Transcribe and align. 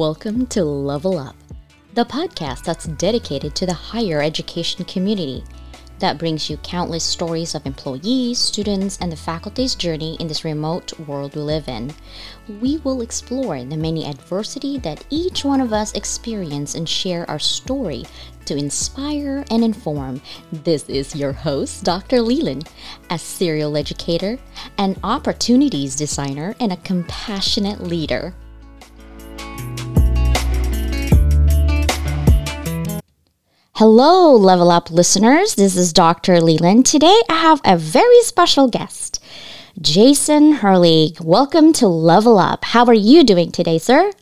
Welcome 0.00 0.46
to 0.46 0.64
Level 0.64 1.18
Up, 1.18 1.36
the 1.92 2.06
podcast 2.06 2.64
that's 2.64 2.86
dedicated 2.86 3.54
to 3.54 3.66
the 3.66 3.74
higher 3.74 4.22
education 4.22 4.86
community 4.86 5.44
that 5.98 6.16
brings 6.16 6.48
you 6.48 6.56
countless 6.62 7.04
stories 7.04 7.54
of 7.54 7.66
employees, 7.66 8.38
students, 8.38 8.96
and 9.02 9.12
the 9.12 9.16
faculty's 9.16 9.74
journey 9.74 10.16
in 10.18 10.26
this 10.26 10.42
remote 10.42 10.98
world 11.00 11.34
we 11.34 11.42
live 11.42 11.68
in. 11.68 11.92
We 12.62 12.78
will 12.78 13.02
explore 13.02 13.62
the 13.62 13.76
many 13.76 14.06
adversity 14.06 14.78
that 14.78 15.04
each 15.10 15.44
one 15.44 15.60
of 15.60 15.74
us 15.74 15.92
experience 15.92 16.76
and 16.76 16.88
share 16.88 17.28
our 17.28 17.38
story 17.38 18.06
to 18.46 18.56
inspire 18.56 19.44
and 19.50 19.62
inform. 19.62 20.22
This 20.50 20.88
is 20.88 21.14
your 21.14 21.32
host, 21.32 21.84
Dr. 21.84 22.22
Leland, 22.22 22.70
a 23.10 23.18
serial 23.18 23.76
educator, 23.76 24.38
an 24.78 24.96
opportunities 25.04 25.94
designer, 25.94 26.54
and 26.58 26.72
a 26.72 26.78
compassionate 26.78 27.82
leader. 27.82 28.34
Hello, 33.80 34.36
Level 34.36 34.70
Up 34.70 34.90
listeners. 34.90 35.54
This 35.54 35.74
is 35.74 35.94
Dr. 35.94 36.38
Leland. 36.42 36.84
Today 36.84 37.18
I 37.30 37.36
have 37.36 37.62
a 37.64 37.78
very 37.78 38.20
special 38.24 38.68
guest, 38.68 39.24
Jason 39.80 40.52
Hurley. 40.52 41.16
Welcome 41.18 41.72
to 41.80 41.88
Level 41.88 42.38
Up. 42.38 42.62
How 42.62 42.84
are 42.84 42.92
you 42.92 43.24
doing 43.24 43.50
today, 43.50 43.78
sir? 43.78 44.12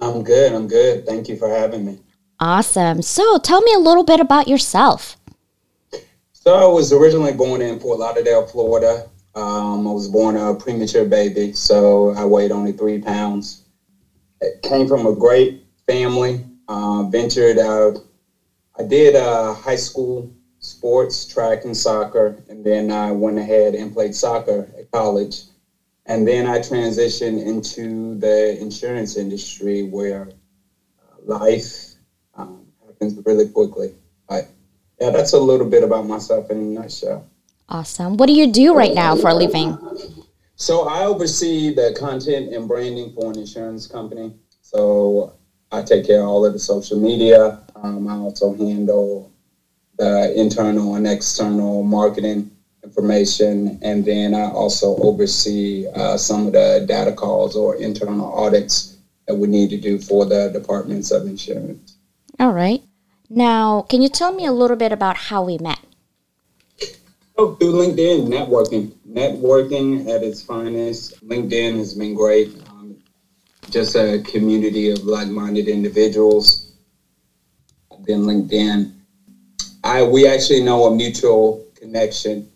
I'm 0.00 0.22
good. 0.22 0.52
I'm 0.52 0.68
good. 0.68 1.06
Thank 1.06 1.28
you 1.28 1.36
for 1.36 1.48
having 1.48 1.84
me. 1.84 1.98
Awesome. 2.38 3.02
So 3.02 3.38
tell 3.38 3.60
me 3.62 3.72
a 3.74 3.80
little 3.80 4.04
bit 4.04 4.20
about 4.20 4.46
yourself. 4.46 5.16
So 6.32 6.54
I 6.54 6.72
was 6.72 6.92
originally 6.92 7.32
born 7.32 7.62
in 7.62 7.80
Fort 7.80 7.98
Lauderdale, 7.98 8.46
Florida. 8.46 9.08
Um, 9.34 9.88
I 9.88 9.90
was 9.90 10.06
born 10.06 10.36
a 10.36 10.54
premature 10.54 11.04
baby, 11.04 11.52
so 11.52 12.10
I 12.10 12.24
weighed 12.24 12.52
only 12.52 12.70
three 12.70 13.00
pounds. 13.00 13.64
It 14.40 14.62
came 14.62 14.86
from 14.86 15.04
a 15.04 15.16
great 15.16 15.64
family. 15.88 16.46
Uh, 16.68 17.02
ventured 17.10 17.58
out 17.58 17.98
I 18.80 18.82
did 18.82 19.14
uh, 19.14 19.52
high 19.52 19.76
school 19.76 20.32
sports, 20.58 21.26
track 21.26 21.66
and 21.66 21.76
soccer, 21.76 22.42
and 22.48 22.64
then 22.64 22.90
I 22.90 23.12
went 23.12 23.38
ahead 23.38 23.74
and 23.74 23.92
played 23.92 24.14
soccer 24.14 24.72
at 24.78 24.90
college. 24.90 25.42
And 26.06 26.26
then 26.26 26.46
I 26.46 26.60
transitioned 26.60 27.44
into 27.44 28.14
the 28.14 28.58
insurance 28.58 29.18
industry 29.18 29.82
where 29.82 30.30
uh, 30.98 31.16
life 31.24 31.90
um, 32.34 32.64
happens 32.86 33.20
really 33.26 33.50
quickly. 33.50 33.94
But 34.26 34.48
yeah, 34.98 35.10
that's 35.10 35.34
a 35.34 35.38
little 35.38 35.68
bit 35.68 35.84
about 35.84 36.06
myself 36.06 36.50
in 36.50 36.56
a 36.56 36.80
nutshell. 36.80 37.28
Awesome. 37.68 38.16
What 38.16 38.28
do 38.28 38.32
you 38.32 38.50
do 38.50 38.74
right 38.74 38.94
now 38.94 39.14
for 39.14 39.28
a 39.28 39.34
living? 39.34 39.76
So 40.56 40.88
I 40.88 41.04
oversee 41.04 41.74
the 41.74 41.94
content 41.98 42.54
and 42.54 42.66
branding 42.66 43.12
for 43.12 43.30
an 43.30 43.38
insurance 43.38 43.86
company. 43.86 44.32
So 44.62 45.34
I 45.70 45.82
take 45.82 46.06
care 46.06 46.22
of 46.22 46.28
all 46.28 46.46
of 46.46 46.54
the 46.54 46.58
social 46.58 46.98
media. 46.98 47.60
Um, 47.82 48.08
I 48.08 48.14
also 48.14 48.54
handle 48.54 49.30
the 49.96 50.32
internal 50.38 50.94
and 50.96 51.06
external 51.06 51.82
marketing 51.82 52.50
information, 52.84 53.78
and 53.82 54.04
then 54.04 54.34
I 54.34 54.50
also 54.50 54.96
oversee 54.96 55.86
uh, 55.94 56.16
some 56.16 56.46
of 56.46 56.52
the 56.52 56.84
data 56.86 57.12
calls 57.12 57.56
or 57.56 57.76
internal 57.76 58.32
audits 58.32 58.96
that 59.26 59.34
we 59.34 59.48
need 59.48 59.70
to 59.70 59.76
do 59.76 59.98
for 59.98 60.24
the 60.24 60.50
departments 60.52 61.10
of 61.10 61.26
insurance. 61.26 61.96
All 62.38 62.52
right. 62.52 62.82
Now, 63.28 63.82
can 63.82 64.02
you 64.02 64.08
tell 64.08 64.32
me 64.32 64.46
a 64.46 64.52
little 64.52 64.76
bit 64.76 64.92
about 64.92 65.16
how 65.16 65.44
we 65.44 65.58
met? 65.58 65.78
Oh, 67.36 67.54
through 67.54 67.72
LinkedIn, 67.72 68.26
networking. 68.26 68.92
Networking 69.08 70.08
at 70.08 70.22
its 70.22 70.42
finest. 70.42 71.26
LinkedIn 71.26 71.78
has 71.78 71.94
been 71.94 72.14
great 72.14 72.54
just 73.70 73.94
a 73.94 74.22
community 74.26 74.90
of 74.90 75.04
like-minded 75.04 75.68
individuals. 75.68 76.59
Then 78.06 78.22
LinkedIn. 78.22 78.92
I 79.84 80.02
we 80.02 80.26
actually 80.26 80.62
know 80.62 80.84
a 80.84 80.94
mutual 80.94 81.66
connection, 81.74 82.50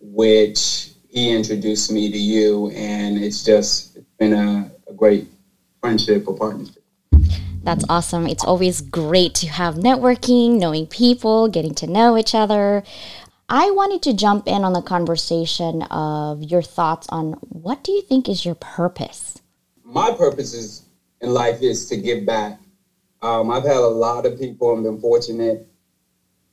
which 0.00 0.92
he 1.08 1.30
introduced 1.30 1.90
me 1.92 2.10
to 2.10 2.18
you, 2.18 2.70
and 2.70 3.18
it's 3.18 3.44
just 3.44 3.96
it's 3.96 4.12
been 4.18 4.32
a, 4.32 4.70
a 4.88 4.92
great 4.92 5.26
friendship 5.80 6.26
or 6.26 6.36
partnership. 6.36 6.82
That's 7.62 7.84
awesome. 7.90 8.26
It's 8.26 8.44
always 8.44 8.80
great 8.80 9.34
to 9.36 9.48
have 9.48 9.74
networking, 9.74 10.58
knowing 10.58 10.86
people, 10.86 11.48
getting 11.48 11.74
to 11.74 11.86
know 11.86 12.16
each 12.16 12.34
other. 12.34 12.82
I 13.50 13.70
wanted 13.72 14.02
to 14.02 14.14
jump 14.14 14.46
in 14.46 14.64
on 14.64 14.72
the 14.72 14.80
conversation 14.80 15.82
of 15.82 16.42
your 16.42 16.62
thoughts 16.62 17.06
on 17.10 17.32
what 17.48 17.84
do 17.84 17.92
you 17.92 18.00
think 18.00 18.28
is 18.28 18.46
your 18.46 18.54
purpose? 18.54 19.40
my 19.90 20.12
purpose 20.12 20.54
is 20.54 20.84
in 21.20 21.34
life 21.34 21.62
is 21.62 21.88
to 21.88 21.96
give 21.96 22.24
back. 22.24 22.58
Um, 23.22 23.50
I've 23.50 23.64
had 23.64 23.82
a 23.82 23.86
lot 23.88 24.26
of 24.26 24.38
people 24.38 24.72
and 24.72 24.82
been 24.82 24.98
fortunate 24.98 25.62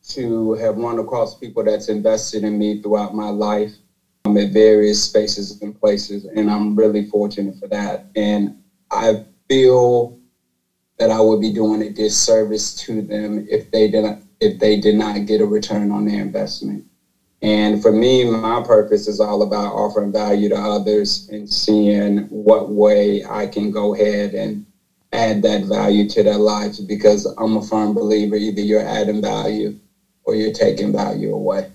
to 0.09 0.53
have 0.53 0.78
run 0.78 1.00
across 1.00 1.35
people 1.35 1.63
that's 1.63 1.89
invested 1.89 2.44
in 2.44 2.57
me 2.57 2.75
throughout 2.75 3.13
my 3.13 3.29
life 3.29 3.72
um, 4.25 4.38
at 4.38 4.50
various 4.50 5.01
spaces 5.01 5.57
and 5.61 5.77
places, 5.79 6.25
and 6.25 6.50
I'm 6.50 6.75
really 6.75 7.03
fortunate 7.03 7.56
for 7.56 7.67
that. 7.67 8.03
And 8.16 8.53
I 8.91 9.22
feel 9.50 10.13
that 10.97 11.09
I 11.09 11.19
would 11.22 11.39
be 11.39 11.51
doing 11.51 11.81
a 11.81 11.89
disservice 11.89 12.73
to 12.75 13.01
them 13.01 13.45
if 13.50 13.69
they 13.72 13.88
didn't 13.88 14.19
if 14.39 14.59
they 14.59 14.75
did 14.75 14.95
not 14.95 15.25
get 15.25 15.41
a 15.41 15.45
return 15.45 15.91
on 15.91 16.06
their 16.06 16.22
investment. 16.22 16.83
And 17.41 17.81
for 17.81 17.91
me, 17.91 18.23
my 18.23 18.61
purpose 18.61 19.07
is 19.07 19.19
all 19.19 19.41
about 19.41 19.73
offering 19.73 20.11
value 20.11 20.50
to 20.50 20.57
others 20.57 21.25
and 21.29 21.50
seeing 21.50 22.19
what 22.29 22.69
way 22.69 23.23
I 23.27 23.47
can 23.47 23.72
go 23.72 23.94
ahead 23.94 24.33
and 24.33 24.63
add 25.17 25.41
that 25.41 25.63
value 25.63 26.07
to 26.09 26.23
their 26.23 26.38
lives 26.38 26.79
because 26.79 27.25
I'm 27.38 27.57
a 27.57 27.61
firm 27.61 27.94
believer 27.94 28.35
either 28.35 28.61
you're 28.61 28.85
adding 28.85 29.22
value 29.22 29.79
or 30.23 30.35
you're 30.35 30.53
taking 30.53 30.91
value 30.91 31.33
away. 31.33 31.72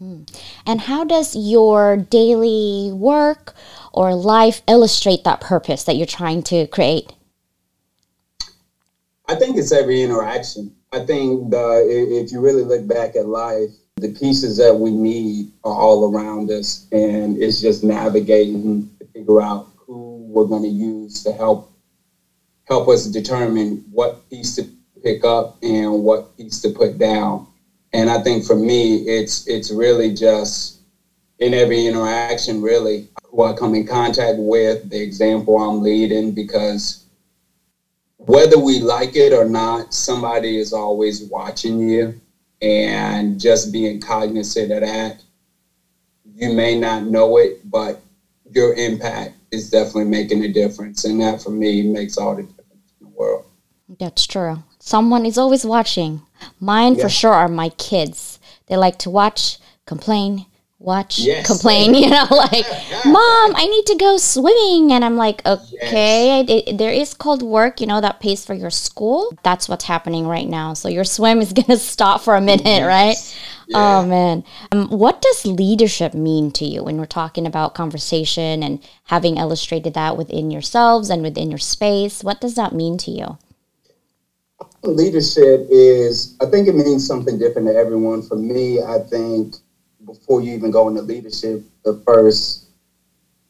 Mm. 0.00 0.28
And 0.66 0.80
how 0.80 1.04
does 1.04 1.36
your 1.36 1.96
daily 1.96 2.90
work 2.92 3.54
or 3.92 4.14
life 4.14 4.62
illustrate 4.66 5.24
that 5.24 5.40
purpose 5.40 5.84
that 5.84 5.96
you're 5.96 6.06
trying 6.06 6.42
to 6.44 6.66
create? 6.66 7.12
I 9.28 9.36
think 9.36 9.56
it's 9.56 9.72
every 9.72 10.02
interaction. 10.02 10.74
I 10.92 11.04
think 11.06 11.50
the, 11.50 11.86
if 11.88 12.32
you 12.32 12.40
really 12.40 12.64
look 12.64 12.86
back 12.86 13.16
at 13.16 13.26
life, 13.26 13.70
the 13.96 14.12
pieces 14.12 14.56
that 14.58 14.74
we 14.74 14.90
need 14.90 15.52
are 15.62 15.72
all 15.72 16.12
around 16.12 16.50
us, 16.50 16.86
and 16.92 17.40
it's 17.40 17.60
just 17.60 17.84
navigating 17.84 18.90
to 18.98 19.06
figure 19.06 19.40
out 19.40 19.68
who 19.76 20.26
we're 20.28 20.46
going 20.46 20.62
to 20.62 20.68
use 20.68 21.22
to 21.22 21.32
help 21.32 21.73
help 22.64 22.88
us 22.88 23.06
determine 23.06 23.84
what 23.92 24.28
piece 24.30 24.54
to 24.56 24.68
pick 25.02 25.24
up 25.24 25.56
and 25.62 26.02
what 26.02 26.36
piece 26.36 26.60
to 26.62 26.70
put 26.70 26.98
down. 26.98 27.46
And 27.92 28.10
I 28.10 28.22
think 28.22 28.44
for 28.44 28.56
me, 28.56 28.96
it's 28.96 29.46
it's 29.46 29.70
really 29.70 30.12
just 30.14 30.80
in 31.38 31.54
every 31.54 31.86
interaction, 31.86 32.62
really, 32.62 33.08
who 33.30 33.42
I 33.42 33.52
come 33.52 33.74
in 33.74 33.86
contact 33.86 34.38
with, 34.38 34.88
the 34.88 35.00
example 35.00 35.58
I'm 35.58 35.82
leading, 35.82 36.32
because 36.32 37.04
whether 38.16 38.58
we 38.58 38.80
like 38.80 39.16
it 39.16 39.32
or 39.32 39.44
not, 39.44 39.92
somebody 39.92 40.56
is 40.56 40.72
always 40.72 41.22
watching 41.24 41.88
you 41.88 42.14
and 42.62 43.38
just 43.38 43.72
being 43.72 44.00
cognizant 44.00 44.72
of 44.72 44.80
that. 44.80 45.22
You 46.34 46.50
may 46.50 46.78
not 46.78 47.04
know 47.04 47.36
it, 47.36 47.68
but 47.70 48.00
your 48.50 48.74
impact 48.74 49.34
is 49.54 49.70
definitely 49.70 50.04
making 50.04 50.44
a 50.44 50.52
difference. 50.52 51.04
And 51.04 51.20
that 51.20 51.42
for 51.42 51.50
me 51.50 51.82
makes 51.82 52.18
all 52.18 52.34
the 52.34 52.42
difference 52.42 52.92
in 53.00 53.06
the 53.06 53.12
world. 53.12 53.46
That's 53.98 54.26
true. 54.26 54.62
Someone 54.78 55.24
is 55.24 55.38
always 55.38 55.64
watching. 55.64 56.22
Mine 56.60 56.94
yeah. 56.94 57.02
for 57.02 57.08
sure 57.08 57.32
are 57.32 57.48
my 57.48 57.70
kids. 57.70 58.38
They 58.66 58.76
like 58.76 58.98
to 59.00 59.10
watch, 59.10 59.58
complain, 59.86 60.46
watch, 60.84 61.18
yes. 61.18 61.46
complain, 61.46 61.94
you 61.94 62.10
know, 62.10 62.26
like, 62.30 62.66
Mom, 63.04 63.54
I 63.56 63.66
need 63.66 63.86
to 63.86 63.96
go 63.96 64.16
swimming. 64.16 64.92
And 64.92 65.04
I'm 65.04 65.16
like, 65.16 65.44
okay, 65.46 66.44
yes. 66.46 66.64
it, 66.66 66.78
there 66.78 66.92
is 66.92 67.14
cold 67.14 67.42
work, 67.42 67.80
you 67.80 67.86
know, 67.86 68.00
that 68.00 68.20
pays 68.20 68.44
for 68.44 68.54
your 68.54 68.70
school. 68.70 69.36
That's 69.42 69.68
what's 69.68 69.84
happening 69.84 70.26
right 70.26 70.48
now. 70.48 70.74
So 70.74 70.88
your 70.88 71.04
swim 71.04 71.40
is 71.40 71.52
going 71.54 71.66
to 71.66 71.78
stop 71.78 72.20
for 72.20 72.36
a 72.36 72.40
minute, 72.40 72.64
yes. 72.64 72.86
right? 72.86 73.40
Yeah. 73.68 73.98
Oh, 73.98 74.06
man. 74.06 74.44
Um, 74.72 74.88
what 74.88 75.22
does 75.22 75.46
leadership 75.46 76.14
mean 76.14 76.50
to 76.52 76.64
you 76.64 76.84
when 76.84 76.98
we're 76.98 77.06
talking 77.06 77.46
about 77.46 77.74
conversation 77.74 78.62
and 78.62 78.86
having 79.04 79.38
illustrated 79.38 79.94
that 79.94 80.16
within 80.16 80.50
yourselves 80.50 81.08
and 81.10 81.22
within 81.22 81.50
your 81.50 81.58
space? 81.58 82.22
What 82.22 82.40
does 82.40 82.54
that 82.56 82.74
mean 82.74 82.98
to 82.98 83.10
you? 83.10 83.38
Leadership 84.82 85.66
is, 85.70 86.36
I 86.42 86.46
think 86.46 86.68
it 86.68 86.74
means 86.74 87.06
something 87.06 87.38
different 87.38 87.68
to 87.68 87.74
everyone. 87.74 88.20
For 88.22 88.36
me, 88.36 88.82
I 88.82 88.98
think 88.98 89.56
before 90.06 90.40
you 90.40 90.52
even 90.54 90.70
go 90.70 90.88
into 90.88 91.02
leadership, 91.02 91.62
the 91.84 92.00
first, 92.06 92.66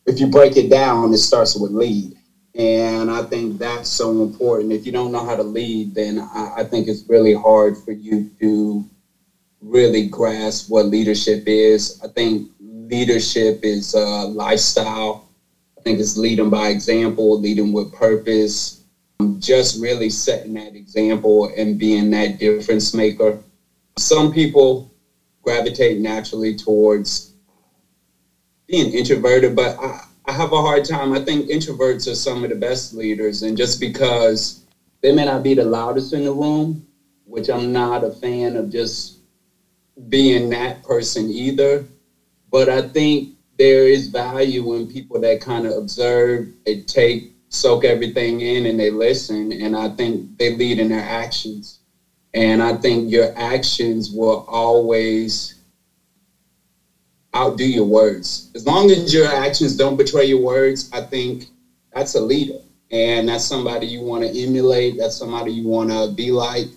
if 0.06 0.18
you 0.20 0.26
break 0.26 0.56
it 0.56 0.70
down, 0.70 1.12
it 1.12 1.18
starts 1.18 1.56
with 1.56 1.72
lead. 1.72 2.16
And 2.54 3.10
I 3.10 3.22
think 3.22 3.58
that's 3.58 3.90
so 3.90 4.22
important. 4.22 4.72
If 4.72 4.86
you 4.86 4.92
don't 4.92 5.10
know 5.10 5.24
how 5.24 5.34
to 5.34 5.42
lead, 5.42 5.94
then 5.94 6.20
I, 6.20 6.54
I 6.58 6.64
think 6.64 6.86
it's 6.86 7.04
really 7.08 7.34
hard 7.34 7.76
for 7.76 7.92
you 7.92 8.30
to 8.40 8.84
really 9.60 10.08
grasp 10.08 10.70
what 10.70 10.86
leadership 10.86 11.44
is. 11.46 12.00
I 12.04 12.08
think 12.08 12.50
leadership 12.60 13.60
is 13.64 13.94
a 13.94 14.26
lifestyle. 14.26 15.28
I 15.76 15.80
think 15.80 15.98
it's 15.98 16.16
leading 16.16 16.50
by 16.50 16.68
example, 16.68 17.40
leading 17.40 17.72
with 17.72 17.92
purpose, 17.92 18.84
um, 19.20 19.40
just 19.40 19.80
really 19.80 20.10
setting 20.10 20.54
that 20.54 20.76
example 20.76 21.50
and 21.56 21.78
being 21.78 22.10
that 22.10 22.38
difference 22.38 22.94
maker. 22.94 23.42
Some 23.98 24.32
people 24.32 24.93
gravitate 25.44 25.98
naturally 25.98 26.54
towards 26.54 27.32
being 28.68 28.92
introverted, 28.92 29.54
but 29.54 29.76
I, 29.78 30.00
I 30.26 30.32
have 30.32 30.52
a 30.52 30.60
hard 30.62 30.84
time. 30.84 31.12
I 31.12 31.20
think 31.20 31.48
introverts 31.48 32.10
are 32.10 32.14
some 32.14 32.44
of 32.44 32.50
the 32.50 32.56
best 32.56 32.94
leaders, 32.94 33.42
and 33.42 33.56
just 33.56 33.80
because 33.80 34.60
they 35.02 35.12
may 35.12 35.24
not 35.24 35.42
be 35.42 35.54
the 35.54 35.64
loudest 35.64 36.12
in 36.14 36.24
the 36.24 36.32
room, 36.32 36.82
which 37.26 37.48
I'm 37.50 37.72
not 37.72 38.04
a 38.04 38.10
fan 38.10 38.56
of 38.56 38.70
just 38.70 39.18
being 40.08 40.50
that 40.50 40.82
person 40.82 41.30
either, 41.30 41.84
but 42.50 42.68
I 42.68 42.82
think 42.82 43.28
there 43.58 43.86
is 43.86 44.08
value 44.08 44.74
in 44.74 44.86
people 44.86 45.20
that 45.20 45.40
kind 45.40 45.66
of 45.66 45.74
observe, 45.76 46.48
they 46.66 46.76
take, 46.76 47.30
soak 47.50 47.84
everything 47.84 48.40
in, 48.40 48.66
and 48.66 48.80
they 48.80 48.90
listen, 48.90 49.52
and 49.52 49.76
I 49.76 49.88
think 49.88 50.38
they 50.38 50.50
lead 50.50 50.78
in 50.80 50.88
their 50.88 51.00
actions. 51.00 51.78
And 52.34 52.62
I 52.62 52.74
think 52.74 53.10
your 53.10 53.32
actions 53.36 54.10
will 54.10 54.44
always 54.48 55.54
outdo 57.34 57.64
your 57.64 57.84
words. 57.84 58.50
As 58.54 58.66
long 58.66 58.90
as 58.90 59.12
your 59.14 59.26
actions 59.26 59.76
don't 59.76 59.96
betray 59.96 60.24
your 60.24 60.38
words, 60.38 60.90
I 60.92 61.02
think 61.02 61.46
that's 61.94 62.14
a 62.14 62.20
leader. 62.20 62.58
And 62.90 63.28
that's 63.28 63.44
somebody 63.44 63.86
you 63.86 64.02
want 64.02 64.24
to 64.24 64.30
emulate. 64.30 64.98
That's 64.98 65.16
somebody 65.16 65.52
you 65.52 65.66
want 65.68 65.90
to 65.90 66.08
be 66.08 66.30
like. 66.30 66.68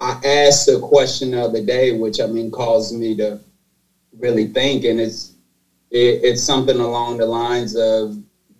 I 0.00 0.16
asked 0.24 0.68
a 0.68 0.78
question 0.78 1.32
the 1.32 1.42
other 1.42 1.60
day, 1.60 1.92
which 1.92 2.20
I 2.20 2.26
mean 2.26 2.50
caused 2.50 2.94
me 2.94 3.14
to 3.16 3.38
really 4.18 4.46
think, 4.46 4.84
and 4.84 5.00
it's 5.00 5.32
it, 5.90 6.20
it's 6.22 6.42
something 6.42 6.78
along 6.78 7.18
the 7.18 7.26
lines 7.26 7.76
of, 7.76 8.16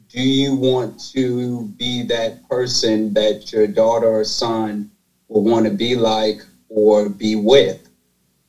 do 0.09 0.21
you 0.21 0.55
want 0.55 0.99
to 1.15 1.65
be 1.79 2.03
that 2.03 2.33
person 2.49 3.13
that 3.15 3.53
your 3.53 3.67
daughter 3.67 4.09
or 4.09 4.25
son 4.25 4.87
will 5.31 5.45
want 5.45 5.65
to 5.65 5.73
be 5.73 5.95
like 5.95 6.43
or 6.69 7.09
be 7.09 7.37
with? 7.37 7.89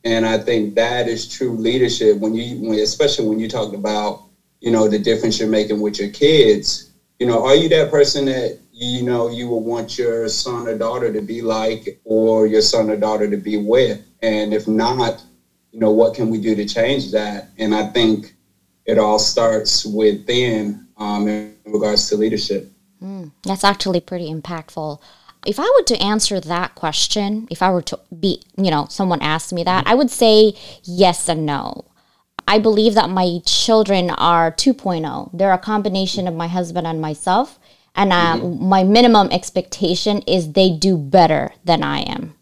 And 0.04 0.26
I 0.26 0.36
think 0.36 0.74
that 0.74 1.08
is 1.08 1.32
true 1.32 1.56
leadership 1.56 2.18
when 2.18 2.34
you, 2.34 2.68
when, 2.68 2.78
especially 2.80 3.28
when 3.28 3.38
you 3.38 3.48
talk 3.48 3.72
about, 3.72 4.24
you 4.60 4.70
know, 4.70 4.88
the 4.88 4.98
difference 4.98 5.38
you're 5.38 5.48
making 5.48 5.80
with 5.80 5.98
your 5.98 6.10
kids. 6.10 6.90
You 7.18 7.26
know, 7.28 7.46
are 7.46 7.54
you 7.54 7.68
that 7.68 7.90
person 7.90 8.24
that 8.24 8.58
you 8.72 9.02
know 9.04 9.30
you 9.30 9.46
will 9.46 9.62
want 9.62 9.96
your 9.96 10.28
son 10.28 10.66
or 10.66 10.76
daughter 10.76 11.12
to 11.12 11.22
be 11.22 11.40
like, 11.40 12.00
or 12.04 12.48
your 12.48 12.62
son 12.62 12.90
or 12.90 12.96
daughter 12.96 13.30
to 13.30 13.36
be 13.36 13.56
with? 13.56 14.02
And 14.20 14.52
if 14.52 14.66
not, 14.66 15.22
you 15.70 15.78
know, 15.78 15.92
what 15.92 16.14
can 16.14 16.30
we 16.30 16.40
do 16.40 16.56
to 16.56 16.66
change 16.66 17.12
that? 17.12 17.50
And 17.58 17.72
I 17.72 17.86
think 17.86 18.34
it 18.84 18.98
all 18.98 19.20
starts 19.20 19.86
within 19.86 20.88
um, 20.96 21.28
in 21.28 21.54
regards 21.66 22.08
to 22.08 22.16
leadership. 22.16 22.68
Mm, 23.00 23.30
that's 23.44 23.64
actually 23.64 24.00
pretty 24.00 24.32
impactful 24.32 25.00
if 25.46 25.58
I 25.58 25.64
were 25.64 25.84
to 25.84 26.02
answer 26.02 26.40
that 26.40 26.74
question, 26.74 27.48
if 27.50 27.62
I 27.62 27.70
were 27.70 27.82
to 27.82 27.98
be, 28.18 28.42
you 28.56 28.70
know, 28.70 28.86
someone 28.88 29.22
asked 29.22 29.52
me 29.52 29.64
that, 29.64 29.86
I 29.86 29.94
would 29.94 30.10
say 30.10 30.54
yes 30.84 31.28
and 31.28 31.44
no. 31.46 31.84
I 32.46 32.58
believe 32.58 32.94
that 32.94 33.10
my 33.10 33.40
children 33.46 34.10
are 34.10 34.52
2.0. 34.52 35.30
They're 35.32 35.52
a 35.52 35.58
combination 35.58 36.28
of 36.28 36.34
my 36.34 36.48
husband 36.48 36.86
and 36.86 37.00
myself. 37.00 37.58
And 37.94 38.12
uh, 38.12 38.36
mm-hmm. 38.36 38.64
my 38.68 38.84
minimum 38.84 39.28
expectation 39.30 40.22
is 40.22 40.52
they 40.52 40.70
do 40.70 40.96
better 40.96 41.52
than 41.64 41.82
I 41.82 42.00
am 42.00 42.34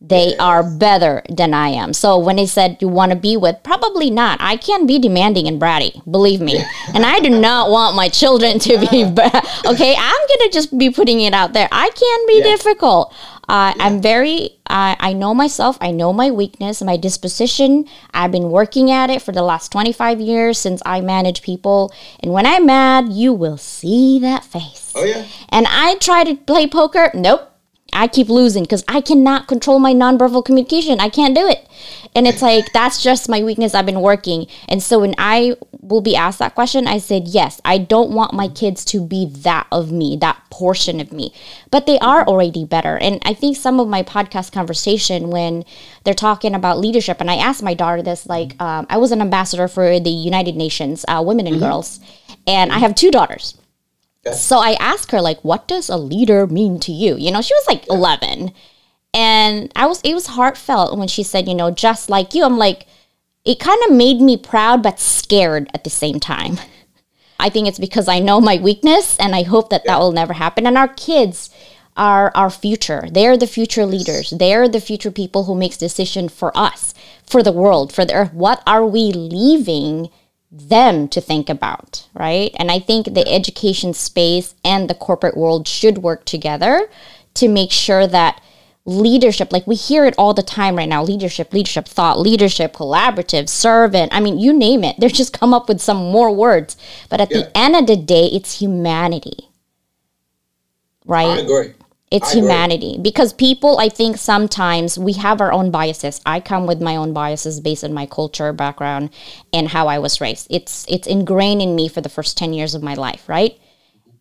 they 0.00 0.34
are 0.38 0.62
better 0.62 1.22
than 1.28 1.52
I 1.52 1.68
am. 1.68 1.92
So 1.92 2.18
when 2.18 2.36
they 2.36 2.46
said 2.46 2.78
you 2.80 2.88
want 2.88 3.12
to 3.12 3.16
be 3.16 3.36
with, 3.36 3.62
probably 3.62 4.10
not. 4.10 4.38
I 4.40 4.56
can't 4.56 4.88
be 4.88 4.98
demanding 4.98 5.46
and 5.46 5.60
bratty, 5.60 6.02
believe 6.10 6.40
me. 6.40 6.62
And 6.92 7.06
I 7.06 7.20
do 7.20 7.30
not 7.30 7.70
want 7.70 7.94
my 7.94 8.08
children 8.08 8.58
to 8.60 8.78
be. 8.78 9.04
Okay, 9.04 9.94
I'm 9.96 10.26
gonna 10.28 10.50
just 10.50 10.76
be 10.76 10.90
putting 10.90 11.20
it 11.20 11.32
out 11.32 11.52
there. 11.52 11.68
I 11.70 11.90
can 11.90 12.26
be 12.26 12.38
yeah. 12.38 12.56
difficult. 12.56 13.14
Uh, 13.48 13.72
yeah. 13.76 13.84
I'm 13.84 14.02
very. 14.02 14.56
Uh, 14.66 14.96
I 14.98 15.12
know 15.12 15.34
myself. 15.34 15.78
I 15.80 15.90
know 15.90 16.12
my 16.12 16.30
weakness, 16.30 16.82
my 16.82 16.96
disposition. 16.96 17.86
I've 18.12 18.32
been 18.32 18.50
working 18.50 18.90
at 18.90 19.10
it 19.10 19.22
for 19.22 19.32
the 19.32 19.42
last 19.42 19.70
25 19.72 20.20
years 20.20 20.58
since 20.58 20.82
I 20.84 21.00
manage 21.00 21.42
people. 21.42 21.92
And 22.20 22.32
when 22.32 22.46
I'm 22.46 22.66
mad, 22.66 23.12
you 23.12 23.32
will 23.32 23.56
see 23.56 24.18
that 24.20 24.44
face. 24.44 24.92
Oh 24.96 25.04
yeah. 25.04 25.26
And 25.48 25.66
I 25.68 25.96
try 25.96 26.24
to 26.24 26.34
play 26.34 26.66
poker. 26.66 27.10
Nope 27.14 27.49
I 27.92 28.08
keep 28.08 28.28
losing 28.28 28.64
because 28.64 28.84
I 28.88 29.00
cannot 29.00 29.48
control 29.48 29.78
my 29.78 29.92
nonverbal 29.92 30.44
communication. 30.44 31.00
I 31.00 31.08
can't 31.08 31.34
do 31.34 31.46
it. 31.46 31.66
And 32.14 32.26
it's 32.26 32.42
like, 32.42 32.72
that's 32.72 33.02
just 33.02 33.28
my 33.28 33.42
weakness. 33.42 33.74
I've 33.74 33.86
been 33.86 34.00
working. 34.00 34.46
And 34.68 34.82
so 34.82 35.00
when 35.00 35.14
I 35.18 35.56
will 35.80 36.00
be 36.00 36.16
asked 36.16 36.38
that 36.38 36.54
question, 36.54 36.86
I 36.86 36.98
said, 36.98 37.28
yes, 37.28 37.60
I 37.64 37.78
don't 37.78 38.10
want 38.10 38.32
my 38.32 38.48
kids 38.48 38.84
to 38.86 39.00
be 39.00 39.26
that 39.26 39.66
of 39.72 39.90
me, 39.90 40.16
that 40.20 40.40
portion 40.50 41.00
of 41.00 41.12
me. 41.12 41.32
But 41.70 41.86
they 41.86 41.98
are 41.98 42.24
already 42.26 42.64
better. 42.64 42.98
And 42.98 43.20
I 43.24 43.34
think 43.34 43.56
some 43.56 43.80
of 43.80 43.88
my 43.88 44.02
podcast 44.02 44.52
conversation, 44.52 45.30
when 45.30 45.64
they're 46.04 46.14
talking 46.14 46.54
about 46.54 46.78
leadership, 46.78 47.20
and 47.20 47.30
I 47.30 47.36
asked 47.36 47.62
my 47.62 47.74
daughter 47.74 48.02
this, 48.02 48.26
like, 48.26 48.60
um, 48.60 48.86
I 48.90 48.98
was 48.98 49.12
an 49.12 49.20
ambassador 49.20 49.68
for 49.68 50.00
the 50.00 50.10
United 50.10 50.56
Nations 50.56 51.04
uh, 51.08 51.22
Women 51.24 51.46
and 51.46 51.56
mm-hmm. 51.56 51.64
Girls, 51.64 52.00
and 52.46 52.72
I 52.72 52.78
have 52.78 52.94
two 52.94 53.10
daughters. 53.10 53.56
So 54.34 54.58
I 54.58 54.72
asked 54.74 55.12
her 55.12 55.20
like, 55.20 55.40
"What 55.42 55.66
does 55.66 55.88
a 55.88 55.96
leader 55.96 56.46
mean 56.46 56.78
to 56.80 56.92
you?" 56.92 57.16
You 57.16 57.30
know, 57.30 57.40
she 57.40 57.54
was 57.54 57.66
like 57.66 57.88
11, 57.88 58.52
and 59.14 59.72
I 59.74 59.86
was 59.86 60.00
it 60.02 60.14
was 60.14 60.28
heartfelt 60.28 60.98
when 60.98 61.08
she 61.08 61.22
said, 61.22 61.48
"You 61.48 61.54
know, 61.54 61.70
just 61.70 62.10
like 62.10 62.34
you." 62.34 62.44
I'm 62.44 62.58
like, 62.58 62.86
it 63.44 63.58
kind 63.58 63.80
of 63.88 63.96
made 63.96 64.20
me 64.20 64.36
proud 64.36 64.82
but 64.82 65.00
scared 65.00 65.70
at 65.72 65.84
the 65.84 65.90
same 65.90 66.20
time. 66.20 66.58
I 67.40 67.48
think 67.48 67.66
it's 67.66 67.78
because 67.78 68.08
I 68.08 68.18
know 68.18 68.40
my 68.40 68.58
weakness, 68.58 69.16
and 69.18 69.34
I 69.34 69.42
hope 69.42 69.70
that 69.70 69.82
yeah. 69.84 69.94
that 69.94 70.00
will 70.00 70.12
never 70.12 70.34
happen. 70.34 70.66
And 70.66 70.76
our 70.76 70.88
kids 70.88 71.48
are 71.96 72.30
our 72.34 72.50
future. 72.50 73.08
They're 73.10 73.38
the 73.38 73.46
future 73.46 73.86
leaders. 73.86 74.30
They're 74.30 74.68
the 74.68 74.80
future 74.80 75.10
people 75.10 75.44
who 75.44 75.54
makes 75.54 75.76
decision 75.76 76.28
for 76.28 76.56
us, 76.56 76.94
for 77.24 77.42
the 77.42 77.52
world, 77.52 77.92
for 77.92 78.04
the 78.04 78.14
earth. 78.14 78.34
What 78.34 78.62
are 78.66 78.84
we 78.84 79.12
leaving? 79.12 80.10
Them 80.50 81.08
to 81.08 81.20
think 81.20 81.48
about, 81.48 82.08
right? 82.14 82.50
And 82.58 82.70
I 82.70 82.80
think 82.80 83.14
the 83.14 83.26
education 83.28 83.94
space 83.94 84.54
and 84.64 84.90
the 84.90 84.94
corporate 84.94 85.36
world 85.36 85.68
should 85.68 85.98
work 85.98 86.24
together 86.24 86.88
to 87.34 87.48
make 87.48 87.70
sure 87.70 88.06
that 88.06 88.42
leadership, 88.84 89.52
like 89.52 89.66
we 89.66 89.76
hear 89.76 90.04
it 90.04 90.14
all 90.18 90.34
the 90.34 90.42
time 90.42 90.76
right 90.76 90.88
now 90.88 91.02
leadership, 91.04 91.52
leadership, 91.52 91.86
thought, 91.86 92.18
leadership, 92.18 92.72
collaborative, 92.72 93.48
servant. 93.48 94.12
I 94.12 94.20
mean, 94.20 94.38
you 94.38 94.52
name 94.52 94.82
it. 94.82 94.96
They're 94.98 95.08
just 95.08 95.38
come 95.38 95.54
up 95.54 95.68
with 95.68 95.80
some 95.80 95.98
more 95.98 96.34
words. 96.34 96.76
But 97.08 97.20
at 97.20 97.30
yeah. 97.30 97.42
the 97.42 97.56
end 97.56 97.76
of 97.76 97.86
the 97.86 97.96
day, 97.96 98.26
it's 98.26 98.58
humanity. 98.58 99.48
Right? 101.06 101.26
I 101.26 101.38
agree. 101.38 101.74
It's 102.10 102.32
I 102.32 102.38
humanity 102.38 102.92
agree. 102.94 103.02
because 103.02 103.32
people, 103.32 103.78
I 103.78 103.88
think 103.88 104.16
sometimes 104.16 104.98
we 104.98 105.12
have 105.12 105.40
our 105.40 105.52
own 105.52 105.70
biases. 105.70 106.20
I 106.26 106.40
come 106.40 106.66
with 106.66 106.82
my 106.82 106.96
own 106.96 107.12
biases 107.12 107.60
based 107.60 107.84
on 107.84 107.92
my 107.92 108.06
culture, 108.06 108.52
background, 108.52 109.10
and 109.52 109.68
how 109.68 109.86
I 109.86 109.98
was 110.00 110.20
raised. 110.20 110.48
It's 110.50 110.84
it's 110.88 111.06
ingrained 111.06 111.62
in 111.62 111.76
me 111.76 111.88
for 111.88 112.00
the 112.00 112.08
first 112.08 112.36
ten 112.36 112.52
years 112.52 112.74
of 112.74 112.82
my 112.82 112.94
life, 112.94 113.28
right? 113.28 113.56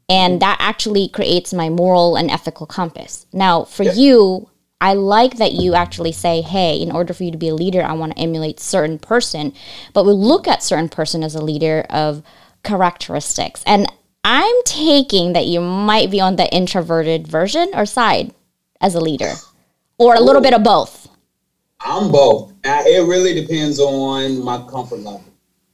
And 0.07 0.39
that 0.41 0.57
actually 0.59 1.07
creates 1.07 1.53
my 1.53 1.69
moral 1.69 2.15
and 2.15 2.29
ethical 2.29 2.65
compass. 2.65 3.25
Now, 3.31 3.63
for 3.63 3.83
yeah. 3.83 3.93
you, 3.93 4.49
I 4.81 4.93
like 4.93 5.37
that 5.37 5.53
you 5.53 5.73
actually 5.73 6.11
say, 6.11 6.41
"Hey, 6.41 6.77
in 6.77 6.91
order 6.91 7.13
for 7.13 7.23
you 7.23 7.31
to 7.31 7.37
be 7.37 7.49
a 7.49 7.55
leader, 7.55 7.83
I 7.83 7.93
want 7.93 8.15
to 8.15 8.21
emulate 8.21 8.59
certain 8.59 8.99
person." 8.99 9.51
But 9.93 10.05
we 10.05 10.13
look 10.13 10.47
at 10.47 10.61
certain 10.61 10.89
person 10.89 11.23
as 11.23 11.33
a 11.33 11.43
leader 11.43 11.85
of 11.89 12.21
characteristics. 12.63 13.63
And 13.65 13.87
I'm 14.31 14.61
taking 14.63 15.33
that 15.33 15.47
you 15.47 15.59
might 15.59 16.11
be 16.11 16.21
on 16.21 16.35
the 16.35 16.47
introverted 16.53 17.27
version 17.27 17.71
or 17.73 17.87
side 17.87 18.31
as 18.79 18.93
a 18.93 18.99
leader, 18.99 19.33
or 19.97 20.13
a 20.13 20.19
little 20.19 20.39
bit 20.43 20.53
of 20.53 20.61
both. 20.61 21.09
I'm 21.79 22.11
both. 22.11 22.53
It 22.63 23.07
really 23.07 23.33
depends 23.33 23.79
on 23.79 24.43
my 24.43 24.59
comfort 24.69 24.99
level. 24.99 25.23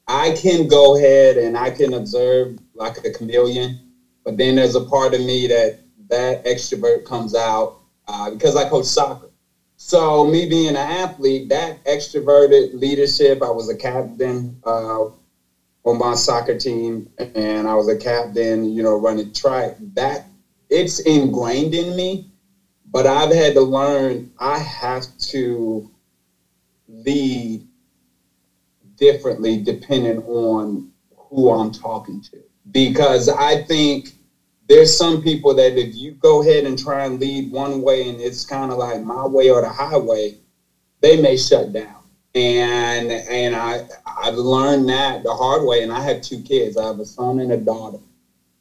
I 0.07 0.37
can 0.41 0.69
go 0.69 0.95
ahead 0.95 1.35
and 1.35 1.57
I 1.57 1.69
can 1.69 1.95
observe 1.95 2.57
like 2.75 3.03
a 3.03 3.11
chameleon, 3.11 3.91
but 4.23 4.37
then 4.37 4.55
there's 4.55 4.75
a 4.75 4.85
part 4.85 5.13
of 5.13 5.19
me 5.19 5.47
that 5.47 5.81
that 6.07 6.45
extrovert 6.45 7.03
comes 7.03 7.35
out 7.35 7.81
uh, 8.07 8.29
because 8.29 8.55
I 8.55 8.69
coach 8.69 8.85
soccer. 8.85 9.31
So 9.75 10.25
me 10.25 10.47
being 10.47 10.69
an 10.69 10.77
athlete, 10.77 11.49
that 11.49 11.83
extroverted 11.83 12.73
leadership, 12.79 13.43
I 13.43 13.49
was 13.49 13.67
a 13.67 13.75
captain 13.75 14.61
uh, 14.63 15.07
on 15.85 15.97
my 15.97 16.15
soccer 16.15 16.55
team 16.55 17.07
and 17.35 17.67
I 17.67 17.75
was 17.75 17.89
a 17.89 17.95
captain, 17.97 18.65
you 18.65 18.83
know, 18.83 18.95
running 18.95 19.29
track, 19.33 19.73
that 19.95 20.21
it's 20.69 20.99
ingrained 21.01 21.75
in 21.75 21.95
me. 21.95 22.23
But 22.91 23.05
I've 23.07 23.31
had 23.31 23.55
to 23.55 23.61
learn 23.61 24.25
I 24.39 24.59
have 24.59 25.05
to 25.29 25.83
lead 26.87 27.63
differently 28.97 29.57
depending 29.57 30.19
on 30.19 30.83
who 31.17 31.51
I'm 31.51 31.71
talking 31.71 32.21
to. 32.33 32.43
Because 32.71 33.29
I 33.29 33.57
think 33.57 34.13
there's 34.67 34.95
some 34.95 35.19
people 35.19 35.53
that 35.55 35.77
if 35.77 35.95
you 35.95 36.13
go 36.13 36.41
ahead 36.41 36.65
and 36.65 36.77
try 36.77 37.05
and 37.05 37.19
lead 37.19 37.51
one 37.51 37.81
way 37.81 38.07
and 38.07 38.21
it's 38.21 38.45
kind 38.45 38.71
of 38.71 38.77
like 38.77 39.01
my 39.01 39.25
way 39.25 39.49
or 39.49 39.61
the 39.61 39.69
highway, 39.69 40.35
they 41.01 41.15
may 41.17 41.35
shut 41.37 41.71
down 41.71 42.03
and 42.35 43.11
and 43.11 43.55
I 43.55 43.81
I've 44.25 44.37
learned 44.37 44.89
that 44.89 45.23
the 45.23 45.35
hard 45.35 45.63
way. 45.63 45.83
And 45.83 45.91
I 45.91 46.01
have 46.01 46.21
two 46.21 46.41
kids. 46.41 46.77
I 46.77 46.87
have 46.87 46.99
a 46.99 47.05
son 47.05 47.39
and 47.39 47.51
a 47.51 47.57
daughter. 47.57 47.99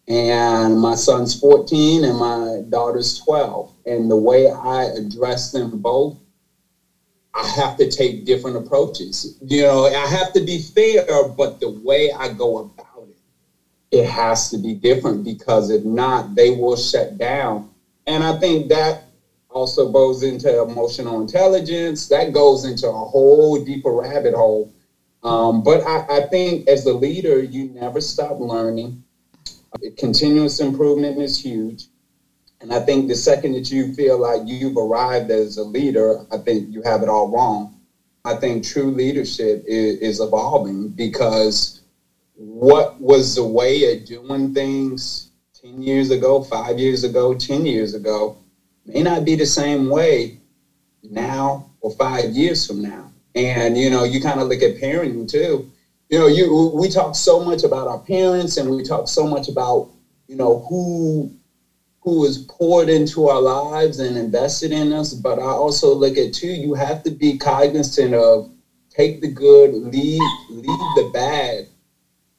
And 0.07 0.79
my 0.79 0.95
son's 0.95 1.35
14 1.35 2.05
and 2.05 2.19
my 2.19 2.61
daughter's 2.69 3.19
12. 3.21 3.71
And 3.87 4.11
the 4.11 4.17
way 4.17 4.51
I 4.51 4.85
address 4.85 5.53
them 5.53 5.79
both, 5.79 6.15
I 7.35 7.47
have 7.47 7.77
to 7.79 7.89
take 7.89 8.25
different 8.25 8.59
approaches. 8.59 9.35
You 9.41 9.63
know, 9.63 9.87
I 9.87 10.07
have 10.07 10.33
to 10.33 10.41
be 10.43 10.59
fair, 10.59 11.25
but 11.25 11.61
the 11.61 11.71
way 11.71 12.11
I 12.11 12.29
go 12.29 12.59
about 12.59 13.09
it, 13.09 13.17
it 13.91 14.05
has 14.05 14.51
to 14.51 14.59
be 14.59 14.75
different 14.75 15.25
because 15.25 15.71
if 15.71 15.83
not, 15.83 16.35
they 16.35 16.51
will 16.51 16.77
shut 16.77 17.17
down. 17.17 17.65
And 18.07 18.23
I 18.23 18.35
think 18.35 18.69
that 18.69 19.01
also 19.49 19.87
goes 19.87 20.23
into 20.23 20.61
emotional 20.61 21.21
intelligence. 21.21 22.07
That 22.09 22.33
goes 22.33 22.65
into 22.65 22.89
a 22.89 22.93
whole 23.07 23.57
deeper 23.57 23.93
rabbit 23.93 24.35
hole. 24.35 24.69
Um, 25.25 25.63
but 25.63 25.83
I, 25.87 26.07
I 26.19 26.21
think 26.29 26.69
as 26.69 26.85
a 26.87 26.93
leader, 26.93 27.43
you 27.43 27.71
never 27.71 28.01
stop 28.01 28.39
learning. 28.39 29.03
Continuous 29.97 30.61
improvement 30.61 31.21
is 31.21 31.43
huge. 31.43 31.87
And 32.61 32.73
I 32.73 32.81
think 32.81 33.09
the 33.09 33.15
second 33.17 33.53
that 33.55 33.71
you 33.71 33.93
feel 33.95 34.19
like 34.19 34.43
you've 34.45 34.77
arrived 34.77 35.31
as 35.31 35.57
a 35.57 35.65
leader, 35.65 36.25
I 36.31 36.39
think 36.39 36.73
you 36.73 36.83
have 36.83 37.03
it 37.03 37.09
all 37.09 37.31
wrong. 37.31 37.81
I 38.25 38.37
think 38.37 38.65
true 38.65 38.91
leadership 38.91 39.65
is, 39.67 39.99
is 39.99 40.21
evolving 40.21 40.89
because 40.91 41.83
what 42.37 43.01
was 43.01 43.35
the 43.35 43.45
way 43.45 43.93
of 43.93 44.05
doing 44.07 44.55
things 44.55 45.31
10 45.61 45.83
years 45.83 46.11
ago, 46.11 46.43
five 46.43 46.79
years 46.79 47.05
ago, 47.05 47.35
10 47.35 47.67
years 47.67 47.95
ago, 47.95 48.39
may 48.87 49.03
not 49.03 49.25
be 49.25 49.35
the 49.35 49.47
same 49.47 49.89
way 49.89 50.39
now 51.03 51.71
or 51.81 51.91
five 51.93 52.31
years 52.31 52.67
from 52.67 52.83
now. 52.83 53.11
And 53.35 53.77
you 53.77 53.91
know, 53.91 54.05
you 54.05 54.21
kind 54.21 54.41
of 54.41 54.49
look 54.49 54.63
at 54.63 54.77
parenting 54.77 55.29
too. 55.29 55.71
You 56.09 56.19
know, 56.19 56.27
you 56.27 56.71
we 56.75 56.89
talk 56.89 57.15
so 57.17 57.41
much 57.41 57.65
about 57.65 57.89
our 57.89 57.99
parents, 57.99 58.57
and 58.57 58.71
we 58.71 58.83
talk 58.83 59.09
so 59.09 59.27
much 59.27 59.49
about 59.49 59.91
you 60.29 60.37
know 60.37 60.59
who 60.69 61.31
who 62.05 62.25
is 62.25 62.39
poured 62.39 62.89
into 62.91 63.29
our 63.29 63.41
lives 63.41 63.99
and 63.99 64.17
invested 64.17 64.71
in 64.73 64.93
us. 64.93 65.13
But 65.15 65.39
I 65.39 65.47
also 65.47 65.95
look 65.95 66.19
at 66.19 66.35
too, 66.35 66.49
you 66.49 66.75
have 66.75 67.03
to 67.05 67.11
be 67.11 67.37
cognizant 67.39 68.15
of 68.15 68.49
take 68.91 69.21
the 69.21 69.29
good, 69.29 69.73
leave 69.73 70.21
leave 70.51 70.79
the 70.97 71.11
bad, 71.13 71.67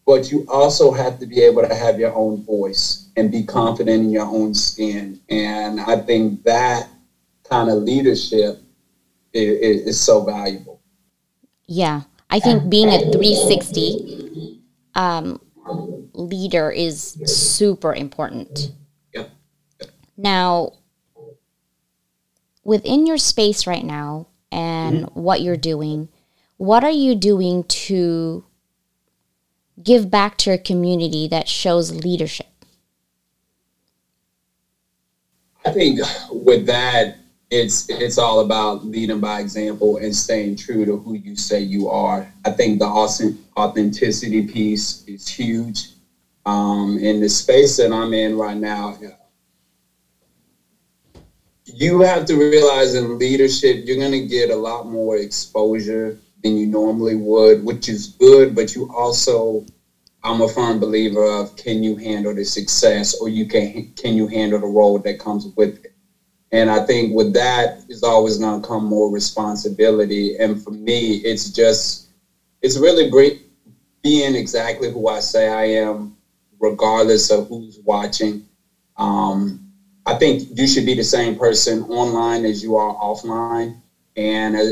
but 0.05 0.31
you 0.31 0.45
also 0.47 0.91
have 0.91 1.19
to 1.19 1.25
be 1.25 1.41
able 1.41 1.63
to 1.63 1.73
have 1.73 1.99
your 1.99 2.13
own 2.13 2.43
voice 2.43 3.09
and 3.17 3.31
be 3.31 3.43
confident 3.43 4.03
in 4.03 4.09
your 4.11 4.27
own 4.27 4.53
skin. 4.53 5.19
And 5.29 5.81
I 5.81 5.97
think 5.97 6.43
that 6.43 6.87
kind 7.43 7.69
of 7.69 7.79
leadership 7.79 8.59
is, 9.33 9.81
is 9.87 9.99
so 9.99 10.21
valuable. 10.21 10.74
Yeah, 11.67 12.01
I 12.29 12.39
think 12.39 12.69
being 12.69 12.89
a 12.89 12.99
360 13.11 14.61
um, 14.95 15.41
leader 16.13 16.71
is 16.71 17.17
super 17.25 17.93
important. 17.93 18.71
Yep. 19.13 19.31
Now, 20.17 20.73
within 22.63 23.05
your 23.05 23.17
space 23.17 23.65
right 23.67 23.85
now 23.85 24.27
and 24.51 25.05
mm-hmm. 25.05 25.19
what 25.19 25.41
you're 25.41 25.57
doing, 25.57 26.09
what 26.57 26.83
are 26.83 26.91
you 26.91 27.15
doing 27.15 27.63
to 27.63 28.45
give 29.81 30.09
back 30.09 30.37
to 30.37 30.49
your 30.49 30.59
community 30.59 31.27
that 31.27 31.47
shows 31.47 32.03
leadership? 32.03 32.47
I 35.65 35.71
think 35.71 35.99
with 36.31 36.67
that, 36.67 37.17
it's 37.49 37.85
it's 37.89 38.17
all 38.17 38.39
about 38.39 38.85
leading 38.85 39.19
by 39.19 39.39
example 39.39 39.97
and 39.97 40.15
staying 40.15 40.55
true 40.55 40.85
to 40.85 40.97
who 40.97 41.13
you 41.13 41.35
say 41.35 41.59
you 41.59 41.87
are. 41.89 42.27
I 42.45 42.49
think 42.51 42.79
the 42.79 42.87
authenticity 42.87 44.41
piece 44.41 45.03
is 45.07 45.27
huge. 45.27 45.89
Um, 46.45 46.97
in 46.99 47.19
the 47.19 47.29
space 47.29 47.77
that 47.77 47.91
I'm 47.91 48.13
in 48.13 48.37
right 48.37 48.57
now, 48.57 48.95
you 51.65 52.01
have 52.01 52.25
to 52.25 52.35
realize 52.35 52.93
in 52.93 53.17
leadership, 53.17 53.79
you're 53.83 53.97
going 53.97 54.11
to 54.11 54.19
get 54.19 54.51
a 54.51 54.55
lot 54.55 54.85
more 54.85 55.17
exposure 55.17 56.15
than 56.43 56.57
you 56.57 56.67
normally 56.67 57.15
would, 57.15 57.63
which 57.63 57.89
is 57.89 58.07
good, 58.07 58.53
but 58.53 58.75
you 58.75 58.87
also 58.93 59.65
I'm 60.23 60.41
a 60.41 60.47
firm 60.47 60.79
believer 60.79 61.23
of 61.23 61.55
can 61.55 61.83
you 61.83 61.95
handle 61.95 62.33
the 62.33 62.45
success 62.45 63.13
or 63.13 63.29
you 63.29 63.45
can 63.45 63.87
can 63.95 64.15
you 64.15 64.27
handle 64.27 64.59
the 64.59 64.65
role 64.67 64.97
that 64.99 65.19
comes 65.19 65.47
with 65.55 65.77
it. 65.85 65.94
And 66.55 66.71
I 66.71 66.79
think 66.85 67.13
with 67.13 67.33
that 67.33 67.83
is 67.89 68.01
always 68.01 68.37
going 68.37 68.61
to 68.61 68.65
come 68.65 68.85
more 68.85 69.11
responsibility. 69.11 70.37
And 70.39 70.61
for 70.61 70.71
me, 70.71 71.15
it's 71.15 71.49
just 71.49 72.07
it's 72.61 72.77
really 72.77 73.09
great 73.09 73.41
being 74.01 74.35
exactly 74.35 74.89
who 74.89 75.09
I 75.09 75.19
say 75.19 75.49
I 75.49 75.65
am, 75.65 76.15
regardless 76.57 77.29
of 77.29 77.49
who's 77.49 77.79
watching. 77.83 78.41
Um, 78.95 79.59
I 80.05 80.13
think 80.13 80.43
you 80.57 80.65
should 80.65 80.85
be 80.85 80.93
the 80.95 81.03
same 81.03 81.35
person 81.35 81.83
online 81.83 82.45
as 82.45 82.63
you 82.63 82.77
are 82.77 82.95
offline. 82.95 83.75
And 84.15 84.55
uh, 84.55 84.63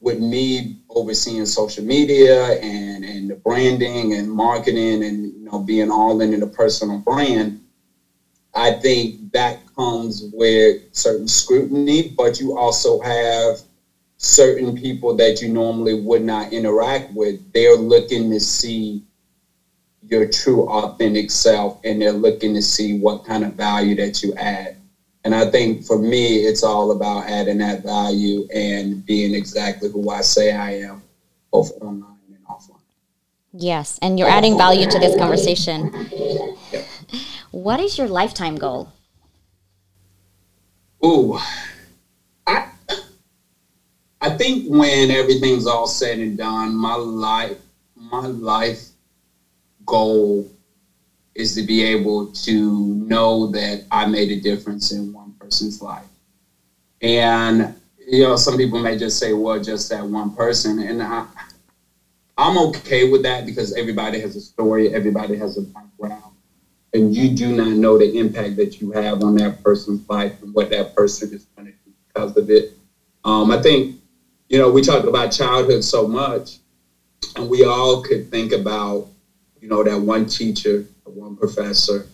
with 0.00 0.20
me 0.20 0.76
overseeing 0.88 1.46
social 1.46 1.82
media 1.82 2.52
and, 2.60 3.04
and 3.04 3.28
the 3.28 3.34
branding 3.34 4.14
and 4.14 4.30
marketing 4.30 5.02
and 5.02 5.26
you 5.26 5.44
know 5.50 5.58
being 5.58 5.90
all 5.90 6.20
in 6.20 6.38
the 6.38 6.46
personal 6.46 6.98
brand, 6.98 7.60
I 8.54 8.70
think 8.70 9.32
that 9.32 9.61
comes 9.82 10.30
with 10.32 10.82
certain 10.92 11.28
scrutiny, 11.28 12.14
but 12.16 12.40
you 12.40 12.56
also 12.56 13.00
have 13.00 13.58
certain 14.16 14.76
people 14.76 15.16
that 15.16 15.42
you 15.42 15.48
normally 15.48 16.00
would 16.00 16.22
not 16.22 16.52
interact 16.52 17.12
with. 17.12 17.40
They're 17.52 17.76
looking 17.76 18.30
to 18.30 18.38
see 18.38 19.02
your 20.02 20.28
true 20.28 20.68
authentic 20.68 21.30
self 21.30 21.80
and 21.84 22.00
they're 22.00 22.12
looking 22.12 22.54
to 22.54 22.62
see 22.62 22.98
what 22.98 23.24
kind 23.24 23.44
of 23.44 23.54
value 23.54 23.96
that 23.96 24.22
you 24.22 24.34
add. 24.34 24.76
And 25.24 25.34
I 25.34 25.50
think 25.50 25.84
for 25.84 25.98
me, 25.98 26.38
it's 26.38 26.62
all 26.62 26.90
about 26.92 27.28
adding 27.28 27.58
that 27.58 27.82
value 27.82 28.46
and 28.52 29.04
being 29.06 29.34
exactly 29.34 29.90
who 29.90 30.10
I 30.10 30.20
say 30.20 30.52
I 30.52 30.72
am, 30.78 31.02
both 31.52 31.70
online 31.80 32.18
and 32.28 32.44
offline. 32.46 32.80
Yes, 33.52 33.98
and 34.02 34.18
you're 34.18 34.28
adding 34.28 34.56
value 34.56 34.90
to 34.90 34.98
this 34.98 35.16
conversation. 35.16 35.92
What 37.52 37.80
is 37.80 37.98
your 37.98 38.08
lifetime 38.08 38.56
goal? 38.56 38.92
Ooh, 41.04 41.36
I 42.46 42.66
I 44.20 44.30
think 44.30 44.64
when 44.64 45.10
everything's 45.10 45.66
all 45.66 45.86
said 45.86 46.18
and 46.18 46.36
done, 46.36 46.74
my 46.74 46.94
life 46.94 47.58
my 47.96 48.26
life 48.26 48.88
goal 49.86 50.46
is 51.34 51.54
to 51.54 51.62
be 51.62 51.82
able 51.82 52.26
to 52.26 52.94
know 52.94 53.46
that 53.46 53.82
I 53.90 54.06
made 54.06 54.30
a 54.30 54.36
difference 54.36 54.90
in 54.92 55.12
one 55.12 55.32
person's 55.40 55.80
life. 55.80 56.08
And 57.02 57.72
you 58.06 58.22
know, 58.22 58.36
some 58.36 58.56
people 58.56 58.78
may 58.80 58.96
just 58.96 59.18
say, 59.18 59.32
"Well, 59.32 59.58
just 59.60 59.88
that 59.90 60.06
one 60.06 60.30
person," 60.30 60.78
and 60.80 61.02
I, 61.02 61.24
I'm 62.36 62.56
okay 62.58 63.04
with 63.04 63.22
that 63.22 63.44
because 63.46 63.72
everybody 63.72 64.18
has 64.20 64.34
a 64.36 64.40
story, 64.40 64.92
everybody 64.92 65.36
has 65.36 65.56
a 65.56 65.62
background, 65.62 66.31
and 66.94 67.14
you 67.14 67.28
do 67.28 67.52
not 67.52 67.76
know 67.76 67.98
the 67.98 68.10
impact 68.18 68.56
that 68.56 68.80
you 68.80 68.92
have 68.92 69.22
on 69.22 69.36
that 69.36 69.62
person's 69.62 70.02
life 70.08 70.32
and 70.42 70.54
what 70.54 70.70
that 70.70 70.94
person 70.94 71.32
is 71.32 71.46
going 71.56 71.66
to 71.66 71.72
do 71.84 71.92
because 72.08 72.36
of 72.36 72.50
it. 72.50 72.72
Um, 73.24 73.50
I 73.50 73.58
think, 73.58 73.94
you 74.48 74.58
know, 74.58 74.70
we 74.70 74.82
talk 74.82 75.04
about 75.06 75.32
childhood 75.32 75.84
so 75.84 76.06
much, 76.06 76.58
and 77.36 77.48
we 77.48 77.64
all 77.64 78.00
could 78.02 78.30
think 78.30 78.52
about, 78.52 79.06
you 79.60 79.68
know, 79.68 79.82
that 79.84 80.00
one 80.00 80.26
teacher 80.26 80.84
one 81.04 81.36
professor 81.36 82.06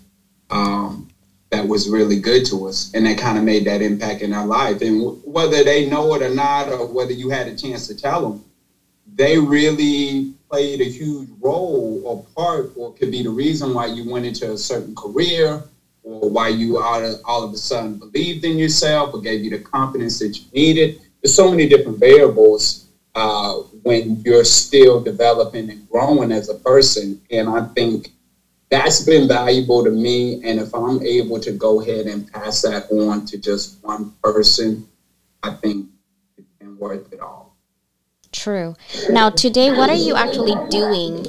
um, 0.51 1.09
that 1.51 1.67
was 1.67 1.89
really 1.89 2.17
good 2.17 2.45
to 2.47 2.67
us, 2.67 2.91
and 2.95 3.07
that 3.07 3.19
kind 3.19 3.39
of 3.39 3.45
made 3.45 3.65
that 3.67 3.83
impact 3.83 4.23
in 4.23 4.33
our 4.33 4.47
life. 4.47 4.81
And 4.83 5.01
w- 5.01 5.19
whether 5.25 5.65
they 5.65 5.85
know 5.85 6.15
it 6.15 6.23
or 6.23 6.29
not, 6.31 6.69
or 6.69 6.87
whether 6.87 7.13
you 7.13 7.31
had 7.31 7.49
a 7.49 7.55
chance 7.55 7.87
to 7.89 7.95
tell 7.95 8.23
them, 8.23 8.45
they 9.15 9.39
really 9.39 10.35
played 10.51 10.81
a 10.81 10.85
huge 10.85 11.29
role 11.41 12.03
or 12.05 12.25
part, 12.35 12.73
or 12.77 12.95
could 12.95 13.11
be 13.11 13.23
the 13.23 13.31
reason 13.31 13.75
why 13.75 13.87
you 13.87 14.09
went 14.11 14.27
into 14.27 14.53
a 14.53 14.59
certain 14.59 14.95
career, 14.95 15.63
or 16.03 16.31
why 16.31 16.49
you 16.49 16.79
all 16.79 17.45
of, 17.45 17.53
a 17.53 17.57
sudden 17.57 17.99
believed 17.99 18.45
in 18.45 18.57
yourself, 18.57 19.13
or 19.13 19.21
gave 19.21 19.45
you 19.45 19.51
the 19.51 19.59
confidence 19.59 20.19
that 20.21 20.39
you 20.39 20.45
needed. 20.53 21.01
There's 21.23 21.35
so 21.35 21.51
many 21.51 21.69
different 21.69 21.99
variables 21.99 22.87
uh, 23.15 23.55
when 23.83 24.23
you're 24.25 24.45
still 24.45 25.03
developing 25.03 25.71
and 25.71 25.89
growing 25.91 26.33
as 26.33 26.49
a 26.49 26.55
person, 26.55 27.21
and 27.31 27.49
I 27.49 27.65
think 27.75 28.09
that's 28.71 29.03
been 29.05 29.27
valuable 29.27 29.83
to 29.85 29.91
me. 29.91 30.43
And 30.45 30.61
if 30.61 30.75
I'm 30.75 31.03
able 31.03 31.41
to 31.41 31.53
go 31.53 31.81
ahead 31.81 32.07
and 32.07 32.31
pass 32.33 32.63
that 32.63 32.91
on 32.91 33.27
to 33.27 33.39
just 33.39 33.83
one 33.83 34.13
person, 34.23 34.87
I 35.43 35.51
think 35.51 35.89
it's 36.37 36.47
been 36.59 36.79
worth 36.79 37.13
it 37.13 37.21
all. 37.21 37.38
True. 38.33 38.75
Now, 39.11 39.31
today, 39.31 39.71
what 39.71 39.91
are 39.91 39.97
you 39.97 40.15
actually 40.15 40.55
doing 40.69 41.27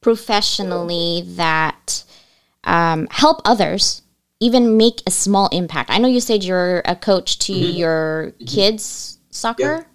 professionally 0.00 1.24
that 1.26 2.04
um, 2.64 3.08
help 3.10 3.42
others 3.44 4.02
even 4.40 4.76
make 4.76 5.02
a 5.06 5.10
small 5.10 5.48
impact? 5.48 5.90
I 5.90 5.98
know 5.98 6.08
you 6.08 6.20
said 6.20 6.44
you're 6.44 6.82
a 6.84 6.96
coach 6.96 7.38
to 7.40 7.52
mm-hmm. 7.52 7.76
your 7.76 8.32
mm-hmm. 8.32 8.46
kids' 8.46 9.18
soccer. 9.30 9.86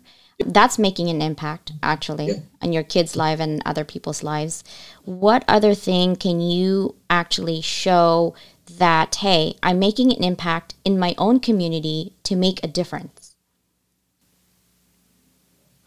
That's 0.45 0.79
making 0.79 1.09
an 1.09 1.21
impact, 1.21 1.71
actually, 1.81 2.27
yeah. 2.27 2.39
on 2.61 2.73
your 2.73 2.83
kids' 2.83 3.15
life 3.15 3.39
and 3.39 3.61
other 3.65 3.85
people's 3.85 4.23
lives. 4.23 4.63
What 5.03 5.45
other 5.47 5.73
thing 5.73 6.15
can 6.15 6.41
you 6.41 6.95
actually 7.09 7.61
show 7.61 8.35
that, 8.77 9.15
hey, 9.15 9.55
I'm 9.61 9.79
making 9.79 10.11
an 10.11 10.23
impact 10.23 10.73
in 10.83 10.99
my 10.99 11.15
own 11.17 11.39
community 11.39 12.13
to 12.23 12.35
make 12.35 12.61
a 12.63 12.67
difference? 12.67 13.22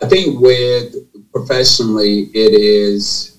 I 0.02 0.08
think 0.08 0.40
with 0.40 0.94
professionally, 1.32 2.24
it 2.34 2.52
is 2.52 3.38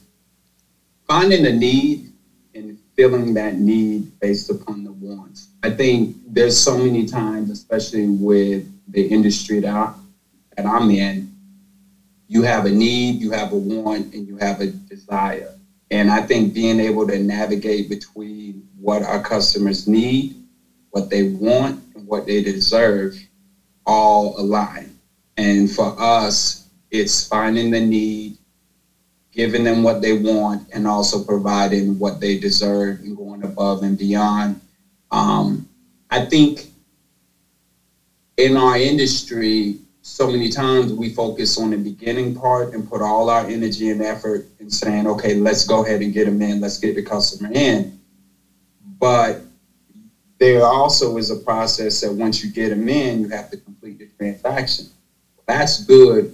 finding 1.07 1.45
a 1.45 1.51
need 1.51 2.11
and 2.55 2.79
filling 2.95 3.33
that 3.35 3.55
need 3.59 4.19
based 4.19 4.49
upon 4.49 4.83
the 4.83 4.91
wants. 4.91 5.49
I 5.61 5.69
think 5.69 6.17
there's 6.27 6.57
so 6.57 6.77
many 6.77 7.05
times, 7.05 7.51
especially 7.51 8.07
with 8.07 8.65
the 8.87 9.05
industry 9.05 9.59
that, 9.59 9.73
I, 9.73 9.93
that 10.55 10.65
I'm 10.65 10.89
in, 10.89 11.31
you 12.27 12.41
have 12.41 12.65
a 12.65 12.71
need, 12.71 13.21
you 13.21 13.31
have 13.31 13.53
a 13.53 13.55
want, 13.55 14.13
and 14.13 14.27
you 14.27 14.37
have 14.37 14.59
a 14.59 14.67
desire. 14.67 15.53
And 15.91 16.09
I 16.11 16.21
think 16.21 16.53
being 16.53 16.79
able 16.79 17.07
to 17.07 17.19
navigate 17.19 17.87
between 17.87 18.67
what 18.79 19.03
our 19.03 19.21
customers 19.21 19.87
need, 19.87 20.43
what 20.89 21.09
they 21.09 21.29
want, 21.29 21.81
and 21.95 22.07
what 22.07 22.25
they 22.25 22.41
deserve 22.41 23.15
all 23.85 24.39
align. 24.39 24.96
And 25.37 25.69
for 25.71 25.95
us, 25.99 26.67
it's 26.89 27.27
finding 27.27 27.69
the 27.71 27.79
need, 27.79 28.37
giving 29.31 29.63
them 29.63 29.83
what 29.83 30.01
they 30.01 30.13
want, 30.13 30.67
and 30.73 30.87
also 30.87 31.23
providing 31.23 31.99
what 31.99 32.19
they 32.19 32.39
deserve 32.39 32.99
and 33.01 33.15
going 33.15 33.43
above 33.43 33.83
and 33.83 33.97
beyond. 33.97 34.59
Um, 35.11 35.69
I 36.09 36.25
think 36.25 36.65
in 38.37 38.57
our 38.57 38.77
industry, 38.77 39.79
so 40.01 40.27
many 40.27 40.49
times 40.49 40.93
we 40.93 41.13
focus 41.13 41.59
on 41.59 41.71
the 41.71 41.77
beginning 41.77 42.33
part 42.33 42.73
and 42.73 42.89
put 42.89 43.01
all 43.01 43.29
our 43.29 43.45
energy 43.45 43.89
and 43.89 44.01
effort 44.01 44.45
in 44.59 44.69
saying, 44.69 45.05
okay, 45.05 45.35
let's 45.35 45.65
go 45.65 45.85
ahead 45.85 46.01
and 46.01 46.13
get 46.13 46.25
them 46.25 46.41
in, 46.41 46.61
let's 46.61 46.77
get 46.79 46.95
the 46.95 47.03
customer 47.03 47.51
in. 47.51 47.99
But 48.99 49.41
there 50.39 50.63
also 50.63 51.17
is 51.17 51.29
a 51.29 51.35
process 51.35 52.01
that 52.01 52.13
once 52.13 52.43
you 52.43 52.51
get 52.51 52.69
them 52.69 52.87
in, 52.87 53.21
you 53.21 53.29
have 53.29 53.51
to 53.51 53.57
complete 53.57 53.99
the 53.99 54.07
transaction. 54.17 54.87
That's 55.47 55.85
good, 55.85 56.33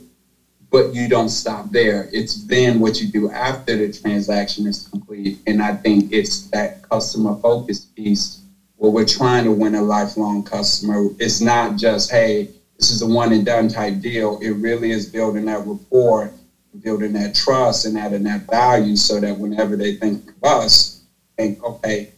but 0.72 0.94
you 0.94 1.08
don't 1.08 1.30
stop 1.30 1.70
there. 1.72 2.10
It's 2.12 2.46
then 2.46 2.80
what 2.80 3.00
you 3.00 3.12
do 3.12 3.30
after 3.30 3.78
the 3.78 3.94
transaction 3.94 4.66
is 4.66 4.88
complete. 4.88 5.38
And 5.46 5.62
I 5.62 5.76
think 5.76 6.12
it's 6.12 6.48
that 6.50 6.82
customer 6.90 7.36
focus 7.36 7.86
piece 7.86 8.42
where 8.78 8.92
we're 8.92 9.06
trying 9.06 9.46
to 9.46 9.52
win 9.52 9.76
a 9.76 9.82
lifelong 9.82 10.44
customer. 10.44 11.10
It's 11.20 11.42
not 11.42 11.78
just, 11.78 12.12
hey, 12.12 12.50
this 12.80 12.90
is 12.90 13.04
a 13.04 13.08
one 13.08 13.32
and 13.32 13.46
done 13.46 13.70
type 13.70 14.02
deal. 14.02 14.40
It 14.42 14.50
really 14.50 14.92
is 14.92 15.06
building 15.06 15.46
that 15.46 15.66
rapport, 15.66 16.34
building 16.82 17.14
that 17.14 17.36
trust 17.36 17.86
and 17.86 17.98
adding 17.98 18.24
that 18.24 18.50
value 18.50 18.96
so 18.96 19.20
that 19.20 19.38
whenever 19.38 19.76
they 19.76 19.96
think 19.96 20.28
of 20.28 20.44
us, 20.44 21.04
think, 21.38 21.64
okay, 21.64 22.12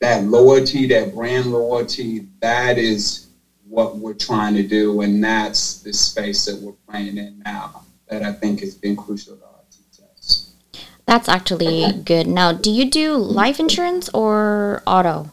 that 0.00 0.24
loyalty, 0.24 0.86
that 0.86 1.14
brand 1.14 1.46
loyalty, 1.46 2.28
that 2.40 2.78
is 2.78 3.27
what 3.68 3.96
we're 3.96 4.14
trying 4.14 4.54
to 4.54 4.62
do. 4.62 5.00
And 5.02 5.22
that's 5.22 5.82
the 5.82 5.92
space 5.92 6.44
that 6.46 6.60
we're 6.60 6.72
playing 6.88 7.18
in 7.18 7.42
now 7.44 7.82
that 8.08 8.22
I 8.22 8.32
think 8.32 8.60
has 8.60 8.74
been 8.74 8.96
crucial 8.96 9.36
to 9.36 9.44
our 9.44 9.64
success. 9.70 10.52
That's 11.06 11.28
actually 11.28 11.92
good. 12.04 12.26
Now, 12.26 12.52
do 12.52 12.70
you 12.70 12.90
do 12.90 13.16
life 13.16 13.60
insurance 13.60 14.08
or 14.10 14.82
auto? 14.86 15.30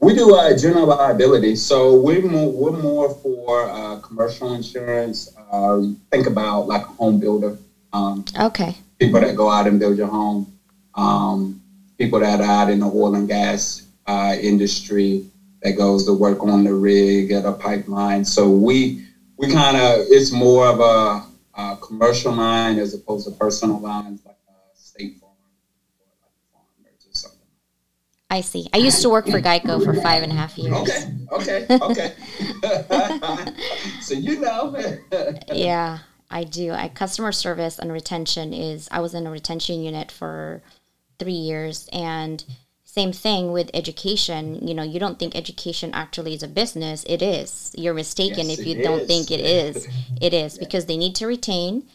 We 0.00 0.14
do 0.16 0.34
uh, 0.34 0.56
general 0.58 0.86
liability, 0.86 1.54
so 1.54 1.94
we're 2.00 2.22
more, 2.22 2.50
we're 2.50 2.82
more 2.82 3.14
for 3.14 3.70
uh, 3.70 4.00
commercial 4.00 4.52
insurance. 4.54 5.32
Uh, 5.52 5.82
think 6.10 6.26
about 6.26 6.66
like 6.66 6.82
a 6.82 6.86
home 6.86 7.20
builder. 7.20 7.56
Um, 7.92 8.24
okay. 8.40 8.76
People 8.98 9.20
that 9.20 9.36
go 9.36 9.48
out 9.48 9.68
and 9.68 9.78
build 9.78 9.96
your 9.96 10.08
home. 10.08 10.52
Um, 10.96 11.62
people 11.98 12.18
that 12.18 12.40
are 12.40 12.64
out 12.64 12.70
in 12.70 12.80
the 12.80 12.86
oil 12.86 13.14
and 13.14 13.28
gas 13.28 13.86
uh, 14.06 14.34
industry 14.40 15.24
that 15.62 15.72
goes 15.72 16.04
to 16.06 16.12
work 16.12 16.42
on 16.42 16.64
the 16.64 16.74
rig 16.74 17.30
at 17.30 17.44
a 17.44 17.52
pipeline. 17.52 18.24
So 18.24 18.50
we 18.50 19.06
we 19.36 19.50
kind 19.50 19.76
of 19.76 20.06
it's 20.08 20.32
more 20.32 20.66
of 20.66 20.80
a, 20.80 21.60
a, 21.60 21.76
commercial 21.76 22.32
line 22.32 22.78
as 22.78 22.94
opposed 22.94 23.26
to 23.26 23.34
personal 23.34 23.80
lines 23.80 24.20
like 24.24 24.36
a 24.48 24.76
State 24.76 25.18
Farm 25.20 25.32
like 26.84 26.94
something 27.12 27.40
I 28.30 28.40
see. 28.40 28.68
I 28.72 28.78
used 28.78 29.02
to 29.02 29.08
work 29.08 29.26
for 29.26 29.40
Geico 29.40 29.84
for 29.84 29.94
five 29.94 30.22
and 30.22 30.32
a 30.32 30.34
half 30.34 30.58
years. 30.58 30.74
Okay, 31.32 31.66
okay, 31.70 31.78
okay. 31.80 32.14
so 34.00 34.14
you 34.14 34.40
know. 34.40 34.76
yeah, 35.52 35.98
I 36.30 36.44
do. 36.44 36.72
I 36.72 36.88
customer 36.88 37.32
service 37.32 37.78
and 37.78 37.92
retention 37.92 38.52
is. 38.52 38.88
I 38.90 39.00
was 39.00 39.14
in 39.14 39.26
a 39.26 39.30
retention 39.30 39.82
unit 39.82 40.10
for 40.10 40.62
three 41.18 41.32
years, 41.32 41.88
and 41.92 42.44
same 42.92 43.12
thing 43.14 43.52
with 43.52 43.70
education. 43.72 44.66
You 44.68 44.74
know, 44.74 44.82
you 44.82 45.00
don't 45.00 45.18
think 45.18 45.34
education 45.34 45.92
actually 45.94 46.34
is 46.34 46.42
a 46.42 46.48
business. 46.48 47.04
It 47.08 47.22
is. 47.22 47.72
You're 47.74 47.94
mistaken 47.94 48.50
yes, 48.50 48.58
if 48.58 48.66
you 48.66 48.82
don't 48.82 49.00
is. 49.00 49.06
think 49.06 49.30
it 49.30 49.40
is. 49.40 49.88
It 50.20 50.34
is 50.34 50.58
because 50.58 50.84
they 50.84 50.98
need 50.98 51.14
to 51.16 51.26
retain 51.26 51.88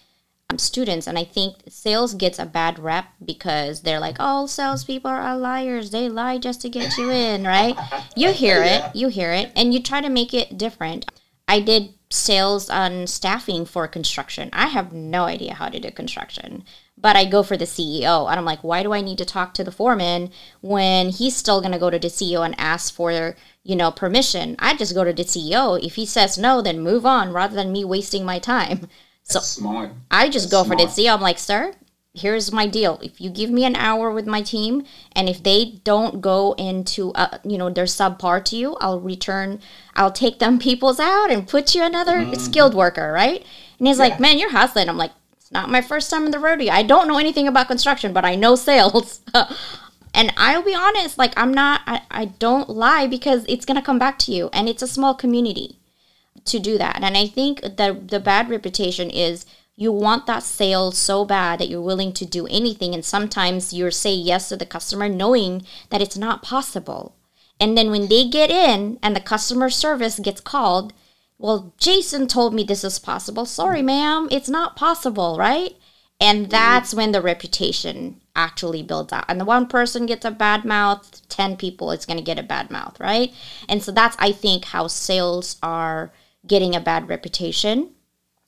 um, 0.50 0.58
students. 0.58 1.06
And 1.06 1.16
I 1.16 1.24
think 1.24 1.58
sales 1.70 2.16
gets 2.16 2.40
a 2.40 2.48
bad 2.48 2.80
rep 2.80 3.06
because 3.24 3.82
they're 3.82 4.00
like, 4.00 4.20
all 4.20 4.46
oh, 4.46 4.48
salespeople 4.48 5.12
are 5.12 5.38
liars. 5.38 5.92
They 5.92 6.10
lie 6.10 6.40
just 6.40 6.62
to 6.64 6.70
get 6.70 6.98
you 6.98 7.12
in, 7.12 7.44
right? 7.44 7.76
You 8.16 8.32
hear 8.32 8.64
it, 8.64 8.96
you 8.96 9.10
hear 9.10 9.32
it, 9.32 9.52
and 9.56 9.76
you 9.76 9.80
try 9.84 10.02
to 10.02 10.10
make 10.10 10.34
it 10.34 10.58
different. 10.58 11.06
I 11.48 11.60
did 11.60 11.94
sales 12.10 12.72
on 12.72 13.06
staffing 13.06 13.66
for 13.66 13.88
construction. 13.88 14.50
I 14.52 14.68
have 14.68 14.92
no 14.92 15.26
idea 15.26 15.54
how 15.54 15.70
to 15.70 15.80
do 15.80 15.92
construction, 15.92 16.64
but 16.98 17.16
I 17.16 17.26
go 17.26 17.44
for 17.44 17.56
the 17.56 17.66
CEO. 17.66 18.30
And 18.30 18.40
I'm 18.40 18.46
like, 18.46 18.64
why 18.64 18.84
do 18.84 18.94
I 18.94 19.02
need 19.02 19.20
to 19.20 19.26
talk 19.26 19.54
to 19.54 19.64
the 19.64 19.72
foreman 19.72 20.32
when 20.62 21.10
he's 21.10 21.36
still 21.36 21.62
going 21.62 21.74
to 21.74 21.80
go 21.80 21.90
to 21.90 22.00
the 22.00 22.08
CEO 22.08 22.44
and 22.44 22.56
ask 22.58 22.94
for, 22.94 23.36
you 23.64 23.76
know, 23.76 23.92
permission? 23.92 24.56
I 24.60 24.76
just 24.76 24.96
go 24.96 25.04
to 25.04 25.14
the 25.14 25.24
CEO. 25.24 25.82
If 25.84 25.96
he 25.96 26.06
says 26.06 26.38
no, 26.38 26.62
then 26.62 26.80
move 26.80 27.06
on 27.06 27.32
rather 27.32 27.56
than 27.56 27.72
me 27.72 27.86
wasting 27.86 28.26
my 28.26 28.40
time. 28.40 28.88
So 29.30 29.42
smart. 29.42 29.92
I 30.10 30.30
just 30.30 30.50
That's 30.50 30.52
go 30.52 30.64
smart. 30.64 30.80
for 30.80 30.86
the 30.88 30.92
CEO. 30.92 31.14
I'm 31.14 31.20
like, 31.20 31.38
sir, 31.38 31.74
here's 32.14 32.52
my 32.52 32.66
deal. 32.66 33.00
If 33.02 33.22
you 33.22 33.30
give 33.30 33.50
me 33.50 33.66
an 33.66 33.76
hour 33.76 34.12
with 34.12 34.26
my 34.26 34.42
team, 34.42 34.86
and 35.12 35.30
if 35.30 35.44
they 35.44 35.80
don't 35.84 36.22
go 36.22 36.54
into, 36.54 37.12
uh, 37.12 37.38
you 37.44 37.58
know, 37.58 37.70
they're 37.70 37.86
subpar 37.86 38.44
to 38.46 38.56
you, 38.56 38.76
I'll 38.80 39.00
return. 39.00 39.60
I'll 39.96 40.12
take 40.12 40.40
them 40.40 40.60
people's 40.68 41.00
out 41.00 41.30
and 41.30 41.48
put 41.48 41.76
you 41.76 41.84
another 41.84 42.20
mm. 42.20 42.40
skilled 42.40 42.74
worker, 42.74 43.12
right? 43.12 43.46
And 43.80 43.88
he's 43.88 43.98
yeah. 43.98 44.06
like, 44.06 44.20
man, 44.20 44.40
you're 44.40 44.52
hustling. 44.52 44.90
I'm 44.90 44.98
like, 44.98 45.12
it's 45.48 45.54
not 45.54 45.70
my 45.70 45.80
first 45.80 46.10
time 46.10 46.26
in 46.26 46.32
the 46.32 46.40
rodeo. 46.40 46.74
I 46.74 46.84
don't 46.84 47.08
know 47.08 47.18
anything 47.18 47.48
about 47.48 47.70
construction, 47.70 48.12
but 48.12 48.26
I 48.26 48.36
know 48.36 48.58
sales. 48.58 49.22
and 50.14 50.34
I'll 50.36 50.62
be 50.62 50.76
honest, 50.76 51.18
like 51.18 51.32
I'm 51.38 51.54
not. 51.54 51.80
I, 51.88 52.02
I 52.12 52.26
don't 52.26 52.70
lie 52.70 53.08
because 53.08 53.46
it's 53.48 53.64
gonna 53.64 53.82
come 53.82 53.98
back 53.98 54.20
to 54.20 54.34
you, 54.34 54.50
and 54.52 54.68
it's 54.68 54.82
a 54.82 54.90
small 54.90 55.16
community 55.16 55.80
to 56.44 56.60
do 56.60 56.78
that. 56.78 57.00
And 57.02 57.16
I 57.16 57.28
think 57.28 57.62
the 57.62 57.98
the 58.06 58.20
bad 58.20 58.50
reputation 58.50 59.10
is 59.10 59.46
you 59.78 59.90
want 59.94 60.26
that 60.26 60.44
sale 60.44 60.92
so 60.92 61.24
bad 61.24 61.62
that 61.62 61.70
you're 61.70 61.80
willing 61.80 62.12
to 62.12 62.26
do 62.26 62.46
anything 62.48 62.94
and 62.94 63.06
sometimes 63.06 63.72
you 63.72 63.90
say 63.90 64.14
yes 64.14 64.50
to 64.50 64.58
the 64.58 64.66
customer 64.66 65.08
knowing 65.08 65.66
that 65.92 66.02
it's 66.02 66.18
not 66.18 66.44
possible. 66.44 67.16
And 67.58 67.78
then 67.78 67.90
when 67.90 68.10
they 68.10 68.28
get 68.28 68.50
in 68.50 69.00
and 69.02 69.16
the 69.16 69.22
customer 69.22 69.70
service 69.70 70.20
gets 70.20 70.42
called, 70.42 70.92
well, 71.40 71.74
Jason 71.78 72.28
told 72.28 72.54
me 72.54 72.64
this 72.64 72.84
is 72.84 73.00
possible. 73.00 73.46
Sorry, 73.46 73.82
ma'am, 73.82 74.28
it's 74.32 74.50
not 74.50 74.76
possible, 74.76 75.38
right? 75.38 75.76
And 76.20 76.50
that's 76.50 76.96
when 76.96 77.12
the 77.12 77.22
reputation 77.22 78.22
actually 78.36 78.82
builds 78.82 79.14
up. 79.14 79.26
And 79.28 79.40
the 79.40 79.46
one 79.46 79.68
person 79.68 80.08
gets 80.08 80.26
a 80.26 80.32
bad 80.32 80.66
mouth, 80.66 81.22
10 81.30 81.58
people 81.58 81.92
it's 81.92 82.06
going 82.06 82.18
to 82.18 82.24
get 82.24 82.40
a 82.40 82.44
bad 82.44 82.72
mouth, 82.72 83.00
right? 83.00 83.34
And 83.70 83.84
so 83.84 83.92
that's 83.92 84.16
I 84.20 84.32
think 84.32 84.66
how 84.66 84.88
sales 84.88 85.58
are 85.62 86.12
getting 86.46 86.76
a 86.76 86.80
bad 86.80 87.08
reputation 87.08 87.92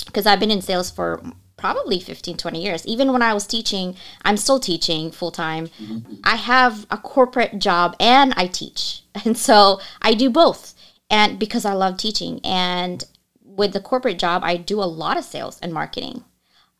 because 0.05 0.25
I've 0.25 0.39
been 0.39 0.51
in 0.51 0.61
sales 0.61 0.89
for 0.89 1.21
probably 1.57 1.99
15 1.99 2.37
20 2.37 2.63
years 2.63 2.87
even 2.87 3.11
when 3.11 3.21
i 3.21 3.33
was 3.33 3.45
teaching 3.45 3.93
i'm 4.23 4.37
still 4.37 4.61
teaching 4.61 5.11
full 5.11 5.29
time 5.29 5.67
mm-hmm. 5.67 6.13
i 6.23 6.37
have 6.37 6.87
a 6.89 6.97
corporate 6.97 7.59
job 7.59 7.97
and 7.99 8.33
i 8.37 8.47
teach 8.47 9.03
and 9.25 9.37
so 9.37 9.81
i 10.01 10.13
do 10.13 10.29
both 10.29 10.73
and 11.09 11.39
because 11.39 11.65
i 11.65 11.73
love 11.73 11.97
teaching 11.97 12.39
and 12.43 13.05
with 13.43 13.73
the 13.73 13.79
corporate 13.79 14.19
job 14.19 14.43
i 14.43 14.55
do 14.55 14.81
a 14.81 14.85
lot 14.85 15.17
of 15.17 15.23
sales 15.23 15.59
and 15.61 15.73
marketing 15.73 16.23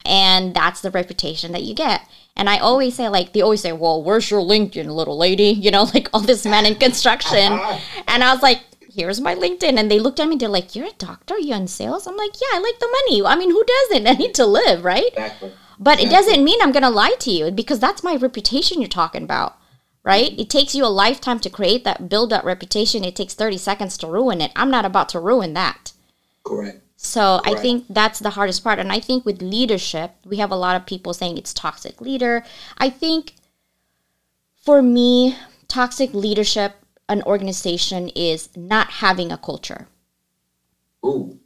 and 0.05 0.53
that's 0.53 0.81
the 0.81 0.91
reputation 0.91 1.51
that 1.51 1.63
you 1.63 1.73
get 1.73 2.01
and 2.35 2.49
i 2.49 2.57
always 2.57 2.95
say 2.95 3.09
like 3.09 3.33
they 3.33 3.41
always 3.41 3.61
say 3.61 3.71
well 3.71 4.01
where's 4.01 4.31
your 4.31 4.41
linkedin 4.41 4.87
little 4.87 5.17
lady 5.17 5.43
you 5.49 5.71
know 5.71 5.83
like 5.93 6.09
all 6.13 6.21
this 6.21 6.45
men 6.45 6.65
in 6.65 6.75
construction 6.75 7.59
and 8.07 8.23
i 8.23 8.33
was 8.33 8.41
like 8.41 8.61
here's 8.99 9.21
my 9.21 9.35
LinkedIn. 9.35 9.77
And 9.79 9.89
they 9.89 9.99
looked 9.99 10.19
at 10.19 10.27
me, 10.27 10.35
they're 10.35 10.49
like, 10.49 10.75
You're 10.75 10.87
a 10.87 10.93
doctor? 10.97 11.37
You're 11.37 11.57
in 11.57 11.67
sales? 11.67 12.07
I'm 12.07 12.17
like, 12.17 12.33
Yeah, 12.41 12.57
I 12.57 12.59
like 12.59 12.79
the 12.79 12.87
money. 12.87 13.23
I 13.25 13.35
mean, 13.35 13.51
who 13.51 13.63
doesn't? 13.63 14.07
I 14.11 14.13
need 14.13 14.35
to 14.35 14.45
live, 14.45 14.83
right? 14.83 15.11
Exactly. 15.13 15.53
But 15.79 15.99
exactly. 15.99 16.05
it 16.05 16.09
doesn't 16.11 16.43
mean 16.43 16.61
I'm 16.61 16.71
going 16.71 16.83
to 16.83 16.89
lie 16.89 17.15
to 17.19 17.31
you 17.31 17.51
because 17.51 17.79
that's 17.79 18.03
my 18.03 18.15
reputation 18.15 18.81
you're 18.81 18.89
talking 18.89 19.23
about, 19.23 19.57
right? 20.03 20.37
It 20.39 20.49
takes 20.49 20.75
you 20.75 20.85
a 20.85 20.87
lifetime 20.87 21.39
to 21.39 21.49
create 21.49 21.83
that, 21.83 22.09
build 22.09 22.29
that 22.29 22.45
reputation. 22.45 23.03
It 23.03 23.15
takes 23.15 23.33
30 23.33 23.57
seconds 23.57 23.97
to 23.97 24.07
ruin 24.07 24.41
it. 24.41 24.51
I'm 24.55 24.71
not 24.71 24.85
about 24.85 25.09
to 25.09 25.19
ruin 25.19 25.53
that. 25.53 25.93
Correct. 26.43 26.81
So 26.95 27.41
right. 27.45 27.55
I 27.55 27.61
think 27.61 27.85
that's 27.89 28.19
the 28.19 28.31
hardest 28.31 28.63
part. 28.63 28.79
And 28.79 28.91
I 28.91 28.99
think 28.99 29.25
with 29.25 29.41
leadership, 29.41 30.11
we 30.25 30.37
have 30.37 30.51
a 30.51 30.55
lot 30.55 30.75
of 30.75 30.85
people 30.85 31.13
saying 31.13 31.37
it's 31.37 31.53
toxic 31.53 32.01
leader. 32.01 32.43
I 32.77 32.89
think 32.89 33.35
for 34.63 34.81
me, 34.81 35.37
toxic 35.67 36.13
leadership, 36.13 36.75
an 37.07 37.23
organization 37.23 38.09
is 38.09 38.49
not 38.55 38.89
having 38.89 39.31
a 39.31 39.37
culture. 39.37 39.87
Ooh. 41.05 41.39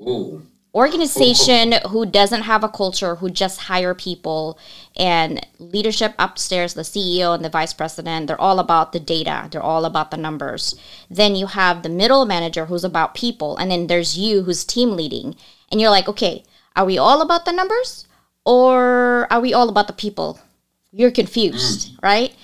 Ooh 0.00 0.46
organization 0.76 1.72
who 1.88 2.04
doesn't 2.04 2.42
have 2.42 2.62
a 2.62 2.68
culture 2.68 3.14
who 3.16 3.30
just 3.30 3.60
hire 3.60 3.94
people 3.94 4.58
and 4.94 5.44
leadership 5.58 6.14
upstairs 6.18 6.74
the 6.74 6.82
ceo 6.82 7.34
and 7.34 7.42
the 7.42 7.48
vice 7.48 7.72
president 7.72 8.26
they're 8.26 8.40
all 8.40 8.58
about 8.58 8.92
the 8.92 9.00
data. 9.00 9.48
They're 9.50 9.62
all 9.62 9.86
about 9.86 10.10
the 10.10 10.18
numbers. 10.18 10.74
Then 11.10 11.34
you 11.34 11.46
have 11.46 11.82
the 11.82 11.88
middle 11.88 12.26
manager 12.26 12.66
who's 12.66 12.84
about 12.84 13.14
people 13.14 13.56
and 13.56 13.70
then 13.70 13.86
there's 13.86 14.18
you 14.18 14.42
who's 14.42 14.66
team 14.66 14.90
leading. 14.90 15.34
And 15.72 15.80
you're 15.80 15.90
like 15.90 16.08
okay 16.08 16.44
are 16.76 16.84
we 16.84 16.98
all 16.98 17.22
about 17.22 17.46
the 17.46 17.52
numbers 17.52 18.06
or 18.44 19.26
are 19.32 19.40
we 19.40 19.54
all 19.54 19.70
about 19.70 19.86
the 19.86 19.94
people? 19.94 20.38
You're 20.92 21.10
confused 21.10 21.92
mm. 21.92 22.02
right? 22.02 22.34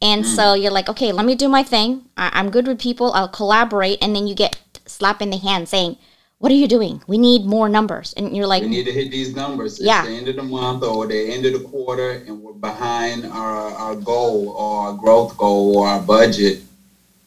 And 0.00 0.24
mm. 0.24 0.36
so 0.36 0.54
you're 0.54 0.70
like 0.70 0.88
okay 0.88 1.10
let 1.10 1.26
me 1.26 1.34
do 1.34 1.48
my 1.48 1.64
thing. 1.64 2.04
I- 2.16 2.30
i'm 2.34 2.50
good 2.50 2.68
with 2.68 2.78
people. 2.78 3.12
I'll 3.12 3.28
collaborate. 3.28 3.98
And 4.00 4.14
then 4.14 4.28
you 4.28 4.36
get 4.36 4.60
slap 4.86 5.20
in 5.20 5.30
the 5.30 5.38
hand 5.38 5.68
saying 5.68 5.96
what 6.40 6.50
are 6.50 6.54
you 6.54 6.68
doing? 6.68 7.02
We 7.06 7.18
need 7.18 7.44
more 7.44 7.68
numbers. 7.68 8.14
And 8.16 8.34
you're 8.34 8.46
like, 8.46 8.62
we 8.62 8.68
need 8.68 8.86
to 8.86 8.92
hit 8.92 9.10
these 9.10 9.36
numbers. 9.36 9.74
It's 9.74 9.86
yeah. 9.86 10.06
the 10.06 10.12
end 10.12 10.26
of 10.26 10.36
the 10.36 10.42
month 10.42 10.82
or 10.82 11.06
the 11.06 11.30
end 11.30 11.44
of 11.44 11.52
the 11.52 11.68
quarter, 11.68 12.12
and 12.26 12.42
we're 12.42 12.54
behind 12.54 13.26
our, 13.26 13.70
our 13.72 13.94
goal 13.94 14.48
or 14.48 14.86
our 14.86 14.94
growth 14.94 15.36
goal 15.36 15.76
or 15.76 15.86
our 15.86 16.00
budget. 16.00 16.62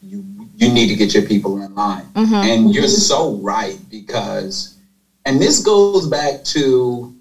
You, 0.02 0.26
you 0.56 0.73
need 0.73 0.88
to 0.88 0.95
get 0.95 1.13
your 1.13 1.28
people 1.28 1.62
in 1.62 1.76
line. 1.76 2.06
Mm-hmm. 2.13 2.34
And 2.34 2.73
you're 2.73 2.88
so 2.88 3.36
right 3.36 3.78
because, 3.91 4.80
and 5.28 5.39
this 5.39 5.62
goes 5.62 6.08
back 6.08 6.43
to 6.45 7.15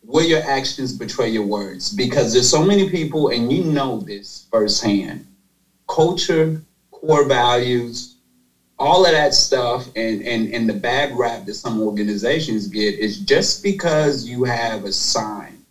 where 0.00 0.24
your 0.24 0.42
actions 0.42 0.96
betray 0.96 1.28
your 1.28 1.44
words? 1.44 1.92
Because 1.92 2.32
there's 2.32 2.48
so 2.48 2.64
many 2.64 2.88
people, 2.88 3.28
and 3.28 3.52
you 3.52 3.64
know 3.64 4.00
this 4.00 4.46
firsthand 4.50 5.26
culture, 5.88 6.62
core 6.90 7.28
values, 7.28 8.11
all 8.82 9.06
of 9.06 9.12
that 9.12 9.32
stuff 9.32 9.86
and, 9.94 10.22
and, 10.22 10.52
and 10.52 10.68
the 10.68 10.74
bad 10.74 11.16
rap 11.16 11.44
that 11.44 11.54
some 11.54 11.80
organizations 11.80 12.66
get 12.66 12.98
is 12.98 13.20
just 13.20 13.62
because 13.62 14.28
you 14.28 14.42
have 14.42 14.84
a 14.84 14.92
sign 14.92 15.64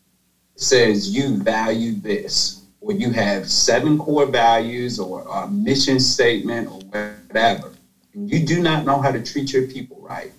that 0.53 0.63
says 0.63 1.13
you 1.13 1.35
value 1.43 1.91
this 1.91 2.63
or 2.79 2.93
you 2.93 3.11
have 3.11 3.49
seven 3.51 3.97
core 3.97 4.25
values 4.25 4.97
or 4.97 5.27
a 5.27 5.47
mission 5.49 5.99
statement 5.99 6.69
or 6.71 6.79
whatever 7.27 7.73
and 8.13 8.31
you 8.31 8.45
do 8.45 8.61
not 8.61 8.85
know 8.85 9.01
how 9.01 9.11
to 9.11 9.21
treat 9.21 9.51
your 9.51 9.67
people 9.67 9.99
right. 9.99 10.31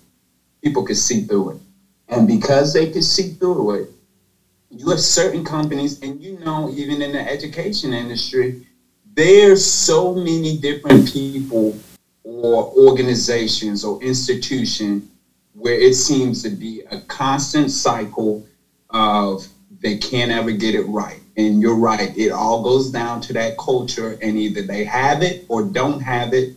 People 0.63 0.83
can 0.83 0.95
see 0.95 1.25
through 1.25 1.51
it. 1.51 1.57
And 2.07 2.27
because 2.27 2.73
they 2.73 2.89
can 2.89 3.03
see 3.03 3.33
through 3.33 3.83
it 3.83 3.89
you 4.71 4.89
have 4.89 4.99
certain 4.99 5.45
companies 5.45 6.01
and 6.01 6.19
you 6.19 6.39
know 6.39 6.71
even 6.71 7.03
in 7.03 7.11
the 7.11 7.21
education 7.21 7.93
industry 7.93 8.65
there's 9.13 9.63
so 9.63 10.15
many 10.15 10.57
different 10.57 11.07
people 11.07 11.77
or 12.23 12.71
organizations 12.77 13.83
or 13.83 14.01
institution 14.01 15.09
where 15.53 15.75
it 15.75 15.93
seems 15.93 16.41
to 16.43 16.49
be 16.49 16.81
a 16.91 16.99
constant 17.01 17.69
cycle 17.69 18.45
of 18.89 19.47
they 19.81 19.95
can't 19.97 20.31
ever 20.31 20.51
get 20.51 20.73
it 20.73 20.83
right. 20.83 21.19
And 21.35 21.61
you're 21.61 21.75
right, 21.75 22.15
it 22.15 22.31
all 22.31 22.61
goes 22.61 22.89
down 22.89 23.21
to 23.21 23.33
that 23.33 23.57
culture, 23.57 24.17
and 24.21 24.37
either 24.37 24.61
they 24.61 24.83
have 24.83 25.21
it 25.21 25.45
or 25.49 25.61
don't 25.63 25.99
have 25.99 26.33
it. 26.33 26.53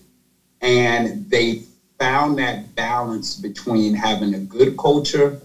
And 0.60 1.28
they 1.30 1.60
found 1.98 2.38
that 2.38 2.74
balance 2.74 3.34
between 3.34 3.94
having 3.94 4.34
a 4.34 4.38
good 4.38 4.76
culture 4.76 5.36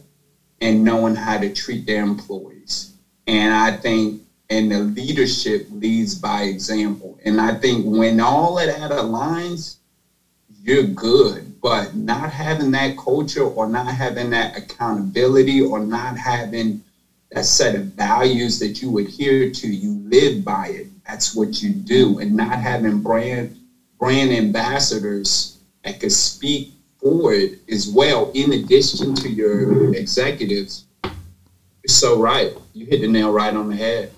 and 0.60 0.84
knowing 0.84 1.15
how 1.15 1.38
to 1.38 1.49
treat 1.53 1.86
their 1.86 2.03
employees. 2.03 2.91
And 3.27 3.53
I 3.53 3.71
think, 3.71 4.21
and 4.49 4.71
the 4.71 4.79
leadership 4.79 5.65
leads 5.71 6.13
by 6.13 6.43
example. 6.43 7.17
And 7.23 7.39
I 7.39 7.53
think 7.53 7.86
when 7.86 8.19
all 8.19 8.60
of 8.60 8.67
that 8.67 8.91
aligns, 8.91 9.77
you're 10.62 10.84
good. 10.84 11.60
But 11.62 11.95
not 11.95 12.32
having 12.32 12.71
that 12.71 12.97
culture 12.97 13.43
or 13.43 13.67
not 13.67 13.88
having 13.88 14.32
that 14.32 14.58
accountability 14.58 15.62
or 15.62 15.80
not 15.80 16.17
having 16.17 16.84
that 17.32 17.45
set 17.45 17.76
of 17.76 17.86
values 17.86 18.60
that 18.60 18.82
you 18.82 18.97
adhere 18.97 19.52
to, 19.52 19.67
you 19.67 19.93
live 20.10 20.43
by 20.43 20.67
it. 20.67 20.88
That's 21.06 21.36
what 21.36 21.62
you 21.62 21.71
do. 21.71 22.19
And 22.19 22.36
not 22.36 22.58
having 22.58 23.02
brand 23.02 23.58
brand 24.00 24.32
ambassadors 24.32 25.60
that 25.84 26.00
could 26.00 26.12
speak 26.12 26.74
for 27.00 27.34
it 27.34 27.60
as 27.69 27.88
well, 27.88 28.32
in 28.34 28.54
addition 28.54 29.13
to 29.15 29.30
your 29.30 29.93
executives. 29.95 30.86
So 31.88 32.19
right. 32.19 32.54
You 32.74 32.86
hit 32.86 33.02
the 33.02 33.08
nail 33.08 33.32
right 33.32 33.54
on 33.54 33.69
the 33.69 33.76
head. 33.76 34.12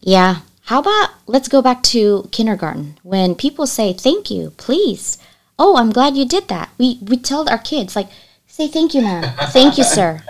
Yeah. 0.00 0.40
How 0.64 0.80
about 0.80 1.10
let's 1.26 1.48
go 1.48 1.62
back 1.62 1.82
to 1.84 2.28
kindergarten 2.30 2.98
when 3.02 3.34
people 3.34 3.66
say 3.66 3.92
thank 3.92 4.30
you, 4.30 4.50
please 4.56 5.18
oh, 5.58 5.76
I'm 5.76 5.90
glad 5.90 6.16
you 6.16 6.24
did 6.24 6.48
that. 6.48 6.70
We 6.78 6.98
we 7.02 7.16
tell 7.16 7.48
our 7.48 7.58
kids 7.58 7.96
like, 7.96 8.08
say 8.46 8.68
thank 8.68 8.94
you, 8.94 9.02
ma'am, 9.02 9.32
thank 9.50 9.78
you, 9.78 9.84
sir. 9.84 10.20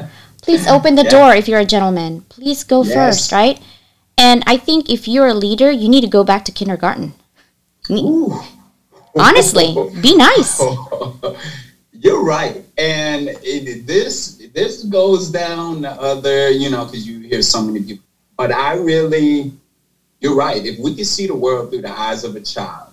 Please 0.42 0.66
open 0.66 0.96
the 0.96 1.04
yeah. 1.08 1.10
door 1.10 1.34
if 1.34 1.48
you're 1.48 1.60
a 1.60 1.64
gentleman. 1.64 2.22
Please 2.28 2.64
go 2.64 2.82
yes. 2.82 2.94
first, 2.94 3.32
right? 3.32 3.60
And 4.18 4.42
I 4.46 4.56
think 4.56 4.90
if 4.90 5.08
you're 5.08 5.28
a 5.28 5.34
leader, 5.34 5.70
you 5.70 5.88
need 5.88 6.02
to 6.02 6.10
go 6.10 6.24
back 6.24 6.44
to 6.46 6.52
kindergarten. 6.52 7.14
Ooh. 7.90 8.40
Honestly, 9.18 9.74
be 10.00 10.16
nice. 10.16 10.60
You're 11.92 12.24
right, 12.24 12.64
and 12.78 13.28
it, 13.42 13.86
this 13.86 14.42
this 14.52 14.82
goes 14.84 15.30
down 15.30 15.82
the 15.82 15.90
other, 15.90 16.50
you 16.50 16.68
know, 16.68 16.84
because 16.84 17.06
you 17.06 17.20
hear 17.20 17.42
so 17.42 17.62
many 17.62 17.80
people. 17.80 18.04
But 18.36 18.50
I 18.50 18.74
really, 18.74 19.52
you're 20.20 20.34
right. 20.34 20.64
If 20.64 20.80
we 20.80 20.96
can 20.96 21.04
see 21.04 21.28
the 21.28 21.36
world 21.36 21.70
through 21.70 21.82
the 21.82 21.96
eyes 21.96 22.24
of 22.24 22.34
a 22.34 22.40
child, 22.40 22.91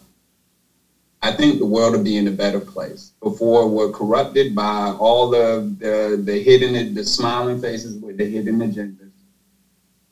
I 1.21 1.31
think 1.31 1.59
the 1.59 1.65
world 1.65 1.93
would 1.93 2.03
be 2.03 2.15
in 2.17 2.27
a 2.27 2.31
better 2.31 2.59
place. 2.59 3.11
Before 3.21 3.67
we're 3.67 3.89
corrupted 3.89 4.55
by 4.55 4.91
all 4.97 5.29
the 5.29 5.67
the, 5.79 6.21
the 6.23 6.39
hidden 6.39 6.93
the 6.93 7.03
smiling 7.03 7.57
faces 7.57 7.97
with 7.97 8.17
the 8.17 8.25
hidden 8.25 8.59
agendas. 8.59 9.09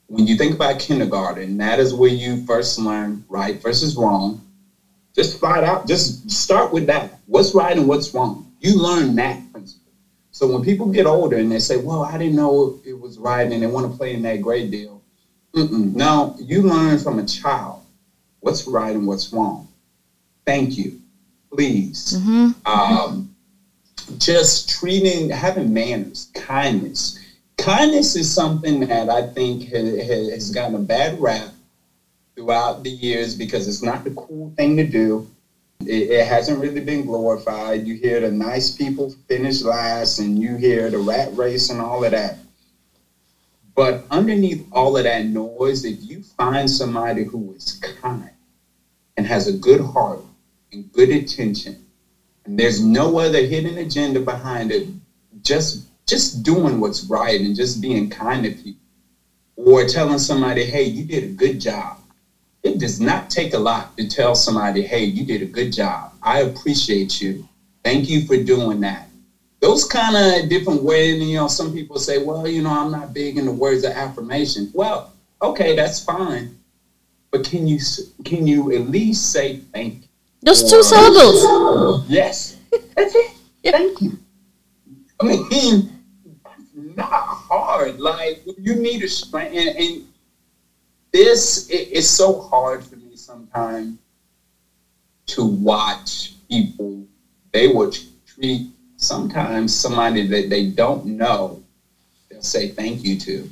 When 0.06 0.26
you 0.26 0.36
think 0.36 0.54
about 0.54 0.78
kindergarten, 0.78 1.58
that 1.58 1.78
is 1.78 1.94
where 1.94 2.10
you 2.10 2.36
first 2.36 2.78
learn 2.78 3.22
right 3.28 3.60
versus 3.60 3.96
wrong. 3.96 4.40
Just 5.14 5.38
find 5.38 5.64
out, 5.64 5.86
just 5.86 6.30
start 6.30 6.72
with 6.72 6.86
that. 6.86 7.18
What's 7.26 7.54
right 7.54 7.76
and 7.76 7.88
what's 7.88 8.14
wrong? 8.14 8.46
You 8.60 8.74
learn 8.74 9.16
that 9.16 9.38
principle. 9.52 9.92
So 10.30 10.46
when 10.46 10.62
people 10.62 10.86
get 10.86 11.06
older 11.06 11.36
and 11.36 11.50
they 11.50 11.58
say, 11.58 11.76
Well, 11.76 12.02
I 12.02 12.18
didn't 12.18 12.36
know 12.36 12.78
it 12.84 12.98
was 12.98 13.18
right 13.18 13.50
and 13.50 13.62
they 13.62 13.66
want 13.66 13.90
to 13.90 13.96
play 13.96 14.12
in 14.14 14.22
that 14.22 14.40
great 14.42 14.70
deal. 14.70 15.02
Mm-mm. 15.54 15.94
No, 15.94 16.36
you 16.38 16.62
learn 16.62 16.98
from 16.98 17.18
a 17.18 17.24
child 17.24 17.80
what's 18.40 18.66
right 18.66 18.94
and 18.94 19.06
what's 19.06 19.32
wrong 19.32 19.66
thank 20.48 20.78
you, 20.78 20.98
please. 21.52 22.14
Mm-hmm. 22.16 22.48
Um, 22.64 23.36
just 24.16 24.70
treating, 24.70 25.28
having 25.28 25.74
manners, 25.74 26.30
kindness. 26.34 27.18
Kindness 27.58 28.16
is 28.16 28.32
something 28.32 28.80
that 28.80 29.10
I 29.10 29.26
think 29.26 29.64
has, 29.64 29.98
has 30.30 30.50
gotten 30.50 30.74
a 30.74 30.78
bad 30.78 31.20
rap 31.20 31.50
throughout 32.34 32.82
the 32.82 32.88
years 32.88 33.34
because 33.34 33.68
it's 33.68 33.82
not 33.82 34.04
the 34.04 34.10
cool 34.12 34.50
thing 34.56 34.78
to 34.78 34.86
do. 34.86 35.28
It, 35.80 36.10
it, 36.10 36.26
hasn't 36.26 36.60
really 36.60 36.80
been 36.80 37.04
glorified. 37.04 37.86
You 37.86 37.94
hear 37.94 38.20
the 38.20 38.30
nice 38.30 38.70
people 38.70 39.14
finish 39.28 39.60
last, 39.60 40.18
and 40.18 40.38
you 40.38 40.56
hear 40.56 40.88
the 40.88 40.98
rat 40.98 41.28
race 41.36 41.68
and 41.68 41.80
all 41.80 42.04
of 42.04 42.12
that. 42.12 42.38
But 43.74 44.04
underneath 44.10 44.66
all 44.72 44.96
of 44.96 45.04
that 45.04 45.26
noise, 45.26 45.84
if 45.84 45.98
you 46.00 46.22
find 46.22 46.70
somebody 46.70 47.24
who 47.24 47.52
is 47.52 47.78
kind 48.00 48.30
and 49.18 49.26
has 49.26 49.46
a 49.46 49.52
good 49.52 49.80
heart 49.80 50.20
and 50.72 50.90
good 50.92 51.10
intention, 51.10 51.76
and 52.44 52.58
there's 52.58 52.80
no 52.80 53.18
other 53.18 53.42
hidden 53.42 53.78
agenda 53.78 54.20
behind 54.20 54.72
it, 54.72 54.86
just 55.44 55.78
just 56.06 56.42
doing 56.42 56.80
what's 56.80 57.04
right 57.04 57.40
and 57.40 57.56
just 57.56 57.80
being 57.80 58.08
kind 58.08 58.44
to 58.44 58.50
people, 58.50 58.78
or 59.56 59.84
telling 59.84 60.18
somebody, 60.18 60.64
"Hey, 60.64 60.84
you 60.84 61.04
did 61.04 61.24
a 61.24 61.28
good 61.28 61.60
job." 61.60 61.98
It 62.62 62.78
does 62.78 63.00
not 63.00 63.30
take 63.30 63.54
a 63.54 63.58
lot 63.58 63.96
to 63.96 64.06
tell 64.06 64.34
somebody, 64.34 64.82
"Hey, 64.82 65.04
you 65.04 65.24
did 65.24 65.42
a 65.42 65.46
good 65.46 65.72
job. 65.72 66.12
I 66.22 66.40
appreciate 66.40 67.20
you. 67.20 67.44
Thank 67.84 68.08
you 68.08 68.20
for 68.22 68.36
doing 68.36 68.80
that." 68.80 69.08
Those 69.60 69.84
kind 69.84 70.16
of 70.16 70.48
different 70.48 70.82
ways, 70.82 71.18
you 71.20 71.36
know, 71.36 71.48
some 71.48 71.72
people 71.72 71.98
say, 71.98 72.18
"Well, 72.18 72.48
you 72.48 72.62
know, 72.62 72.70
I'm 72.70 72.90
not 72.90 73.14
big 73.14 73.38
in 73.38 73.46
the 73.46 73.52
words 73.52 73.84
of 73.84 73.92
affirmation." 73.92 74.70
Well, 74.74 75.08
okay, 75.42 75.74
that's 75.74 76.00
fine, 76.00 76.50
but 77.32 77.44
can 77.44 77.68
you 77.68 77.78
can 78.24 78.46
you 78.46 78.72
at 78.72 78.82
least 78.82 79.30
say 79.32 79.60
thank 79.72 79.94
you? 80.02 80.07
Those 80.42 80.70
two 80.70 80.82
syllables. 80.82 82.08
Yes. 82.08 82.56
That's 82.96 83.14
it. 83.14 83.30
Thank 83.64 84.00
you. 84.00 84.18
I 85.20 85.24
mean, 85.24 86.04
that's 86.44 86.96
not 86.96 87.10
hard. 87.10 87.98
Like 87.98 88.42
you 88.56 88.76
need 88.76 89.02
a 89.02 89.08
strength, 89.08 89.54
and, 89.54 89.76
and 89.76 90.04
this 91.12 91.68
it, 91.68 91.88
it's 91.90 92.08
so 92.08 92.40
hard 92.40 92.84
for 92.84 92.96
me 92.96 93.16
sometimes 93.16 93.98
to 95.26 95.44
watch 95.44 96.34
people. 96.48 97.04
They 97.52 97.68
would 97.68 97.98
treat 98.26 98.68
sometimes 98.96 99.74
somebody 99.74 100.26
that 100.26 100.50
they 100.50 100.70
don't 100.70 101.06
know, 101.06 101.62
they'll 102.30 102.42
say 102.42 102.68
thank 102.68 103.04
you 103.04 103.18
to, 103.18 103.50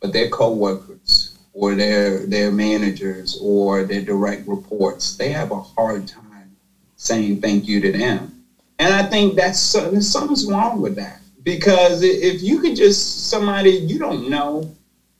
but 0.00 0.12
their 0.12 0.28
coworkers 0.28 1.38
or 1.52 1.74
their 1.74 2.26
their 2.26 2.50
managers 2.50 3.38
or 3.40 3.82
their 3.84 4.02
direct 4.02 4.46
reports, 4.46 5.16
they 5.16 5.30
have 5.30 5.50
a 5.50 5.60
hard 5.60 6.06
time 6.06 6.56
saying 6.96 7.40
thank 7.40 7.66
you 7.68 7.80
to 7.80 7.90
them. 7.92 8.32
And 8.78 8.92
I 8.92 9.02
think 9.02 9.36
that's 9.36 9.58
something's 9.58 10.46
wrong 10.46 10.80
with 10.80 10.96
that 10.96 11.20
because 11.42 12.02
if 12.02 12.42
you 12.42 12.60
could 12.60 12.76
just 12.76 13.28
somebody 13.28 13.70
you 13.72 13.98
don't 13.98 14.28
know 14.30 14.62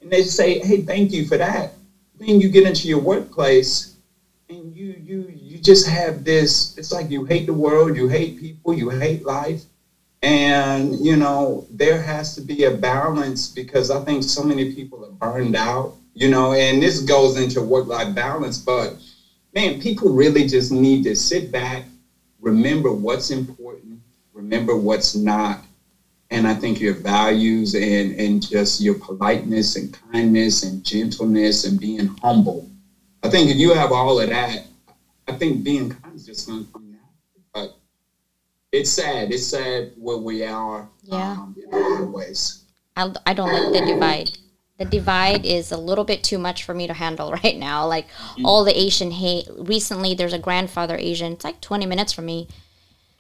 and 0.01 0.11
they 0.13 0.23
say, 0.23 0.59
"Hey, 0.61 0.79
thank 0.83 1.13
you 1.13 1.25
for 1.27 1.37
that," 1.37 1.73
then 2.19 2.41
you 2.41 2.49
get 2.49 2.67
into 2.67 2.89
your 2.89 3.01
workplace 3.01 3.95
and 4.49 4.75
you 4.77 4.93
you 5.05 5.29
you 5.29 5.59
just 5.59 5.87
have 5.87 6.25
this. 6.25 6.75
It's 6.79 6.93
like 6.93 7.11
you 7.11 7.25
hate 7.25 7.47
the 7.47 7.55
world, 7.55 7.97
you 7.97 8.09
hate 8.09 8.39
people, 8.39 8.75
you 8.75 8.91
hate 8.91 9.25
life, 9.25 9.63
and 10.23 10.99
you 11.05 11.17
know 11.17 11.67
there 11.71 12.01
has 12.01 12.35
to 12.37 12.41
be 12.43 12.65
a 12.65 12.71
balance 12.71 13.49
because 13.49 13.91
I 13.91 14.01
think 14.05 14.25
so 14.25 14.43
many 14.43 14.73
people 14.73 15.05
are 15.05 15.11
burned 15.11 15.57
out. 15.57 15.95
You 16.15 16.29
know, 16.29 16.53
and 16.53 16.83
this 16.83 17.01
goes 17.01 17.37
into 17.37 17.63
work 17.63 17.87
life 17.87 18.15
balance, 18.15 18.59
but 18.59 18.97
man, 19.55 19.81
people 19.81 20.13
really 20.13 20.47
just 20.47 20.73
need 20.73 21.05
to 21.05 21.15
sit 21.15 21.53
back, 21.53 21.85
remember 22.41 22.93
what's 22.93 23.31
important, 23.31 24.01
remember 24.33 24.77
what's 24.77 25.15
not, 25.15 25.65
and 26.31 26.47
I 26.47 26.55
think 26.55 26.81
your 26.81 26.95
values 26.95 27.75
and 27.75 28.15
and 28.15 28.47
just 28.47 28.81
your 28.81 28.95
politeness 28.95 29.77
and 29.77 29.97
kindness 30.13 30.63
and 30.63 30.85
gentleness 30.85 31.65
and 31.65 31.79
being 31.79 32.09
humble. 32.23 32.69
I 33.23 33.29
think 33.29 33.51
if 33.51 33.57
you 33.57 33.75
have 33.75 33.93
all 33.93 34.21
of 34.21 34.29
that, 34.29 34.67
I 35.29 35.33
think 35.33 35.63
being 35.63 35.91
kind 35.91 36.15
is 36.15 36.27
just 36.27 36.49
going 36.49 36.65
to 36.67 36.73
come 36.73 36.91
natural. 36.91 37.45
But 37.53 37.77
it's 38.73 38.91
sad. 38.91 39.31
It's 39.31 39.47
sad 39.47 39.93
where 39.97 40.17
we 40.17 40.45
are. 40.45 40.89
Yeah. 41.03 41.33
Um, 41.33 41.57
in 41.57 41.73
a 41.73 41.77
lot 41.77 42.03
of 42.03 42.11
ways. 42.11 42.65
I, 42.97 43.13
I 43.27 43.35
don't 43.35 43.53
like 43.53 43.73
the 43.73 43.93
divide. 43.93 44.31
The 44.81 44.87
divide 44.87 45.45
is 45.45 45.71
a 45.71 45.77
little 45.77 46.05
bit 46.05 46.25
too 46.25 46.39
much 46.39 46.65
for 46.65 46.75
me 46.75 46.89
to 46.89 46.95
handle 46.95 47.31
right 47.45 47.57
now. 47.57 47.87
Like 47.87 48.09
mm-hmm. 48.09 48.45
all 48.45 48.65
the 48.65 48.77
Asian 48.77 49.13
hate. 49.13 49.47
Recently, 49.57 50.15
there's 50.15 50.33
a 50.33 50.39
grandfather 50.39 50.97
Asian. 50.99 51.35
It's 51.35 51.45
like 51.45 51.61
20 51.61 51.87
minutes 51.87 52.13
from 52.13 52.27
me 52.27 52.49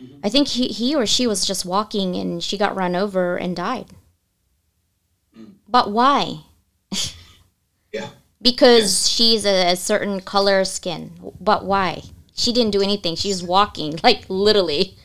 Mm-hmm. 0.02 0.20
I 0.24 0.28
think 0.28 0.48
he, 0.48 0.68
he 0.68 0.94
or 0.94 1.06
she 1.06 1.26
was 1.26 1.44
just 1.44 1.64
walking 1.64 2.16
and 2.16 2.42
she 2.42 2.56
got 2.56 2.76
run 2.76 2.96
over 2.96 3.36
and 3.36 3.54
died. 3.54 3.86
Mm. 5.38 5.54
But 5.68 5.90
why? 5.90 6.44
yeah. 7.92 8.10
Because 8.40 9.06
yeah. 9.06 9.14
she's 9.14 9.44
a, 9.44 9.72
a, 9.72 9.76
certain 9.76 10.20
color 10.20 10.64
skin. 10.64 11.12
But 11.40 11.64
why? 11.64 12.02
She 12.34 12.52
didn't 12.52 12.72
do 12.72 12.80
anything. 12.80 13.16
She's 13.16 13.42
walking, 13.42 13.98
like 14.02 14.24
literally. 14.28 14.96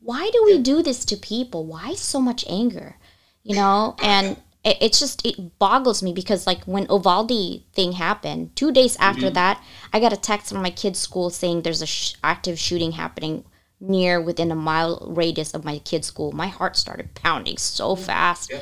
Why 0.00 0.30
do 0.32 0.42
we 0.44 0.58
do 0.58 0.82
this 0.82 1.04
to 1.06 1.16
people? 1.16 1.64
Why 1.64 1.94
so 1.94 2.20
much 2.20 2.44
anger? 2.48 2.96
You 3.44 3.56
know, 3.56 3.96
and 4.02 4.36
it, 4.64 4.78
it's 4.80 4.98
just 4.98 5.26
it 5.26 5.58
boggles 5.58 6.02
me 6.02 6.12
because 6.12 6.46
like 6.46 6.64
when 6.64 6.86
Uvalde 6.90 7.62
thing 7.72 7.92
happened, 7.92 8.54
two 8.56 8.72
days 8.72 8.96
after 8.96 9.26
mm-hmm. 9.26 9.34
that, 9.34 9.62
I 9.92 10.00
got 10.00 10.12
a 10.12 10.16
text 10.16 10.48
from 10.50 10.62
my 10.62 10.70
kid's 10.70 10.98
school 10.98 11.30
saying 11.30 11.62
there's 11.62 11.82
a 11.82 11.86
sh- 11.86 12.14
active 12.22 12.58
shooting 12.58 12.92
happening 12.92 13.44
near 13.82 14.20
within 14.20 14.52
a 14.52 14.54
mile 14.54 15.04
radius 15.10 15.52
of 15.54 15.64
my 15.64 15.78
kid's 15.80 16.06
school, 16.06 16.32
my 16.32 16.46
heart 16.46 16.76
started 16.76 17.14
pounding 17.14 17.58
so 17.58 17.96
fast. 17.96 18.50
Yeah. 18.50 18.60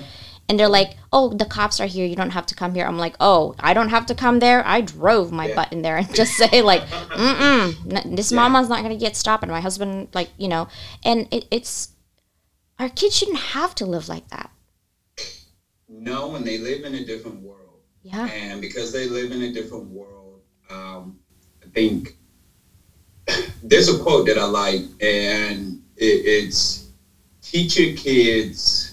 And 0.48 0.58
they're 0.58 0.68
like, 0.68 0.96
"Oh, 1.12 1.28
the 1.28 1.44
cops 1.44 1.78
are 1.78 1.86
here. 1.86 2.04
You 2.04 2.16
don't 2.16 2.30
have 2.30 2.46
to 2.46 2.56
come 2.56 2.74
here." 2.74 2.84
I'm 2.84 2.98
like, 2.98 3.14
"Oh, 3.20 3.54
I 3.60 3.72
don't 3.72 3.90
have 3.90 4.06
to 4.06 4.16
come 4.16 4.40
there. 4.40 4.66
I 4.66 4.80
drove 4.80 5.30
my 5.30 5.46
yeah. 5.46 5.54
butt 5.54 5.72
in 5.72 5.82
there 5.82 5.96
and 5.96 6.12
just 6.22 6.32
say 6.32 6.62
like, 6.62 6.82
mm 6.82 8.16
this 8.16 8.32
yeah. 8.32 8.36
mama's 8.36 8.68
not 8.68 8.82
gonna 8.82 8.96
get 8.96 9.14
stopped." 9.14 9.44
And 9.44 9.52
my 9.52 9.60
husband, 9.60 10.08
like, 10.12 10.30
you 10.38 10.48
know, 10.48 10.66
and 11.04 11.28
it, 11.30 11.46
it's 11.52 11.90
our 12.80 12.88
kids 12.88 13.16
shouldn't 13.16 13.38
have 13.38 13.76
to 13.76 13.86
live 13.86 14.08
like 14.08 14.28
that. 14.30 14.50
No, 15.90 16.36
and 16.36 16.46
they 16.46 16.56
live 16.56 16.84
in 16.84 16.94
a 16.94 17.04
different 17.04 17.42
world. 17.42 17.80
Yeah. 18.02 18.26
And 18.26 18.60
because 18.60 18.92
they 18.92 19.06
live 19.06 19.32
in 19.32 19.42
a 19.42 19.52
different 19.52 19.90
world, 19.90 20.40
um, 20.70 21.18
I 21.62 21.68
think 21.74 22.14
there's 23.62 23.88
a 23.88 23.98
quote 23.98 24.26
that 24.26 24.38
I 24.38 24.44
like, 24.44 24.82
and 25.00 25.82
it, 25.96 26.04
it's 26.24 26.86
teach 27.42 27.76
your 27.76 27.96
kids. 27.96 28.92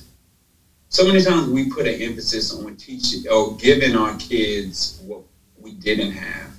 So 0.90 1.06
many 1.06 1.22
times 1.22 1.48
we 1.50 1.70
put 1.70 1.86
an 1.86 2.02
emphasis 2.02 2.52
on 2.52 2.76
teaching 2.76 3.30
or 3.30 3.56
giving 3.58 3.96
our 3.96 4.16
kids 4.18 5.00
what 5.06 5.22
we 5.60 5.72
didn't 5.74 6.12
have, 6.12 6.52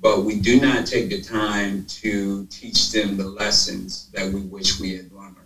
but 0.00 0.24
we 0.24 0.38
do 0.38 0.60
not 0.60 0.86
take 0.86 1.08
the 1.08 1.22
time 1.22 1.86
to 1.86 2.44
teach 2.50 2.90
them 2.92 3.16
the 3.16 3.24
lessons 3.24 4.10
that 4.12 4.28
we 4.28 4.40
wish 4.40 4.78
we 4.78 4.94
had 4.94 5.10
learned. 5.10 5.36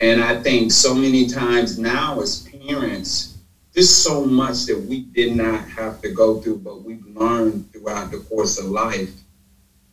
And 0.00 0.20
I 0.20 0.42
think 0.42 0.72
so 0.72 0.92
many 0.92 1.28
times 1.28 1.78
now 1.78 2.20
as 2.20 2.40
parents, 2.66 3.31
there's 3.72 3.94
so 3.94 4.24
much 4.24 4.66
that 4.66 4.78
we 4.78 5.00
did 5.00 5.34
not 5.34 5.66
have 5.68 6.00
to 6.02 6.10
go 6.10 6.40
through, 6.40 6.58
but 6.58 6.82
we've 6.82 7.06
learned 7.06 7.72
throughout 7.72 8.10
the 8.10 8.18
course 8.18 8.58
of 8.58 8.66
life 8.66 9.10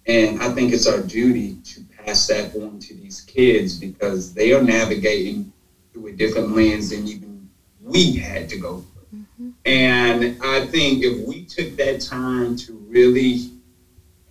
and 0.09 0.41
I 0.41 0.49
think 0.49 0.73
it's 0.73 0.87
our 0.87 1.01
duty 1.01 1.57
to 1.63 1.81
pass 1.81 2.25
that 2.27 2.55
on 2.55 2.79
to 2.79 2.95
these 2.95 3.21
kids 3.21 3.77
because 3.77 4.33
they 4.33 4.53
are 4.53 4.63
navigating 4.63 5.53
through 5.93 6.07
a 6.07 6.11
different 6.13 6.55
lens 6.55 6.89
than 6.89 7.07
even 7.07 7.47
we 7.79 8.15
had 8.15 8.49
to 8.49 8.57
go 8.57 8.83
through. 8.91 9.19
Mm-hmm. 9.19 9.49
And 9.65 10.39
I 10.43 10.65
think 10.65 11.03
if 11.03 11.27
we 11.27 11.45
took 11.45 11.75
that 11.77 12.01
time 12.01 12.55
to 12.57 12.73
really 12.89 13.51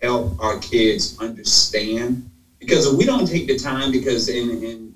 help 0.02 0.40
our 0.40 0.58
kids 0.58 1.16
understand, 1.20 2.28
because 2.58 2.92
if 2.92 2.98
we 2.98 3.04
don't 3.04 3.26
take 3.26 3.46
the 3.46 3.56
time, 3.56 3.92
because 3.92 4.28
in, 4.28 4.50
in 4.50 4.94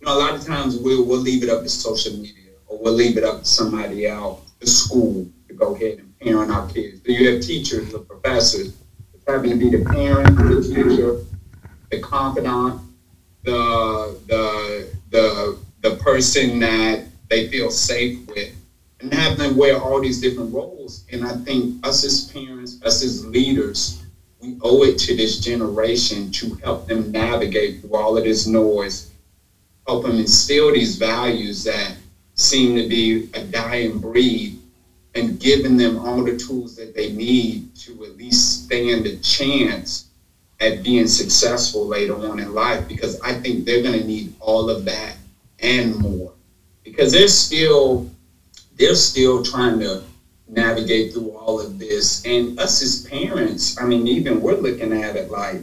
you 0.00 0.06
know, 0.06 0.14
a 0.14 0.18
lot 0.18 0.34
of 0.34 0.44
times 0.44 0.76
we'll, 0.76 1.02
we'll 1.02 1.18
leave 1.18 1.42
it 1.42 1.48
up 1.48 1.62
to 1.62 1.68
social 1.70 2.12
media 2.12 2.39
or 2.70 2.78
we'll 2.78 2.94
leave 2.94 3.18
it 3.18 3.24
up 3.24 3.40
to 3.40 3.44
somebody 3.44 4.06
else, 4.06 4.40
the 4.60 4.66
school, 4.66 5.28
to 5.48 5.54
go 5.54 5.74
ahead 5.74 5.98
and 5.98 6.18
parent 6.20 6.50
our 6.50 6.68
kids. 6.68 7.00
Do 7.00 7.12
you 7.12 7.32
have 7.32 7.42
teachers 7.42 7.92
or 7.92 8.00
professors 8.00 8.74
It's 9.12 9.24
having 9.26 9.50
to 9.50 9.56
be 9.56 9.76
the 9.76 9.84
parent, 9.84 10.36
the 10.36 10.62
teacher, 10.62 11.20
the 11.90 12.00
confidant, 12.00 12.80
the 13.42 14.16
the 14.28 14.88
the 15.10 15.58
the 15.80 15.96
person 15.96 16.60
that 16.60 17.06
they 17.28 17.48
feel 17.48 17.70
safe 17.70 18.18
with, 18.28 18.54
and 19.00 19.12
have 19.12 19.36
them 19.36 19.56
wear 19.56 19.76
all 19.80 20.00
these 20.00 20.20
different 20.20 20.54
roles. 20.54 21.04
And 21.12 21.24
I 21.24 21.32
think 21.32 21.84
us 21.84 22.04
as 22.04 22.30
parents, 22.30 22.78
us 22.84 23.02
as 23.02 23.26
leaders, 23.26 24.04
we 24.40 24.56
owe 24.62 24.84
it 24.84 24.98
to 25.00 25.16
this 25.16 25.40
generation 25.40 26.30
to 26.32 26.54
help 26.62 26.86
them 26.86 27.10
navigate 27.10 27.80
through 27.80 27.96
all 27.96 28.16
of 28.16 28.24
this 28.24 28.46
noise, 28.46 29.10
help 29.86 30.04
them 30.04 30.18
instill 30.18 30.72
these 30.72 30.96
values 30.96 31.64
that 31.64 31.96
seem 32.40 32.74
to 32.76 32.88
be 32.88 33.28
a 33.34 33.40
dying 33.42 33.98
breed 33.98 34.58
and 35.14 35.38
giving 35.40 35.76
them 35.76 35.98
all 35.98 36.22
the 36.22 36.36
tools 36.36 36.76
that 36.76 36.94
they 36.94 37.10
need 37.10 37.74
to 37.74 38.04
at 38.04 38.16
least 38.16 38.64
stand 38.64 39.06
a 39.06 39.16
chance 39.18 40.04
at 40.60 40.82
being 40.82 41.06
successful 41.06 41.86
later 41.86 42.14
on 42.14 42.38
in 42.38 42.52
life 42.52 42.86
because 42.86 43.18
I 43.20 43.32
think 43.34 43.64
they're 43.64 43.82
going 43.82 43.98
to 43.98 44.04
need 44.04 44.32
all 44.40 44.70
of 44.70 44.84
that 44.84 45.16
and 45.58 45.96
more. 45.96 46.32
Because 46.84 47.12
they're 47.12 47.28
still 47.28 48.08
they're 48.76 48.94
still 48.94 49.42
trying 49.42 49.78
to 49.80 50.02
navigate 50.48 51.12
through 51.12 51.30
all 51.30 51.60
of 51.60 51.78
this. 51.78 52.24
And 52.24 52.58
us 52.58 52.82
as 52.82 53.06
parents 53.06 53.78
I 53.78 53.84
mean 53.84 54.06
even 54.06 54.40
we're 54.40 54.54
looking 54.54 54.92
at 54.92 55.16
it 55.16 55.30
like 55.30 55.60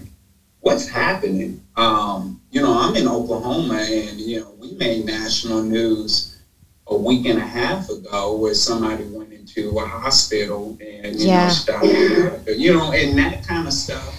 what's 0.60 0.88
happening? 0.88 1.64
Um, 1.76 2.40
you 2.52 2.62
know 2.62 2.74
I'm 2.78 2.96
in 2.96 3.08
Oklahoma 3.08 3.76
and 3.76 4.20
you 4.20 4.42
know 4.42 4.54
we 4.58 4.74
made 4.74 5.06
national 5.06 5.62
news 5.62 6.27
a 6.90 6.96
week 6.96 7.26
and 7.26 7.40
a 7.40 7.46
half 7.46 7.90
ago 7.90 8.36
where 8.38 8.54
somebody 8.54 9.04
went 9.06 9.34
into 9.34 9.78
a 9.78 9.86
hospital 9.86 10.78
and 10.80 11.20
you 11.20 11.28
yeah. 11.28 11.48
know 11.48 11.54
stuff, 11.54 11.84
you 11.84 12.74
know, 12.74 12.92
and 12.92 13.18
that 13.18 13.46
kind 13.46 13.68
of 13.68 13.74
stuff. 13.74 14.16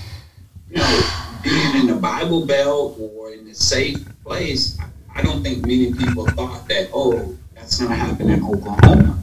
You 0.71 0.77
know, 0.77 1.11
being 1.43 1.77
in 1.77 1.87
the 1.87 1.95
Bible 1.95 2.47
Belt 2.47 2.99
or 3.01 3.33
in 3.33 3.47
a 3.49 3.55
safe 3.55 4.05
place, 4.23 4.79
I 5.15 5.23
don't 5.23 5.43
think 5.43 5.63
many 5.63 5.95
people 5.95 6.27
thought 6.27 6.69
that. 6.69 6.91
Oh, 6.93 7.37
that's 7.55 7.79
going 7.79 7.91
to 7.91 7.97
happen 7.97 8.31
in 8.31 8.45
Oklahoma. 8.45 9.19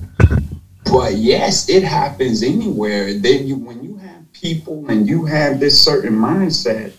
But 0.85 1.15
yes, 1.15 1.69
it 1.69 1.83
happens 1.83 2.43
anywhere. 2.43 3.13
Then 3.13 3.47
you, 3.47 3.55
when 3.55 3.83
you 3.83 3.97
have 3.97 4.31
people 4.33 4.89
and 4.89 5.07
you 5.07 5.25
have 5.25 5.59
this 5.59 5.79
certain 5.79 6.13
mindset, 6.13 6.93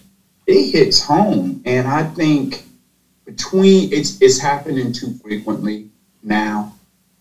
it 0.46 0.70
hits 0.70 1.02
home. 1.02 1.62
And 1.64 1.86
I 1.88 2.04
think 2.04 2.62
between 3.24 3.92
it's 3.92 4.20
it's 4.22 4.38
happening 4.38 4.92
too 4.92 5.14
frequently 5.22 5.90
now, 6.26 6.74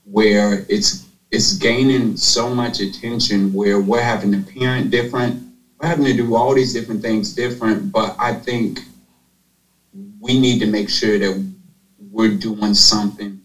where 0.03 0.65
it's 0.67 1.05
it's 1.31 1.53
gaining 1.53 2.17
so 2.17 2.49
much 2.49 2.79
attention 2.79 3.53
where 3.53 3.79
we're 3.79 4.01
having 4.01 4.31
to 4.31 4.51
parent 4.53 4.89
different, 4.89 5.43
we're 5.79 5.87
having 5.87 6.05
to 6.05 6.13
do 6.13 6.35
all 6.35 6.53
these 6.53 6.73
different 6.73 7.01
things 7.01 7.33
different. 7.33 7.91
But 7.91 8.15
I 8.19 8.33
think 8.33 8.79
we 10.19 10.39
need 10.39 10.59
to 10.59 10.65
make 10.65 10.89
sure 10.89 11.17
that 11.19 11.53
we're 12.11 12.35
doing 12.35 12.73
something 12.73 13.41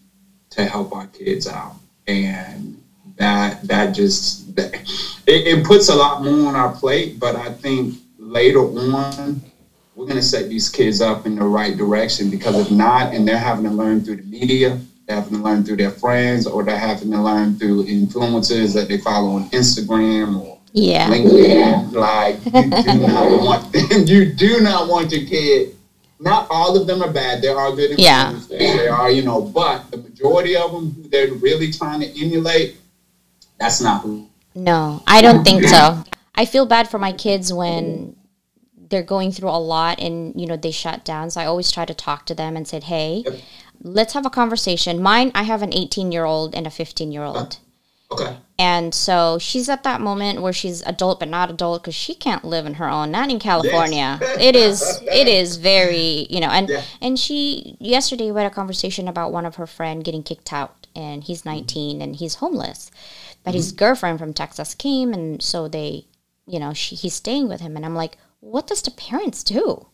to 0.51 0.65
help 0.65 0.93
our 0.93 1.07
kids 1.07 1.47
out, 1.47 1.75
and 2.07 2.81
that 3.17 3.61
that 3.67 3.93
just 3.93 4.55
that, 4.55 4.73
it, 5.27 5.47
it 5.47 5.65
puts 5.65 5.89
a 5.89 5.95
lot 5.95 6.23
more 6.23 6.49
on 6.49 6.55
our 6.55 6.73
plate. 6.73 7.19
But 7.19 7.35
I 7.35 7.51
think 7.51 7.95
later 8.17 8.61
on, 8.61 9.41
we're 9.95 10.05
going 10.05 10.17
to 10.17 10.23
set 10.23 10.49
these 10.49 10.69
kids 10.69 11.01
up 11.01 11.25
in 11.25 11.35
the 11.35 11.43
right 11.43 11.77
direction 11.77 12.29
because 12.29 12.55
if 12.57 12.71
not, 12.71 13.13
and 13.13 13.27
they're 13.27 13.37
having 13.37 13.65
to 13.65 13.69
learn 13.69 14.03
through 14.03 14.17
the 14.17 14.23
media, 14.23 14.79
they're 15.11 15.21
having 15.21 15.37
to 15.39 15.43
learn 15.43 15.63
through 15.63 15.75
their 15.75 15.91
friends, 15.91 16.47
or 16.47 16.63
they're 16.63 16.77
having 16.77 17.11
to 17.11 17.21
learn 17.21 17.57
through 17.57 17.85
influencers 17.85 18.73
that 18.73 18.87
they 18.87 18.97
follow 18.97 19.31
on 19.31 19.49
Instagram 19.49 20.39
or 20.39 20.57
yeah. 20.71 21.09
LinkedIn. 21.09 21.91
Like 21.91 22.37
you 22.45 22.51
do 22.61 23.07
not 23.07 23.43
want 23.43 23.73
them, 23.73 24.05
you 24.05 24.33
do 24.33 24.61
not 24.61 24.87
want 24.87 25.11
your 25.11 25.27
kid. 25.27 25.75
Not 26.19 26.47
all 26.49 26.79
of 26.79 26.87
them 26.87 27.01
are 27.01 27.11
bad. 27.11 27.41
There 27.41 27.57
are 27.57 27.75
good 27.75 27.99
yeah. 27.99 28.39
They 28.47 28.87
are, 28.87 29.11
you 29.11 29.23
know, 29.23 29.41
but 29.41 29.89
the 29.91 29.97
majority 29.97 30.55
of 30.55 30.71
them 30.71 31.09
they're 31.09 31.33
really 31.33 31.71
trying 31.71 31.99
to 32.01 32.23
emulate, 32.23 32.77
that's 33.59 33.81
not 33.81 34.03
who. 34.03 34.27
No, 34.55 35.03
I 35.07 35.21
don't 35.21 35.43
think 35.43 35.63
so. 35.63 36.03
I 36.35 36.45
feel 36.45 36.65
bad 36.65 36.89
for 36.89 36.99
my 36.99 37.11
kids 37.11 37.51
when 37.51 38.15
they're 38.89 39.03
going 39.03 39.31
through 39.31 39.49
a 39.49 39.59
lot 39.59 39.99
and 39.99 40.39
you 40.39 40.47
know 40.47 40.55
they 40.55 40.71
shut 40.71 41.03
down. 41.03 41.31
So 41.31 41.41
I 41.41 41.45
always 41.45 41.69
try 41.69 41.83
to 41.83 41.93
talk 41.93 42.25
to 42.27 42.35
them 42.35 42.55
and 42.55 42.67
said, 42.67 42.83
"Hey, 42.83 43.23
yep. 43.25 43.41
Let's 43.81 44.13
have 44.13 44.25
a 44.25 44.29
conversation." 44.29 45.01
Mine, 45.01 45.31
I 45.35 45.43
have 45.43 45.61
an 45.61 45.73
18 45.73 46.11
year 46.11 46.25
old 46.25 46.55
and 46.55 46.65
a 46.67 46.71
15 46.71 47.11
year 47.11 47.23
old. 47.23 47.59
Okay. 48.11 48.37
And 48.59 48.93
so 48.93 49.39
she's 49.39 49.69
at 49.69 49.83
that 49.83 50.01
moment 50.01 50.41
where 50.41 50.53
she's 50.53 50.81
adult 50.83 51.19
but 51.19 51.29
not 51.29 51.49
adult 51.49 51.81
because 51.81 51.95
she 51.95 52.13
can't 52.13 52.43
live 52.43 52.65
in 52.65 52.75
her 52.75 52.87
own. 52.87 53.09
Not 53.09 53.31
in 53.31 53.39
California. 53.39 54.19
Yes. 54.21 54.37
it 54.39 54.55
is. 54.55 55.01
It 55.03 55.27
is 55.27 55.57
very 55.57 56.27
you 56.29 56.39
know. 56.39 56.49
And 56.49 56.69
yeah. 56.69 56.83
and 57.01 57.17
she 57.17 57.77
yesterday 57.79 58.31
we 58.31 58.41
had 58.41 58.51
a 58.51 58.53
conversation 58.53 59.07
about 59.07 59.31
one 59.31 59.45
of 59.45 59.55
her 59.55 59.65
friend 59.65 60.03
getting 60.03 60.23
kicked 60.23 60.53
out, 60.53 60.87
and 60.95 61.23
he's 61.23 61.45
19 61.45 61.95
mm-hmm. 61.95 62.01
and 62.01 62.15
he's 62.17 62.35
homeless, 62.35 62.91
but 63.43 63.51
mm-hmm. 63.51 63.57
his 63.57 63.71
girlfriend 63.71 64.19
from 64.19 64.33
Texas 64.33 64.75
came, 64.75 65.13
and 65.13 65.41
so 65.41 65.67
they, 65.67 66.05
you 66.45 66.59
know, 66.59 66.73
she, 66.73 66.95
he's 66.95 67.15
staying 67.15 67.47
with 67.47 67.61
him, 67.61 67.75
and 67.75 67.85
I'm 67.85 67.95
like, 67.95 68.17
what 68.41 68.67
does 68.67 68.81
the 68.81 68.91
parents 68.91 69.43
do? 69.43 69.87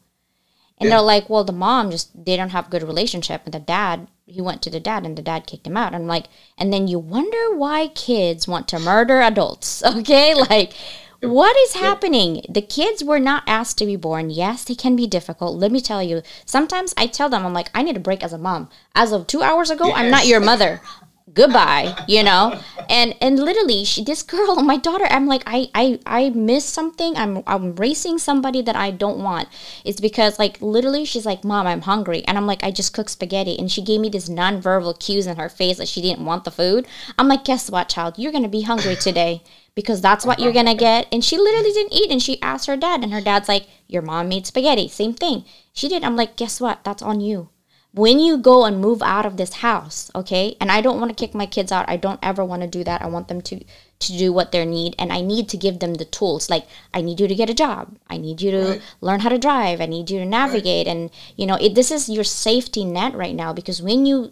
And 0.79 0.89
yeah. 0.89 0.95
they're 0.95 1.05
like, 1.05 1.29
well, 1.29 1.43
the 1.43 1.51
mom 1.53 1.91
just 1.91 2.25
they 2.25 2.37
don't 2.37 2.49
have 2.49 2.69
good 2.69 2.83
relationship, 2.83 3.41
and 3.45 3.53
the 3.53 3.59
dad 3.59 4.07
he 4.25 4.41
went 4.41 4.61
to 4.61 4.69
the 4.69 4.79
dad, 4.79 5.05
and 5.05 5.17
the 5.17 5.21
dad 5.21 5.47
kicked 5.47 5.65
him 5.65 5.77
out. 5.77 5.93
And 5.93 5.95
I'm 5.95 6.07
like, 6.07 6.27
and 6.57 6.71
then 6.71 6.87
you 6.87 6.99
wonder 6.99 7.55
why 7.55 7.87
kids 7.89 8.47
want 8.47 8.67
to 8.69 8.79
murder 8.79 9.21
adults, 9.21 9.81
okay? 9.97 10.35
Like, 10.35 10.73
what 11.21 11.55
is 11.57 11.73
happening? 11.73 12.43
The 12.47 12.61
kids 12.61 13.03
were 13.03 13.19
not 13.19 13.43
asked 13.47 13.77
to 13.79 13.85
be 13.85 13.95
born. 13.95 14.29
Yes, 14.29 14.65
they 14.65 14.75
can 14.75 14.95
be 14.95 15.07
difficult. 15.07 15.57
Let 15.57 15.71
me 15.71 15.81
tell 15.81 16.03
you. 16.03 16.21
Sometimes 16.45 16.93
I 16.95 17.07
tell 17.07 17.29
them, 17.29 17.45
I'm 17.45 17.53
like, 17.53 17.71
I 17.73 17.81
need 17.81 17.97
a 17.97 18.01
break 18.01 18.23
as 18.23 18.33
a 18.33 18.37
mom. 18.37 18.69
As 18.93 19.11
of 19.11 19.25
two 19.25 19.41
hours 19.41 19.71
ago, 19.71 19.87
yes. 19.87 19.97
I'm 19.97 20.11
not 20.11 20.27
your 20.27 20.41
mother 20.41 20.81
goodbye 21.33 21.93
you 22.07 22.23
know? 22.23 22.59
And 22.89 23.15
and 23.19 23.37
literally 23.37 23.83
she, 23.83 24.03
this 24.03 24.23
girl 24.23 24.55
my 24.63 24.77
daughter 24.77 25.05
i'm 25.09 25.27
like 25.27 25.43
i 25.45 25.69
i 25.75 25.99
i 26.05 26.29
miss 26.29 26.65
something. 26.65 27.15
I'm 27.17 27.43
i'm 27.45 27.75
racing 27.75 28.17
somebody 28.17 28.61
that 28.61 28.75
i 28.75 28.91
don't 28.91 29.19
want. 29.19 29.49
It's 29.83 29.99
because 29.99 30.39
like 30.39 30.61
literally 30.61 31.05
she's 31.05 31.25
like 31.25 31.43
mom 31.43 31.67
i'm 31.67 31.81
hungry. 31.81 32.23
And 32.25 32.37
i'm 32.37 32.47
like 32.47 32.63
i 32.63 32.71
just 32.71 32.93
cooked 32.93 33.11
spaghetti. 33.11 33.57
And 33.59 33.71
she 33.71 33.81
gave 33.81 33.99
me 33.99 34.09
this 34.09 34.29
non-verbal 34.29 34.95
cues 34.95 35.27
in 35.27 35.37
her 35.37 35.49
face 35.49 35.77
that 35.77 35.87
she 35.87 36.01
didn't 36.01 36.25
want 36.25 36.45
the 36.45 36.51
food. 36.51 36.87
I'm 37.17 37.27
like 37.27 37.43
guess 37.43 37.69
what 37.69 37.89
child? 37.89 38.17
You're 38.17 38.31
gonna 38.31 38.47
be 38.47 38.61
hungry 38.61 38.95
today 38.95 39.43
because 39.75 40.01
that's 40.01 40.25
what 40.25 40.39
you're 40.39 40.53
gonna 40.53 40.75
get. 40.75 41.07
And 41.11 41.23
she 41.23 41.37
literally 41.37 41.71
didn't 41.71 41.93
eat. 41.93 42.09
And 42.09 42.21
she 42.21 42.41
asked 42.41 42.67
her 42.67 42.77
dad. 42.77 43.03
And 43.03 43.13
her 43.13 43.21
dad's 43.21 43.47
like 43.49 43.67
your 43.87 44.01
mom 44.01 44.29
made 44.29 44.47
spaghetti. 44.47 44.87
Same 44.87 45.13
thing. 45.13 45.45
She 45.73 45.87
did. 45.89 46.03
I'm 46.03 46.15
like 46.15 46.35
guess 46.37 46.61
what? 46.61 46.83
That's 46.83 47.03
on 47.03 47.19
you 47.19 47.49
when 47.93 48.19
you 48.19 48.38
go 48.38 48.65
and 48.65 48.80
move 48.80 49.02
out 49.02 49.26
of 49.26 49.38
this 49.38 49.56
house, 49.56 50.12
okay? 50.13 50.56
And 50.62 50.71
I 50.71 50.82
don't 50.82 51.00
want 51.00 51.10
to 51.10 51.15
kick 51.15 51.34
my 51.34 51.45
kids 51.45 51.71
out. 51.71 51.89
I 51.89 51.97
don't 51.97 52.19
ever 52.21 52.45
want 52.45 52.62
to 52.62 52.67
do 52.67 52.84
that. 52.84 53.02
I 53.02 53.08
want 53.08 53.28
them 53.28 53.41
to 53.41 53.63
to 54.00 54.15
do 54.15 54.32
what 54.32 54.52
they 54.52 54.63
need 54.63 54.95
and 55.00 55.12
I 55.12 55.21
need 55.21 55.50
to 55.50 55.58
give 55.58 55.80
them 55.80 55.95
the 55.95 56.06
tools. 56.06 56.50
Like 56.50 56.67
I 56.93 57.02
need 57.02 57.19
you 57.19 57.28
to 57.28 57.34
get 57.34 57.50
a 57.50 57.54
job. 57.54 57.97
I 58.10 58.17
need 58.17 58.41
you 58.41 58.52
to 58.52 58.63
right. 58.63 58.82
learn 59.02 59.21
how 59.21 59.30
to 59.30 59.39
drive. 59.39 59.82
I 59.82 59.88
need 59.88 60.12
you 60.12 60.19
to 60.19 60.26
navigate 60.26 60.86
right. 60.86 60.95
and 60.95 61.10
you 61.36 61.47
know, 61.47 61.56
it, 61.56 61.73
this 61.73 61.89
is 61.89 62.08
your 62.08 62.23
safety 62.23 62.86
net 62.86 63.15
right 63.15 63.34
now 63.34 63.54
because 63.54 63.82
when 63.82 64.06
you 64.06 64.32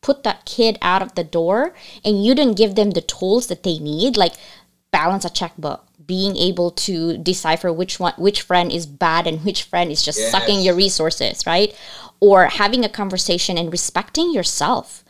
put 0.00 0.22
that 0.24 0.46
kid 0.46 0.78
out 0.80 1.02
of 1.02 1.14
the 1.14 1.24
door 1.24 1.74
and 2.04 2.24
you 2.24 2.34
didn't 2.34 2.56
give 2.56 2.74
them 2.74 2.90
the 2.92 3.02
tools 3.02 3.48
that 3.48 3.62
they 3.62 3.78
need, 3.78 4.16
like 4.16 4.32
balance 4.90 5.24
a 5.26 5.30
checkbook, 5.30 5.86
being 6.06 6.36
able 6.36 6.70
to 6.70 7.16
decipher 7.18 7.72
which 7.72 8.00
one 8.00 8.14
which 8.16 8.42
friend 8.42 8.72
is 8.72 8.86
bad 8.86 9.26
and 9.26 9.44
which 9.44 9.62
friend 9.62 9.90
is 9.90 10.02
just 10.02 10.18
yes. 10.18 10.30
sucking 10.30 10.60
your 10.60 10.74
resources 10.74 11.46
right 11.46 11.76
or 12.22 12.46
having 12.46 12.84
a 12.84 12.88
conversation 12.88 13.58
and 13.58 13.72
respecting 13.72 14.32
yourself 14.32 15.02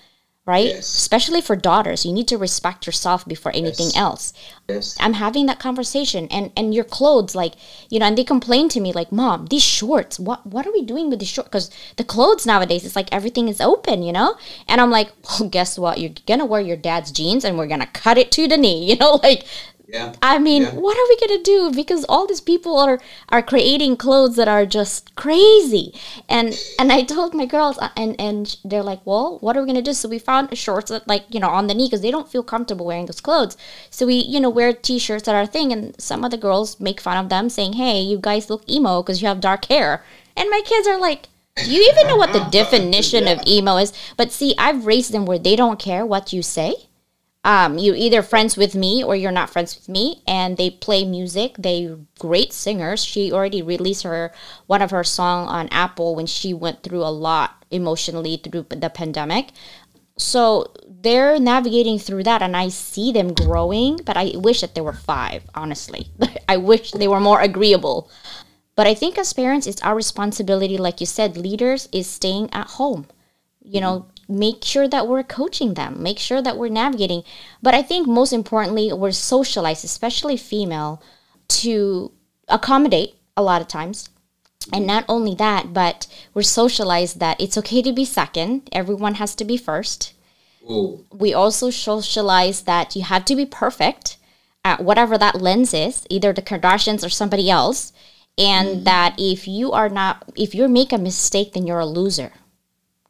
right 0.45 0.67
yes. 0.67 0.97
especially 0.97 1.41
for 1.41 1.55
daughters 1.55 2.05
you 2.05 2.13
need 2.13 2.27
to 2.27 2.37
respect 2.37 2.85
yourself 2.85 3.25
before 3.29 3.53
anything 3.55 3.87
yes. 3.87 3.97
else 3.97 4.33
yes. 4.69 4.97
i'm 4.99 5.13
having 5.13 5.47
that 5.47 5.61
conversation 5.61 6.27
and 6.33 6.51
and 6.57 6.75
your 6.75 6.83
clothes 6.83 7.37
like 7.37 7.53
you 7.91 7.99
know 8.01 8.07
and 8.07 8.19
they 8.19 8.25
complain 8.25 8.69
to 8.69 8.81
me 8.81 8.93
like 8.93 9.13
mom 9.13 9.47
these 9.47 9.63
shorts 9.63 10.19
what 10.19 10.45
what 10.45 10.67
are 10.67 10.73
we 10.73 10.83
doing 10.83 11.09
with 11.11 11.21
these 11.21 11.29
shorts 11.29 11.49
because 11.49 11.71
the 11.97 12.03
clothes 12.03 12.45
nowadays 12.45 12.85
it's 12.85 12.97
like 12.97 13.13
everything 13.13 13.47
is 13.47 13.61
open 13.61 14.03
you 14.03 14.13
know 14.13 14.35
and 14.67 14.81
i'm 14.81 14.91
like 14.91 15.13
well 15.29 15.49
guess 15.49 15.79
what 15.79 16.01
you're 16.01 16.11
gonna 16.27 16.47
wear 16.47 16.61
your 16.61 16.77
dad's 16.77 17.13
jeans 17.13 17.45
and 17.45 17.57
we're 17.57 17.69
gonna 17.69 17.87
cut 17.87 18.19
it 18.19 18.33
to 18.33 18.49
the 18.49 18.57
knee 18.57 18.85
you 18.91 18.97
know 18.97 19.21
like 19.23 19.45
yeah. 19.93 20.15
I 20.23 20.39
mean, 20.39 20.63
yeah. 20.63 20.71
what 20.71 20.97
are 20.97 21.07
we 21.07 21.17
gonna 21.21 21.43
do? 21.43 21.71
Because 21.71 22.05
all 22.09 22.27
these 22.27 22.41
people 22.41 22.79
are 22.79 22.99
are 23.29 23.43
creating 23.43 23.99
clothes 23.99 24.37
that 24.37 24.49
are 24.49 24.65
just 24.65 25.15
crazy. 25.17 25.93
And 26.31 26.59
and 26.79 26.91
I 26.91 27.03
told 27.03 27.35
my 27.35 27.45
girls, 27.45 27.77
uh, 27.77 27.91
and 27.95 28.19
and 28.19 28.57
they're 28.65 28.83
like, 28.83 29.05
well, 29.05 29.39
what 29.41 29.55
are 29.55 29.61
we 29.61 29.67
gonna 29.67 29.83
do? 29.83 29.93
So 29.93 30.09
we 30.09 30.19
found 30.19 30.57
shorts 30.57 30.91
that 30.91 31.07
like 31.07 31.25
you 31.29 31.41
know 31.41 31.51
on 31.51 31.67
the 31.67 31.75
knee 31.75 31.89
because 31.89 32.01
they 32.01 32.11
don't 32.11 32.31
feel 32.31 32.43
comfortable 32.43 32.87
wearing 32.87 33.05
those 33.05 33.21
clothes. 33.21 33.59
So 33.91 34.07
we 34.07 34.15
you 34.15 34.41
know 34.41 34.49
wear 34.49 34.73
t-shirts 34.73 35.25
that 35.25 35.35
are 35.35 35.45
thing, 35.45 35.73
and 35.73 36.01
some 36.01 36.25
of 36.25 36.31
the 36.31 36.39
girls 36.39 36.81
make 36.81 36.99
fun 36.99 37.19
of 37.19 37.29
them, 37.29 37.51
saying, 37.51 37.75
hey, 37.75 38.01
you 38.01 38.19
guys 38.19 38.49
look 38.49 38.69
emo 38.71 39.03
because 39.03 39.21
you 39.21 39.29
have 39.29 39.41
dark 39.41 39.67
hair. 39.67 40.03
And 40.35 40.49
my 40.49 40.63
kids 40.65 40.89
are 40.89 40.99
like, 40.99 41.29
do 41.57 41.71
you 41.71 41.87
even 41.93 42.07
know 42.07 42.17
what 42.17 42.33
the 42.33 42.41
definition 42.51 43.25
yeah. 43.25 43.33
of 43.33 43.47
emo 43.47 43.77
is? 43.77 43.93
But 44.17 44.33
see, 44.33 44.55
I've 44.57 44.87
raised 44.87 45.13
them 45.13 45.27
where 45.27 45.39
they 45.39 45.55
don't 45.55 45.79
care 45.79 46.07
what 46.07 46.33
you 46.33 46.41
say 46.41 46.89
um, 47.45 47.77
you 47.77 47.95
either 47.95 48.23
friends 48.23 48.57
with 48.57 48.75
me 48.75 49.03
or 49.03 49.17
you're 49.17 49.33
not 49.33 49.51
friends 49.51 49.75
with 49.75 49.89
me 49.89 50.23
and 50.29 50.57
they 50.57 50.71
play 50.71 51.05
music. 51.05 51.57
They 51.59 51.93
great 52.19 52.53
singers. 52.53 53.05
She 53.05 53.33
already 53.33 53.63
released 53.63 54.05
her 54.05 54.33
one 54.67 54.81
of 54.81 54.93
her 54.93 55.03
song 55.03 55.49
on 55.49 55.69
apple 55.71 56.15
when 56.15 56.27
she 56.27 56.55
went 56.55 56.83
through 56.83 57.03
a 57.03 57.11
lot 57.11 57.65
emotionally 57.71 58.37
through 58.37 58.67
the 58.71 58.91
pandemic. 58.91 59.49
So 60.17 60.73
they're 60.87 61.41
navigating 61.41 61.99
through 61.99 62.23
that 62.23 62.43
and 62.43 62.57
i 62.57 62.69
see 62.69 63.11
them 63.11 63.35
growing 63.35 63.99
but 64.05 64.17
i 64.17 64.31
wish 64.37 64.61
that 64.61 64.77
they 64.77 64.81
were 64.81 64.93
five 64.93 65.43
honestly. 65.55 66.07
I 66.49 66.59
wish 66.59 66.93
they 66.93 67.09
were 67.09 67.19
more 67.19 67.41
agreeable. 67.41 68.09
But 68.77 68.87
i 68.87 68.95
think 68.95 69.19
as 69.19 69.33
parents 69.33 69.67
it's 69.67 69.83
our 69.83 69.97
responsibility 69.97 70.79
like 70.79 71.01
you 71.01 71.07
said 71.07 71.37
leaders 71.37 71.89
is 71.91 72.07
staying 72.07 72.51
at 72.53 72.69
home. 72.79 73.09
You 73.65 73.81
know 73.81 74.07
make 74.39 74.65
sure 74.65 74.89
that 74.89 75.07
we're 75.07 75.23
coaching 75.23 75.75
them, 75.75 76.03
make 76.03 76.19
sure 76.19 76.43
that 76.43 76.57
we're 76.57 76.69
navigating. 76.69 77.23
But 77.63 77.75
I 77.75 77.83
think 77.83 78.07
most 78.07 78.33
importantly, 78.33 78.93
we're 78.93 79.13
socialized, 79.13 79.85
especially 79.85 80.37
female, 80.37 81.03
to 81.49 82.13
accommodate 82.49 83.15
a 83.37 83.43
lot 83.43 83.61
of 83.61 83.69
times. 83.69 84.09
And 84.73 84.87
not 84.87 85.05
only 85.09 85.35
that, 85.37 85.73
but 85.73 86.07
we're 86.35 86.43
socialized 86.43 87.19
that 87.19 87.41
it's 87.41 87.59
okay 87.59 87.83
to 87.83 87.93
be 87.93 88.05
second, 88.05 88.69
everyone 88.73 89.15
has 89.15 89.35
to 89.37 89.45
be 89.45 89.57
first. 89.57 90.15
Ooh. 90.71 91.05
We 91.13 91.35
also 91.35 91.71
socialize 91.71 92.63
that 92.63 92.95
you 92.95 93.03
have 93.03 93.25
to 93.25 93.35
be 93.35 93.47
perfect 93.47 94.19
at 94.65 94.83
whatever 94.83 95.19
that 95.19 95.41
lens 95.41 95.75
is, 95.75 96.07
either 96.09 96.33
the 96.33 96.43
Kardashians 96.43 97.05
or 97.05 97.09
somebody 97.09 97.51
else. 97.51 97.93
And 98.39 98.69
mm. 98.69 98.85
that 98.85 99.17
if 99.19 99.49
you 99.49 99.73
are 99.73 99.89
not, 99.89 100.31
if 100.37 100.55
you 100.55 100.69
make 100.69 100.93
a 100.93 100.99
mistake, 100.99 101.53
then 101.53 101.67
you're 101.67 101.81
a 101.81 101.87
loser 101.87 102.33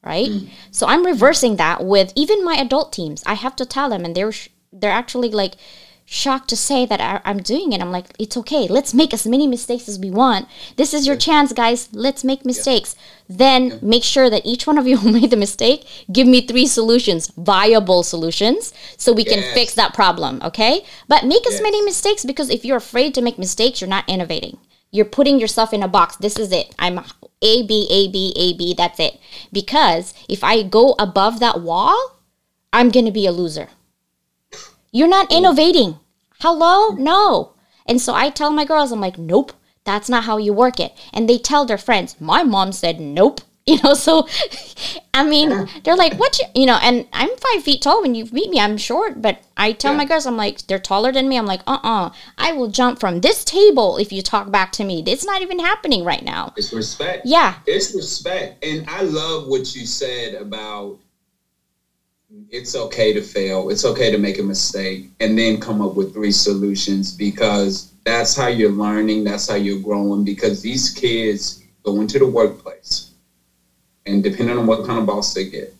right? 0.04 0.28
Mm. 0.28 0.48
So 0.70 0.86
I'm 0.86 1.04
reversing 1.06 1.56
that 1.56 1.84
with 1.84 2.12
even 2.14 2.44
my 2.44 2.54
adult 2.54 2.92
teams. 2.92 3.22
I 3.26 3.34
have 3.34 3.56
to 3.56 3.66
tell 3.66 3.88
them, 3.88 4.04
and 4.04 4.14
they're 4.14 4.32
sh- 4.32 4.48
they're 4.72 4.90
actually 4.90 5.30
like 5.30 5.54
shocked 6.04 6.48
to 6.48 6.56
say 6.56 6.84
that 6.84 7.00
I- 7.00 7.30
am 7.30 7.38
doing 7.38 7.72
it. 7.72 7.80
I'm 7.80 7.92
like, 7.92 8.14
it's 8.18 8.36
okay. 8.36 8.66
Let's 8.68 8.92
make 8.92 9.14
as 9.14 9.26
many 9.26 9.46
mistakes 9.46 9.88
as 9.88 9.98
we 9.98 10.10
want. 10.10 10.48
This 10.76 10.92
is 10.92 11.06
your 11.06 11.16
chance, 11.16 11.52
guys. 11.52 11.88
Let's 11.92 12.24
make 12.24 12.44
mistakes. 12.44 12.94
Yeah. 12.94 13.36
Then 13.36 13.66
yeah. 13.66 13.76
make 13.80 14.04
sure 14.04 14.28
that 14.28 14.44
each 14.44 14.66
one 14.66 14.78
of 14.78 14.86
you 14.86 14.98
who 14.98 15.12
made 15.20 15.30
the 15.30 15.36
mistake 15.36 15.86
give 16.10 16.26
me 16.26 16.46
three 16.46 16.66
solutions, 16.66 17.32
viable 17.36 18.02
solutions, 18.02 18.72
so 18.96 19.12
we 19.12 19.24
yes. 19.24 19.32
can 19.32 19.54
fix 19.54 19.74
that 19.74 19.94
problem. 19.94 20.40
Okay, 20.42 20.84
but 21.08 21.24
make 21.24 21.44
yes. 21.44 21.54
as 21.54 21.62
many 21.62 21.82
mistakes 21.82 22.24
because 22.24 22.50
if 22.50 22.64
you're 22.64 22.76
afraid 22.76 23.14
to 23.14 23.22
make 23.22 23.38
mistakes, 23.38 23.80
you're 23.80 23.88
not 23.88 24.08
innovating. 24.08 24.58
You're 24.92 25.06
putting 25.06 25.40
yourself 25.40 25.72
in 25.72 25.82
a 25.82 25.88
box. 25.88 26.16
This 26.16 26.38
is 26.38 26.52
it. 26.52 26.74
I'm 26.78 26.98
A, 26.98 27.66
B, 27.66 27.88
A, 27.90 28.08
B, 28.08 28.32
A, 28.36 28.52
B. 28.56 28.74
That's 28.76 29.00
it. 29.00 29.18
Because 29.50 30.14
if 30.28 30.44
I 30.44 30.62
go 30.62 30.94
above 30.98 31.40
that 31.40 31.62
wall, 31.62 32.20
I'm 32.72 32.90
going 32.90 33.06
to 33.06 33.10
be 33.10 33.26
a 33.26 33.32
loser. 33.32 33.68
You're 34.92 35.08
not 35.08 35.32
innovating. 35.32 35.98
Hello? 36.40 36.90
No. 36.90 37.54
And 37.86 38.00
so 38.00 38.14
I 38.14 38.28
tell 38.28 38.50
my 38.50 38.66
girls, 38.66 38.92
I'm 38.92 39.00
like, 39.00 39.18
nope, 39.18 39.52
that's 39.84 40.10
not 40.10 40.24
how 40.24 40.36
you 40.36 40.52
work 40.52 40.78
it. 40.78 40.92
And 41.12 41.28
they 41.28 41.38
tell 41.38 41.64
their 41.64 41.78
friends, 41.78 42.20
my 42.20 42.42
mom 42.42 42.72
said, 42.72 43.00
nope, 43.00 43.40
you 43.66 43.80
know 43.82 43.94
so 43.94 44.26
i 45.14 45.24
mean 45.24 45.68
they're 45.84 45.96
like 45.96 46.14
what 46.14 46.36
you, 46.40 46.46
you 46.62 46.66
know 46.66 46.78
and 46.82 47.06
i'm 47.12 47.28
five 47.36 47.62
feet 47.62 47.80
tall 47.80 48.02
when 48.02 48.12
you 48.12 48.24
meet 48.32 48.50
me 48.50 48.58
i'm 48.58 48.76
short 48.76 49.22
but 49.22 49.40
i 49.56 49.70
tell 49.70 49.92
yeah. 49.92 49.98
my 49.98 50.04
girls 50.04 50.26
i'm 50.26 50.36
like 50.36 50.66
they're 50.66 50.80
taller 50.80 51.12
than 51.12 51.28
me 51.28 51.38
i'm 51.38 51.46
like 51.46 51.60
uh-uh 51.68 52.10
i 52.38 52.50
will 52.52 52.68
jump 52.68 52.98
from 52.98 53.20
this 53.20 53.44
table 53.44 53.98
if 53.98 54.10
you 54.12 54.20
talk 54.20 54.50
back 54.50 54.72
to 54.72 54.82
me 54.82 55.04
it's 55.06 55.24
not 55.24 55.42
even 55.42 55.58
happening 55.58 56.04
right 56.04 56.24
now. 56.24 56.52
It's 56.56 56.72
respect. 56.72 57.24
Yeah. 57.24 57.56
It's 57.66 57.94
respect 57.94 58.64
and 58.64 58.84
i 58.88 59.02
love 59.02 59.46
what 59.46 59.74
you 59.76 59.86
said 59.86 60.34
about 60.34 60.98
it's 62.50 62.74
okay 62.74 63.12
to 63.12 63.22
fail 63.22 63.70
it's 63.70 63.84
okay 63.84 64.10
to 64.10 64.18
make 64.18 64.38
a 64.38 64.42
mistake 64.42 65.10
and 65.20 65.38
then 65.38 65.60
come 65.60 65.80
up 65.80 65.94
with 65.94 66.12
three 66.12 66.32
solutions 66.32 67.12
because 67.14 67.92
that's 68.04 68.34
how 68.34 68.48
you're 68.48 68.72
learning 68.72 69.22
that's 69.22 69.48
how 69.48 69.54
you're 69.54 69.80
growing 69.80 70.24
because 70.24 70.62
these 70.62 70.90
kids 70.90 71.62
go 71.84 72.00
into 72.00 72.18
the 72.18 72.26
workplace 72.26 73.11
and 74.06 74.22
depending 74.22 74.58
on 74.58 74.66
what 74.66 74.84
kind 74.86 74.98
of 74.98 75.06
boss 75.06 75.34
they 75.34 75.44
get, 75.44 75.72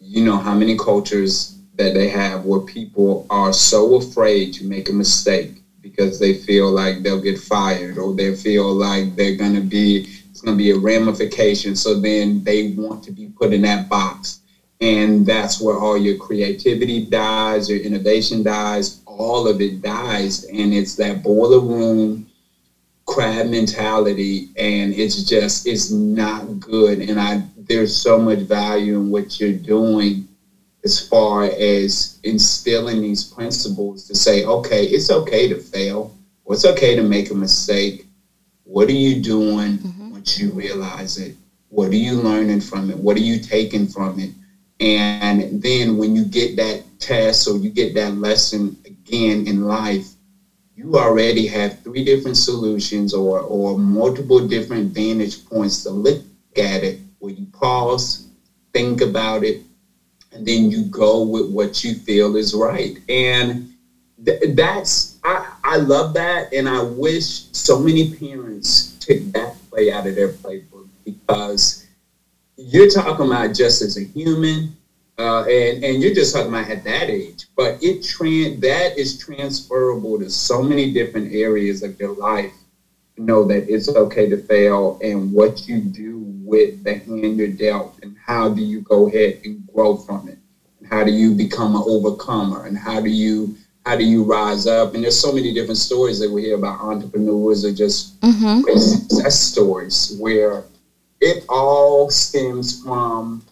you 0.00 0.22
know 0.22 0.36
how 0.36 0.54
many 0.54 0.76
cultures 0.76 1.56
that 1.76 1.94
they 1.94 2.08
have 2.08 2.44
where 2.44 2.60
people 2.60 3.26
are 3.30 3.52
so 3.52 3.96
afraid 3.96 4.52
to 4.54 4.64
make 4.64 4.88
a 4.88 4.92
mistake 4.92 5.50
because 5.80 6.18
they 6.18 6.32
feel 6.32 6.70
like 6.70 7.02
they'll 7.02 7.20
get 7.20 7.38
fired 7.38 7.98
or 7.98 8.14
they 8.14 8.34
feel 8.34 8.72
like 8.72 9.14
they're 9.16 9.36
to 9.54 9.60
be 9.60 10.06
it's 10.30 10.40
to 10.40 10.58
be 10.58 10.70
a 10.70 10.78
ramification. 10.78 11.76
So 11.76 11.94
then 11.94 12.42
they 12.42 12.68
want 12.68 13.04
to 13.04 13.12
be 13.12 13.28
put 13.28 13.52
in 13.52 13.62
that 13.62 13.88
box. 13.88 14.40
And 14.80 15.24
that's 15.24 15.60
where 15.60 15.76
all 15.76 15.96
your 15.96 16.16
creativity 16.16 17.04
dies 17.06 17.68
your 17.68 17.78
innovation 17.78 18.42
dies 18.42 19.00
all 19.06 19.46
of 19.46 19.60
it 19.60 19.80
dies. 19.80 20.44
And 20.44 20.74
it's 20.74 20.96
that 20.96 21.22
boiler 21.22 21.60
room 21.60 22.26
crab 23.06 23.46
mentality 23.46 24.48
and 24.56 24.92
it's 24.94 25.24
just 25.24 25.66
it's 25.66 25.90
not 25.90 26.60
good. 26.60 27.00
And 27.00 27.20
i 27.20 27.42
there's 27.56 27.94
so 27.96 28.18
much 28.18 28.40
value 28.40 28.96
in 28.98 29.10
what 29.10 29.40
you're 29.40 29.52
doing 29.52 30.28
as 30.84 31.00
far 31.00 31.44
as 31.44 32.18
instilling 32.24 33.00
these 33.00 33.24
principles 33.24 34.06
to 34.06 34.14
say 34.14 34.44
okay 34.44 34.84
it's 34.84 35.10
okay 35.10 35.48
to 35.48 35.58
fail 35.58 36.14
or 36.44 36.54
it's 36.54 36.64
okay 36.64 36.94
to 36.94 37.02
make 37.02 37.30
a 37.30 37.34
mistake. 37.34 38.06
What 38.64 38.88
are 38.88 38.92
you 38.92 39.20
doing? 39.22 39.78
Mm-hmm. 39.78 40.10
once 40.10 40.38
you 40.38 40.50
realize 40.50 41.18
it 41.18 41.34
what 41.74 41.90
are 41.90 41.96
you 41.96 42.14
learning 42.14 42.60
from 42.60 42.88
it? 42.88 42.96
What 42.96 43.16
are 43.16 43.20
you 43.20 43.38
taking 43.40 43.88
from 43.88 44.20
it? 44.20 44.30
And 44.78 45.60
then 45.60 45.96
when 45.96 46.14
you 46.14 46.24
get 46.24 46.56
that 46.56 46.84
test 47.00 47.48
or 47.48 47.56
you 47.56 47.68
get 47.68 47.94
that 47.94 48.14
lesson 48.14 48.76
again 48.86 49.46
in 49.48 49.64
life 49.64 50.13
you 50.76 50.96
already 50.96 51.46
have 51.46 51.80
three 51.82 52.02
different 52.04 52.36
solutions 52.36 53.14
or, 53.14 53.40
or 53.40 53.78
multiple 53.78 54.40
different 54.40 54.92
vantage 54.92 55.44
points 55.46 55.82
to 55.84 55.90
look 55.90 56.22
at 56.56 56.82
it 56.82 56.98
where 57.18 57.32
you 57.32 57.46
pause, 57.52 58.26
think 58.72 59.00
about 59.00 59.44
it, 59.44 59.60
and 60.32 60.46
then 60.46 60.70
you 60.70 60.82
go 60.84 61.22
with 61.22 61.48
what 61.50 61.84
you 61.84 61.94
feel 61.94 62.36
is 62.36 62.54
right. 62.54 62.98
And 63.08 63.68
th- 64.24 64.40
that's, 64.48 65.16
I, 65.22 65.54
I 65.62 65.76
love 65.76 66.14
that. 66.14 66.52
And 66.52 66.68
I 66.68 66.80
wish 66.80 67.44
so 67.52 67.78
many 67.78 68.10
parents 68.10 68.96
took 68.98 69.18
that 69.32 69.54
play 69.70 69.92
out 69.92 70.06
of 70.06 70.16
their 70.16 70.28
playbook 70.28 70.88
because 71.04 71.86
you're 72.56 72.88
talking 72.88 73.26
about 73.26 73.54
just 73.54 73.82
as 73.82 73.96
a 73.96 74.04
human, 74.04 74.76
uh, 75.18 75.44
and 75.44 75.84
and 75.84 76.02
you're 76.02 76.14
just 76.14 76.34
talking 76.34 76.48
about 76.48 76.68
at 76.68 76.82
that 76.84 77.08
age, 77.08 77.46
but 77.56 77.82
it 77.82 78.02
tran 78.02 78.60
that 78.60 78.98
is 78.98 79.18
transferable 79.18 80.18
to 80.18 80.28
so 80.28 80.62
many 80.62 80.92
different 80.92 81.32
areas 81.32 81.82
of 81.82 81.98
your 82.00 82.14
life. 82.16 82.52
know 83.16 83.44
that 83.44 83.68
it's 83.72 83.88
okay 83.88 84.28
to 84.28 84.36
fail, 84.36 84.98
and 85.02 85.32
what 85.32 85.68
you 85.68 85.80
do 85.80 86.18
with 86.42 86.82
the 86.82 86.94
hand 86.94 87.38
you're 87.38 87.48
dealt, 87.48 87.96
and 88.02 88.16
how 88.18 88.48
do 88.48 88.60
you 88.60 88.80
go 88.80 89.06
ahead 89.08 89.40
and 89.44 89.64
grow 89.72 89.96
from 89.96 90.28
it, 90.28 90.38
and 90.80 90.88
how 90.90 91.04
do 91.04 91.12
you 91.12 91.34
become 91.34 91.76
an 91.76 91.82
overcomer, 91.86 92.66
and 92.66 92.76
how 92.76 93.00
do 93.00 93.08
you 93.08 93.56
how 93.86 93.96
do 93.96 94.04
you 94.04 94.24
rise 94.24 94.66
up? 94.66 94.94
And 94.94 95.04
there's 95.04 95.20
so 95.20 95.32
many 95.32 95.52
different 95.52 95.78
stories 95.78 96.18
that 96.20 96.30
we 96.30 96.42
hear 96.42 96.56
about 96.56 96.80
entrepreneurs 96.80 97.64
or 97.64 97.72
just 97.72 98.18
mm-hmm. 98.20 98.62
success 98.78 99.38
stories 99.38 100.16
where 100.18 100.64
it 101.20 101.44
all 101.48 102.10
stems 102.10 102.82
from 102.82 103.44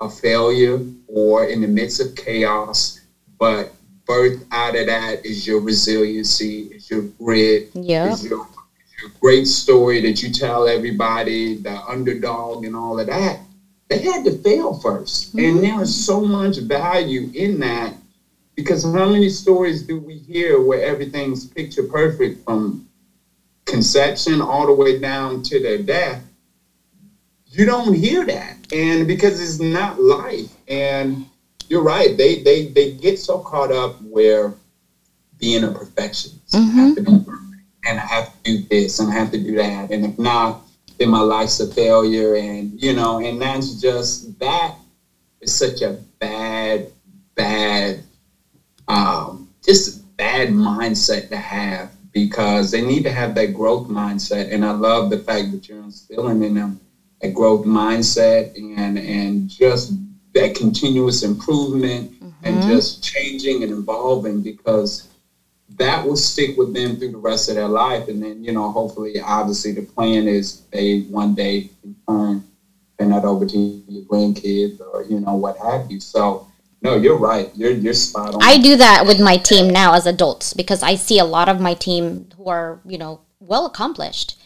a 0.00 0.08
failure 0.08 0.80
or 1.06 1.46
in 1.46 1.60
the 1.60 1.66
midst 1.66 2.00
of 2.00 2.14
chaos, 2.14 3.00
but 3.38 3.72
birth 4.06 4.44
out 4.52 4.76
of 4.76 4.86
that 4.86 5.24
is 5.24 5.46
your 5.46 5.60
resiliency, 5.60 6.62
is 6.74 6.90
your 6.90 7.02
grit, 7.02 7.68
yeah. 7.74 8.12
is 8.12 8.24
your, 8.24 8.46
your 9.00 9.10
great 9.20 9.46
story 9.46 10.00
that 10.00 10.22
you 10.22 10.30
tell 10.32 10.66
everybody, 10.66 11.56
the 11.56 11.80
underdog 11.82 12.64
and 12.64 12.74
all 12.74 12.98
of 12.98 13.06
that. 13.06 13.40
They 13.88 13.98
had 13.98 14.24
to 14.24 14.36
fail 14.38 14.78
1st 14.78 15.28
mm-hmm. 15.28 15.38
And 15.38 15.64
there 15.64 15.82
is 15.82 16.06
so 16.06 16.20
much 16.20 16.58
value 16.58 17.30
in 17.34 17.60
that 17.60 17.94
because 18.54 18.82
how 18.82 19.08
many 19.08 19.28
stories 19.28 19.82
do 19.82 19.98
we 19.98 20.18
hear 20.18 20.60
where 20.60 20.82
everything's 20.82 21.46
picture 21.46 21.84
perfect 21.84 22.44
from 22.44 22.88
conception 23.66 24.40
all 24.40 24.66
the 24.66 24.72
way 24.72 24.98
down 24.98 25.42
to 25.44 25.60
their 25.60 25.78
death? 25.78 26.22
You 27.50 27.64
don't 27.64 27.94
hear 27.94 28.24
that 28.26 28.58
and 28.72 29.06
because 29.06 29.40
it's 29.40 29.58
not 29.58 30.00
life. 30.00 30.50
And 30.68 31.26
you're 31.68 31.82
right; 31.82 32.16
they 32.16 32.36
they 32.42 32.66
they 32.66 32.90
get 32.90 33.18
so 33.18 33.38
caught 33.38 33.72
up 33.72 34.00
where 34.02 34.54
being 35.38 35.64
a 35.64 35.70
perfectionist, 35.70 36.52
mm-hmm. 36.52 36.78
I 36.78 36.82
have 36.82 36.94
to 36.96 37.02
be 37.02 37.18
perfect, 37.18 37.62
and 37.86 38.00
I 38.00 38.06
have 38.06 38.32
to 38.32 38.38
do 38.42 38.58
this, 38.70 38.98
and 38.98 39.10
I 39.10 39.14
have 39.14 39.30
to 39.32 39.38
do 39.38 39.54
that, 39.56 39.90
and 39.90 40.04
if 40.04 40.18
not, 40.18 40.60
then 40.98 41.10
my 41.10 41.20
life's 41.20 41.60
a 41.60 41.66
failure, 41.66 42.34
and 42.34 42.80
you 42.80 42.92
know, 42.92 43.18
and 43.18 43.40
that's 43.40 43.80
just 43.80 44.38
that 44.40 44.74
is 45.40 45.54
such 45.54 45.82
a 45.82 45.92
bad, 46.18 46.90
bad, 47.34 48.02
um, 48.88 49.48
just 49.64 50.16
bad 50.16 50.48
mindset 50.48 51.28
to 51.28 51.36
have 51.36 51.92
because 52.12 52.70
they 52.72 52.80
need 52.80 53.04
to 53.04 53.12
have 53.12 53.34
that 53.36 53.52
growth 53.54 53.88
mindset, 53.88 54.52
and 54.52 54.64
I 54.64 54.72
love 54.72 55.10
the 55.10 55.18
fact 55.18 55.52
that 55.52 55.68
you're 55.68 55.82
instilling 55.82 56.42
in 56.42 56.54
them 56.54 56.80
a 57.22 57.30
growth 57.30 57.64
mindset 57.64 58.56
and 58.56 58.98
and 58.98 59.48
just 59.48 59.92
that 60.34 60.54
continuous 60.54 61.22
improvement 61.22 62.12
mm-hmm. 62.12 62.30
and 62.44 62.62
just 62.62 63.02
changing 63.02 63.62
and 63.62 63.72
evolving 63.72 64.42
because 64.42 65.08
that 65.76 66.04
will 66.04 66.16
stick 66.16 66.56
with 66.56 66.72
them 66.74 66.96
through 66.96 67.12
the 67.12 67.18
rest 67.18 67.48
of 67.48 67.56
their 67.56 67.68
life. 67.68 68.08
And 68.08 68.22
then 68.22 68.44
you 68.44 68.52
know 68.52 68.70
hopefully 68.70 69.20
obviously 69.20 69.72
the 69.72 69.82
plan 69.82 70.28
is 70.28 70.62
they 70.72 71.02
one 71.02 71.34
day 71.34 71.70
can 71.82 71.96
turn 72.08 72.44
turn 72.98 73.10
that 73.10 73.24
over 73.24 73.46
to 73.46 73.58
your 73.58 74.04
grandkids 74.04 74.80
or 74.80 75.04
you 75.04 75.20
know 75.20 75.34
what 75.34 75.56
have 75.58 75.90
you. 75.90 76.00
So 76.00 76.46
no 76.82 76.96
you're 76.96 77.18
right. 77.18 77.50
You're 77.54 77.72
you're 77.72 77.94
spot 77.94 78.34
on. 78.34 78.42
I 78.42 78.58
do 78.58 78.76
that 78.76 79.06
with 79.06 79.20
my 79.20 79.36
team 79.36 79.68
now 79.68 79.94
as 79.94 80.06
adults 80.06 80.54
because 80.54 80.82
i 80.82 80.94
see 80.94 81.18
a 81.18 81.24
lot 81.24 81.48
of 81.48 81.60
my 81.60 81.74
team 81.74 82.28
who 82.36 82.48
are 82.48 82.80
you 82.84 82.98
know 82.98 83.20
well 83.40 83.66
accomplished 83.66 84.36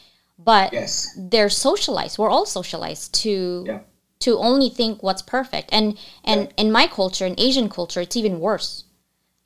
but 0.44 0.72
yes. 0.72 1.08
they're 1.16 1.48
socialized. 1.48 2.18
We're 2.18 2.30
all 2.30 2.46
socialized 2.46 3.14
to 3.22 3.64
yeah. 3.66 3.80
to 4.20 4.38
only 4.38 4.68
think 4.68 5.02
what's 5.02 5.22
perfect. 5.22 5.70
And 5.72 5.98
and 6.24 6.42
yeah. 6.42 6.64
in 6.64 6.72
my 6.72 6.86
culture 6.86 7.26
in 7.26 7.34
asian 7.38 7.68
culture 7.68 8.00
it's 8.00 8.16
even 8.16 8.40
worse. 8.40 8.84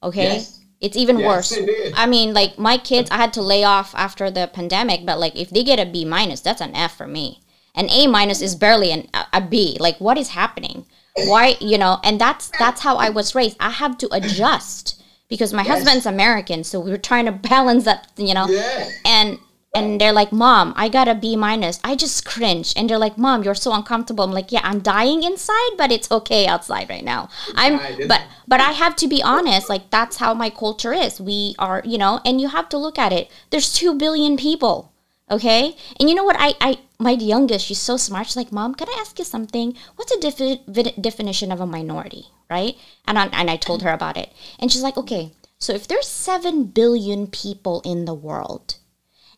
Okay? 0.03 0.35
Yes. 0.35 0.61
it's 0.81 0.97
even 0.97 1.19
yes, 1.19 1.27
worse. 1.27 1.53
it 1.53 1.95
i 1.97 2.07
mean 2.07 2.35
like 2.35 2.59
my 2.59 2.77
kids 2.77 3.11
i 3.11 3.17
had 3.17 3.33
to 3.33 3.41
lay 3.41 3.65
off 3.65 3.95
after 3.95 4.31
the 4.31 4.47
pandemic 4.47 5.07
but 5.07 5.19
like 5.19 5.35
if 5.35 5.49
they 5.49 5.65
get 5.65 5.81
a 5.81 5.87
b 5.87 6.05
minus 6.05 6.41
that's 6.41 6.61
an 6.61 6.75
f 6.75 6.97
for 6.97 7.07
me. 7.07 7.41
An 7.75 7.91
a 7.91 8.07
minus 8.07 8.41
is 8.41 8.55
barely 8.55 8.91
an, 8.91 9.09
a 9.35 9.41
b. 9.41 9.77
Like 9.79 9.99
what 9.99 10.17
is 10.17 10.31
happening? 10.31 10.87
Why 11.27 11.57
you 11.61 11.79
know 11.79 11.99
and 12.05 12.21
that's 12.21 12.51
that's 12.59 12.81
how 12.81 12.97
i 12.97 13.09
was 13.11 13.35
raised. 13.35 13.57
I 13.61 13.71
have 13.71 13.99
to 13.99 14.09
adjust 14.13 15.03
because 15.29 15.53
my 15.53 15.65
husband's 15.65 16.07
american 16.07 16.63
so 16.63 16.79
we 16.79 16.93
are 16.93 16.99
trying 17.11 17.27
to 17.27 17.33
balance 17.55 17.85
that 17.85 18.13
you 18.17 18.35
know? 18.35 18.47
Yeah. 18.49 18.91
and 19.05 19.39
and 19.77 20.01
they're 20.01 20.13
like, 20.21 20.33
"Mom, 20.33 20.73
I 20.77 20.89
got 20.89 21.09
a 21.09 21.15
B 21.15 21.37
minus." 21.37 21.79
I 21.85 21.95
just 21.97 22.25
cringe, 22.25 22.73
and 22.77 22.89
they're 22.89 23.05
like, 23.07 23.17
"Mom, 23.19 23.43
you're 23.45 23.55
so 23.55 23.73
uncomfortable." 23.73 24.25
I'm 24.25 24.33
like, 24.33 24.51
"Yeah, 24.53 24.65
I'm 24.65 24.81
dying 24.81 25.23
inside, 25.23 25.73
but 25.77 25.93
it's 25.93 26.11
okay 26.19 26.47
outside 26.47 26.89
right 26.89 27.05
now." 27.05 27.29
I'm, 27.55 27.75
but 28.09 28.23
but 28.49 28.61
I 28.61 28.73
have 28.73 28.97
to 28.97 29.09
be 29.09 29.23
honest. 29.23 29.69
Like 29.69 29.91
that's 29.91 30.17
how 30.17 30.35
my 30.35 30.51
culture 30.51 30.93
is. 30.93 31.21
We 31.21 31.55
are, 31.59 31.83
you 31.85 31.99
know, 31.99 32.21
and 32.25 32.41
you 32.41 32.49
have 32.49 32.69
to 32.71 32.79
look 32.79 32.99
at 32.99 33.13
it. 33.13 33.31
There's 33.51 33.73
two 33.73 33.95
billion 33.95 34.37
people, 34.37 34.93
okay? 35.31 35.77
And 36.01 36.09
you 36.09 36.15
know 36.15 36.25
what? 36.25 36.37
I 36.39 36.55
I 36.61 36.79
my 36.99 37.13
youngest, 37.13 37.67
she's 37.67 37.81
so 37.81 37.97
smart. 37.97 38.27
She's 38.27 38.37
like, 38.37 38.53
"Mom, 38.53 38.75
can 38.75 38.89
I 38.89 38.97
ask 39.01 39.19
you 39.19 39.25
something? 39.25 39.77
What's 39.97 40.13
the 40.13 40.21
defi- 40.21 41.01
definition 41.01 41.53
of 41.53 41.61
a 41.61 41.67
minority?" 41.67 42.27
Right? 42.49 42.77
And 43.07 43.19
I, 43.19 43.27
and 43.33 43.51
I 43.51 43.57
told 43.57 43.83
her 43.83 43.93
about 43.93 44.17
it, 44.17 44.33
and 44.59 44.71
she's 44.73 44.83
like, 44.83 44.97
"Okay." 44.97 45.33
So 45.59 45.73
if 45.73 45.89
there's 45.89 46.07
7 46.07 46.65
billion 46.65 47.27
people 47.29 47.81
in 47.85 48.05
the 48.05 48.15
world, 48.15 48.77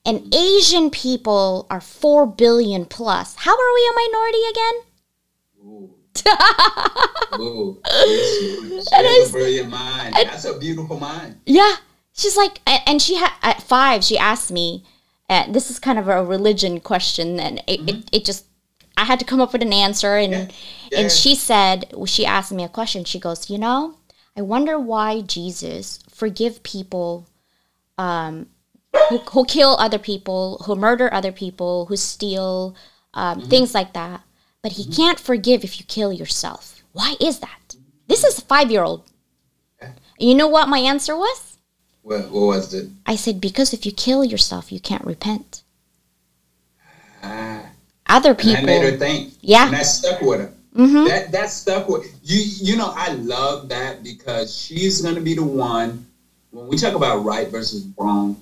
and 0.05 0.35
Asian 0.35 0.91
people 0.91 1.67
are 1.71 1.81
4 1.81 2.27
billion 2.27 2.85
plus. 2.85 3.35
How 3.37 3.53
are 3.53 3.75
we 3.75 3.91
a 3.91 3.95
minority 3.95 4.43
again? 4.51 4.75
Ooh. 5.65 5.95
Ooh. 7.41 7.81
She 7.87 8.89
has 8.93 9.29
a 9.29 9.33
brilliant 9.33 9.71
mind. 9.71 10.15
And, 10.17 10.29
That's 10.29 10.45
a 10.45 10.59
beautiful 10.59 10.99
mind. 10.99 11.41
Yeah. 11.47 11.77
She's 12.13 12.37
like, 12.37 12.61
and 12.67 13.01
she 13.01 13.17
had, 13.17 13.33
at 13.43 13.63
five, 13.63 14.03
she 14.03 14.19
asked 14.19 14.51
me, 14.51 14.85
uh, 15.31 15.51
this 15.53 15.71
is 15.71 15.79
kind 15.79 15.99
of 15.99 16.09
a 16.09 16.25
religion 16.25 16.81
question, 16.81 17.39
and 17.39 17.63
it, 17.67 17.81
mm-hmm. 17.81 17.89
it, 17.89 18.09
it 18.13 18.25
just, 18.25 18.47
I 18.97 19.05
had 19.05 19.21
to 19.21 19.25
come 19.25 19.41
up 19.41 19.53
with 19.53 19.63
an 19.63 19.73
answer, 19.73 20.17
and 20.17 20.33
yeah. 20.33 20.49
Yeah. 20.91 20.99
and 21.01 21.13
she 21.13 21.35
said 21.37 21.95
she 22.07 22.27
asked 22.27 22.51
me 22.51 22.65
a 22.65 22.69
question. 22.69 23.05
She 23.05 23.21
goes, 23.21 23.49
you 23.51 23.59
know, 23.59 23.99
I 24.37 24.43
wonder 24.43 24.79
why 24.81 25.21
Jesus 25.21 26.01
forgive 26.11 26.63
people, 26.63 27.29
um, 27.99 28.49
who, 29.09 29.18
who 29.18 29.45
kill 29.45 29.76
other 29.78 29.99
people, 29.99 30.62
who 30.66 30.74
murder 30.74 31.12
other 31.12 31.32
people, 31.32 31.86
who 31.86 31.97
steal, 31.97 32.74
um, 33.14 33.41
mm-hmm. 33.41 33.49
things 33.49 33.74
like 33.74 33.93
that. 33.93 34.22
But 34.62 34.72
he 34.72 34.84
mm-hmm. 34.84 34.93
can't 34.93 35.20
forgive 35.20 35.64
if 35.64 35.78
you 35.78 35.86
kill 35.86 36.12
yourself. 36.12 36.82
Why 36.93 37.14
is 37.20 37.41
that? 37.41 37.76
This 38.07 38.24
is 38.24 38.39
a 38.39 38.43
five 38.43 38.70
year 38.70 38.82
old. 38.82 39.05
You 40.18 40.34
know 40.34 40.49
what 40.49 40.68
my 40.68 40.78
answer 40.78 41.16
was? 41.16 41.59
What, 42.03 42.30
what 42.30 42.47
was 42.47 42.74
it? 42.74 42.89
I 43.07 43.16
said, 43.16 43.41
because 43.41 43.72
if 43.72 43.86
you 43.86 43.93
kill 43.93 44.24
yourself, 44.24 44.72
you 44.72 44.80
can't 44.80 45.05
repent. 45.05 45.62
Ah. 47.22 47.66
Other 48.07 48.34
people. 48.34 48.57
And 48.57 48.70
I 48.70 48.78
made 48.80 48.93
her 48.93 48.97
think. 48.97 49.34
Yeah. 49.43 49.66
And 49.66 49.74
that 49.74 49.86
stuck 49.86 50.20
with 50.22 50.41
her. 50.41 50.53
Mm-hmm. 50.74 51.09
That 51.09 51.32
that 51.32 51.51
stuck 51.51 51.89
with 51.89 52.07
you. 52.22 52.41
You 52.61 52.76
know, 52.76 52.93
I 52.95 53.12
love 53.14 53.68
that 53.68 54.03
because 54.03 54.57
she's 54.57 55.03
gonna 55.03 55.20
be 55.20 55.34
the 55.34 55.43
one 55.43 56.07
when 56.51 56.68
we 56.68 56.76
talk 56.76 56.95
about 56.95 57.24
right 57.24 57.49
versus 57.49 57.86
wrong. 57.99 58.41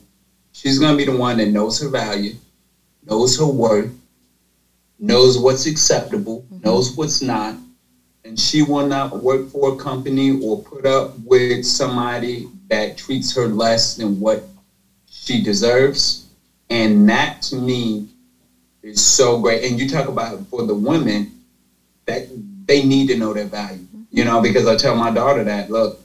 She's 0.56 0.78
gonna 0.78 0.96
be 0.96 1.04
the 1.04 1.14
one 1.14 1.36
that 1.36 1.48
knows 1.48 1.78
her 1.80 1.88
value, 1.90 2.34
knows 3.04 3.38
her 3.38 3.44
worth, 3.44 3.92
knows 4.98 5.38
what's 5.38 5.66
acceptable, 5.66 6.46
mm-hmm. 6.50 6.64
knows 6.64 6.96
what's 6.96 7.20
not, 7.20 7.56
and 8.24 8.40
she 8.40 8.62
will 8.62 8.86
not 8.86 9.22
work 9.22 9.50
for 9.50 9.74
a 9.74 9.76
company 9.76 10.40
or 10.42 10.62
put 10.62 10.86
up 10.86 11.12
with 11.26 11.66
somebody 11.66 12.48
that 12.70 12.96
treats 12.96 13.36
her 13.36 13.48
less 13.48 13.96
than 13.96 14.18
what 14.18 14.44
she 15.10 15.42
deserves. 15.42 16.26
And 16.70 17.06
that 17.10 17.42
to 17.42 17.56
me 17.56 18.08
is 18.82 19.04
so 19.04 19.38
great. 19.38 19.62
And 19.62 19.78
you 19.78 19.86
talk 19.86 20.08
about 20.08 20.40
for 20.46 20.62
the 20.62 20.74
women 20.74 21.38
that 22.06 22.28
they 22.64 22.82
need 22.82 23.08
to 23.08 23.18
know 23.18 23.34
their 23.34 23.44
value, 23.44 23.86
you 24.10 24.24
know, 24.24 24.40
because 24.40 24.66
I 24.66 24.76
tell 24.76 24.96
my 24.96 25.10
daughter 25.10 25.44
that, 25.44 25.70
look, 25.70 26.00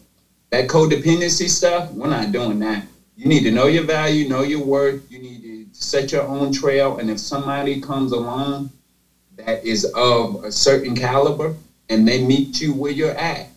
that 0.50 0.68
codependency 0.68 1.48
stuff, 1.48 1.90
we're 1.94 2.10
not 2.10 2.34
doing 2.34 2.60
that. 2.60 2.84
You 3.22 3.28
need 3.28 3.44
to 3.44 3.52
know 3.52 3.68
your 3.68 3.84
value, 3.84 4.28
know 4.28 4.42
your 4.42 4.64
worth. 4.64 5.06
You 5.12 5.20
need 5.20 5.44
to 5.44 5.68
set 5.74 6.12
your 6.12 6.24
own 6.24 6.52
trail. 6.52 6.98
And 6.98 7.08
if 7.08 7.20
somebody 7.20 7.80
comes 7.80 8.14
along 8.14 8.72
that 9.36 9.64
is 9.64 9.86
of 9.94 10.44
a 10.44 10.52
certain 10.52 10.96
caliber, 10.96 11.56
and 11.88 12.08
they 12.08 12.26
meet 12.26 12.60
you 12.60 12.74
where 12.74 12.92
you're 12.92 13.12
at, 13.12 13.48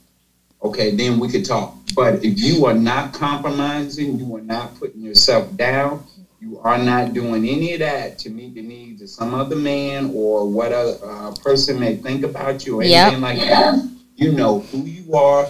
okay, 0.63 0.95
then 0.95 1.19
we 1.19 1.31
could 1.31 1.47
talk. 1.47 1.75
But 1.95 2.23
if 2.23 2.39
you 2.39 2.67
are 2.67 2.75
not 2.75 3.15
compromising, 3.15 4.19
you 4.19 4.37
are 4.37 4.43
not 4.43 4.79
putting 4.79 5.01
yourself 5.01 5.57
down, 5.57 6.05
you 6.43 6.59
are 6.59 6.77
not 6.77 7.15
doing 7.15 7.49
any 7.49 7.73
of 7.73 7.79
that 7.79 8.19
to 8.19 8.29
meet 8.29 8.53
the 8.53 8.61
needs 8.61 9.01
of 9.01 9.09
some 9.09 9.33
other 9.33 9.57
man 9.57 10.11
or 10.13 10.47
what 10.47 10.73
a 10.73 10.99
uh, 11.03 11.35
person 11.37 11.81
may 11.81 11.97
think 11.97 12.23
about 12.23 12.67
you 12.67 12.81
or 12.81 12.85
yep. 12.85 13.15
anything 13.15 13.23
like 13.23 13.39
that. 13.39 13.83
You 14.17 14.33
know 14.33 14.61
who 14.61 14.83
you 14.83 15.15
are, 15.15 15.49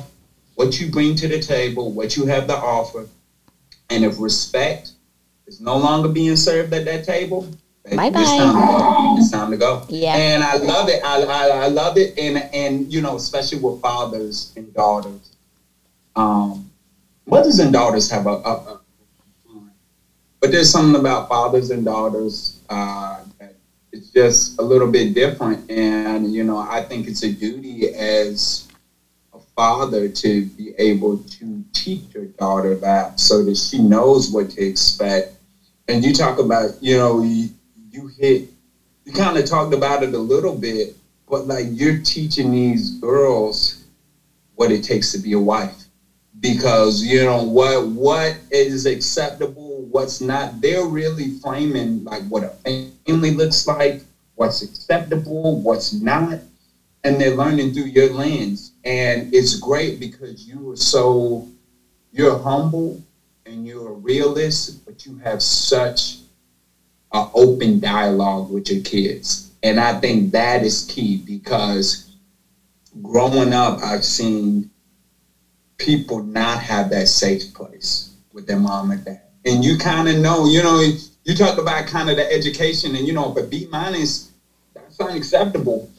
what 0.55 0.79
you 0.79 0.89
bring 0.93 1.17
to 1.17 1.27
the 1.27 1.41
table, 1.41 1.91
what 1.91 2.17
you 2.17 2.27
have 2.27 2.47
to 2.47 2.57
offer. 2.57 3.09
And 3.91 4.05
if 4.05 4.19
respect 4.19 4.93
is 5.47 5.61
no 5.61 5.77
longer 5.77 6.09
being 6.09 6.37
served 6.37 6.73
at 6.73 6.85
that 6.87 7.05
table, 7.05 7.49
Bye 7.91 8.09
bye. 8.09 8.21
It's 8.23 8.31
time 8.31 8.55
to 8.55 8.67
go. 8.67 9.17
It's 9.19 9.31
time 9.31 9.51
to 9.51 9.57
go. 9.59 9.83
Yeah. 9.91 10.15
And 10.15 10.43
I 10.43 10.57
love 10.57 10.89
it. 10.89 11.05
I, 11.05 11.23
I, 11.23 11.49
I 11.49 11.67
love 11.67 11.99
it. 11.99 12.19
And 12.19 12.39
and 12.55 12.91
you 12.91 13.03
know, 13.03 13.17
especially 13.17 13.59
with 13.59 13.81
fathers 13.83 14.53
and 14.57 14.73
daughters. 14.73 15.37
Um, 16.17 16.71
mothers 17.27 17.59
and 17.59 17.73
daughters 17.73 18.11
have 18.11 18.27
a, 18.27 18.31
a, 18.31 18.53
a 18.53 18.81
but 20.41 20.51
there's 20.51 20.71
something 20.71 20.99
about 20.99 21.29
fathers 21.29 21.71
and 21.71 21.85
daughters 21.85 22.61
uh, 22.69 23.19
that 23.39 23.55
it's 23.93 24.11
just 24.11 24.59
a 24.59 24.63
little 24.63 24.91
bit 24.91 25.15
different. 25.15 25.71
And 25.71 26.33
you 26.33 26.45
know, 26.45 26.59
I 26.59 26.83
think 26.83 27.07
it's 27.07 27.23
a 27.23 27.33
duty 27.33 27.89
as 27.95 28.64
father 29.57 30.09
to 30.09 30.45
be 30.47 30.73
able 30.79 31.19
to 31.19 31.65
teach 31.73 32.03
your 32.15 32.27
daughter 32.27 32.75
that 32.77 33.21
so 33.21 33.43
that 33.43 33.57
she 33.57 33.79
knows 33.79 34.31
what 34.31 34.51
to 34.51 34.63
expect. 34.63 35.33
And 35.89 36.05
you 36.05 36.13
talk 36.13 36.39
about, 36.39 36.71
you 36.81 36.97
know, 36.97 37.23
you 37.23 38.07
hit 38.19 38.49
you 39.05 39.13
kind 39.13 39.37
of 39.37 39.45
talked 39.45 39.73
about 39.75 40.03
it 40.03 40.15
a 40.15 40.19
little 40.19 40.55
bit, 40.55 40.95
but 41.29 41.47
like 41.47 41.67
you're 41.71 41.99
teaching 41.99 42.51
these 42.51 42.91
girls 42.99 43.85
what 44.55 44.71
it 44.71 44.83
takes 44.83 45.13
to 45.13 45.19
be 45.19 45.33
a 45.33 45.39
wife. 45.39 45.85
Because 46.41 47.03
you 47.03 47.25
know 47.25 47.43
what 47.43 47.87
what 47.87 48.37
is 48.51 48.87
acceptable, 48.87 49.83
what's 49.91 50.21
not. 50.21 50.61
They're 50.61 50.85
really 50.85 51.29
framing 51.41 52.05
like 52.05 52.23
what 52.29 52.43
a 52.45 52.49
family 53.07 53.31
looks 53.31 53.67
like, 53.67 54.01
what's 54.35 54.63
acceptable, 54.63 55.57
what's 55.59 55.93
not, 55.93 56.39
and 57.05 57.21
they're 57.21 57.31
learning 57.31 57.73
through 57.73 57.85
your 57.85 58.09
lens. 58.09 58.74
And 58.85 59.35
it's 59.35 59.59
great 59.59 59.99
because 59.99 60.47
you 60.47 60.71
are 60.73 60.77
so 60.77 61.49
you're 62.13 62.39
humble 62.39 63.03
and 63.47 63.67
you're 63.67 63.91
a 63.91 63.95
realist, 63.95 64.85
but 64.85 65.05
you 65.05 65.19
have 65.19 65.43
such 65.43 66.19
an 67.13 67.29
open 67.35 67.81
dialogue 67.81 68.51
with 68.51 68.71
your 68.71 68.83
kids. 68.83 69.53
And 69.63 69.81
I 69.81 69.99
think 70.01 70.33
that 70.33 70.63
is 70.63 70.85
key 70.85 71.23
because 71.27 72.15
growing 73.03 73.53
up, 73.53 73.81
I've 73.83 74.05
seen 74.05 74.71
people 75.79 76.23
not 76.23 76.61
have 76.61 76.91
that 76.91 77.09
safe 77.09 77.53
place 77.55 78.15
with 78.33 78.47
their 78.47 78.59
mom 78.59 78.91
and 78.91 79.05
dad. 79.05 79.23
And 79.45 79.65
you 79.65 79.77
kind 79.79 80.09
of 80.09 80.19
know, 80.19 80.47
you 80.47 80.63
know, 80.63 80.81
you 81.25 81.35
talk 81.35 81.59
about 81.59 81.87
kind 81.87 82.11
of 82.11 82.17
the 82.17 82.31
education 82.33 82.95
and, 82.95 83.07
you 83.07 83.13
know, 83.13 83.31
but 83.31 83.51
B 83.51 83.67
minus, 83.71 84.33
that's 84.75 85.01
unacceptable. 85.01 85.91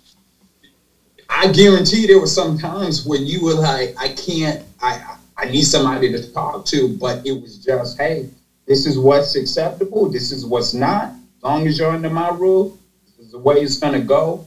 I 1.29 1.47
guarantee 1.47 2.05
there 2.05 2.19
were 2.19 2.27
some 2.27 2.57
times 2.57 3.05
when 3.05 3.25
you 3.25 3.43
were 3.43 3.53
like, 3.53 3.93
I 3.97 4.09
can't, 4.09 4.63
I, 4.81 5.17
I 5.37 5.45
need 5.45 5.63
somebody 5.63 6.11
to 6.11 6.31
talk 6.33 6.65
to, 6.65 6.87
but 6.87 7.25
it 7.25 7.39
was 7.39 7.57
just, 7.57 7.97
hey, 7.97 8.29
this 8.65 8.85
is 8.85 8.97
what's 8.97 9.35
acceptable. 9.35 10.07
This 10.07 10.31
is 10.31 10.45
what's 10.45 10.73
not. 10.73 11.09
As 11.09 11.43
long 11.43 11.67
as 11.67 11.77
you're 11.77 11.91
under 11.91 12.09
my 12.09 12.29
roof, 12.29 12.71
this 13.05 13.25
is 13.25 13.31
the 13.31 13.37
way 13.37 13.61
it's 13.61 13.77
gonna 13.77 13.99
go. 13.99 14.45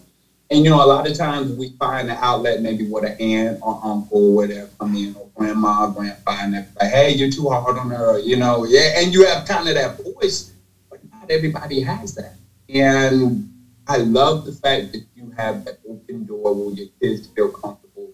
And 0.50 0.64
you 0.64 0.70
know, 0.70 0.82
a 0.82 0.86
lot 0.86 1.06
of 1.06 1.14
times 1.16 1.52
we 1.52 1.68
find 1.78 2.10
an 2.10 2.16
outlet 2.20 2.60
maybe 2.60 2.84
with 2.84 3.04
an 3.04 3.16
aunt 3.20 3.58
or 3.60 3.78
uncle, 3.82 4.30
or 4.30 4.34
whatever 4.34 4.68
I 4.80 4.86
mean, 4.86 5.14
or 5.18 5.28
grandma, 5.34 5.88
grandpa, 5.88 6.38
and 6.40 6.54
they're 6.54 6.66
like, 6.80 6.90
"Hey, 6.90 7.10
you're 7.10 7.28
too 7.28 7.50
hard 7.50 7.76
on 7.76 7.90
her," 7.90 8.18
you 8.18 8.36
know. 8.36 8.64
Yeah, 8.64 8.92
and 8.96 9.12
you 9.12 9.24
have 9.26 9.44
kind 9.44 9.68
of 9.68 9.74
that 9.74 9.98
voice, 10.02 10.50
but 10.88 11.00
not 11.12 11.30
everybody 11.30 11.80
has 11.80 12.14
that. 12.14 12.34
And 12.68 13.46
I 13.86 13.98
love 13.98 14.46
the 14.46 14.52
fact 14.52 14.92
that 14.92 15.02
have 15.38 15.64
that 15.64 15.78
open 15.88 16.26
door 16.26 16.54
where 16.54 16.74
your 16.74 16.88
kids 17.00 17.28
feel 17.28 17.50
comfortable 17.50 18.10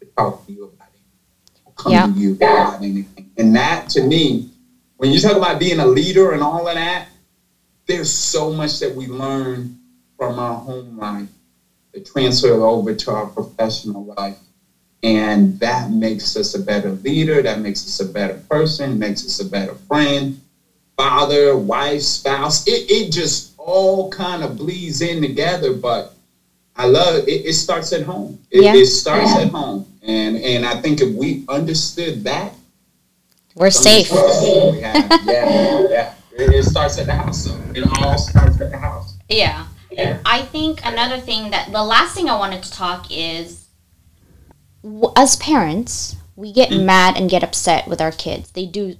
to 0.00 0.06
talk 0.16 0.44
to 0.46 0.52
you 0.52 0.64
about 0.64 0.88
it, 0.94 1.74
come 1.76 1.92
yeah. 1.92 2.06
to 2.06 2.12
you 2.12 2.34
about 2.34 2.82
anything. 2.82 3.30
And 3.36 3.54
that, 3.54 3.90
to 3.90 4.02
me, 4.02 4.50
when 4.96 5.12
you 5.12 5.20
talk 5.20 5.36
about 5.36 5.58
being 5.58 5.80
a 5.80 5.86
leader 5.86 6.32
and 6.32 6.42
all 6.42 6.66
of 6.66 6.74
that, 6.74 7.08
there's 7.86 8.10
so 8.10 8.52
much 8.52 8.78
that 8.80 8.94
we 8.94 9.06
learn 9.06 9.78
from 10.16 10.38
our 10.38 10.54
home 10.54 10.96
life 10.96 11.28
that 11.92 12.06
transfer 12.06 12.62
over 12.62 12.94
to 12.94 13.10
our 13.10 13.26
professional 13.26 14.14
life. 14.16 14.38
And 15.02 15.58
that 15.58 15.90
makes 15.90 16.36
us 16.36 16.54
a 16.54 16.60
better 16.60 16.90
leader, 16.90 17.42
that 17.42 17.58
makes 17.58 17.84
us 17.84 17.98
a 18.00 18.04
better 18.04 18.40
person, 18.48 18.98
makes 18.98 19.24
us 19.26 19.40
a 19.40 19.44
better 19.44 19.74
friend, 19.74 20.40
father, 20.96 21.56
wife, 21.56 22.02
spouse. 22.02 22.66
It, 22.68 22.88
it 22.88 23.10
just 23.10 23.54
all 23.58 24.10
kind 24.10 24.44
of 24.44 24.56
bleeds 24.56 25.00
in 25.00 25.20
together. 25.20 25.72
But 25.72 26.14
I 26.76 26.86
love 26.86 27.28
it. 27.28 27.46
It 27.46 27.54
starts 27.54 27.92
at 27.92 28.02
home. 28.02 28.38
It, 28.50 28.64
yeah. 28.64 28.74
it 28.74 28.86
starts 28.86 29.36
at 29.36 29.48
home. 29.48 29.86
And 30.02 30.36
and 30.36 30.66
I 30.66 30.80
think 30.80 31.00
if 31.00 31.14
we 31.14 31.44
understood 31.48 32.24
that, 32.24 32.54
we're 33.54 33.70
safe. 33.70 34.10
yeah, 34.12 35.08
yeah, 35.24 35.86
yeah. 35.90 36.14
It, 36.32 36.64
starts 36.64 36.98
at 36.98 37.06
the 37.06 37.14
house. 37.14 37.44
So 37.44 37.60
it 37.74 37.86
all 38.00 38.18
starts 38.18 38.60
at 38.60 38.70
the 38.70 38.78
house. 38.78 39.16
Yeah. 39.28 39.66
yeah. 39.90 40.18
I 40.24 40.42
think 40.42 40.80
another 40.84 41.18
thing 41.18 41.50
that 41.50 41.70
the 41.70 41.82
last 41.82 42.14
thing 42.14 42.28
I 42.30 42.38
wanted 42.38 42.62
to 42.62 42.72
talk 42.72 43.06
is 43.10 43.68
as 45.16 45.36
parents, 45.36 46.16
we 46.34 46.52
get 46.52 46.70
mm-hmm. 46.70 46.86
mad 46.86 47.16
and 47.16 47.28
get 47.28 47.44
upset 47.44 47.86
with 47.86 48.00
our 48.00 48.12
kids. 48.12 48.50
They 48.52 48.66
do 48.66 48.96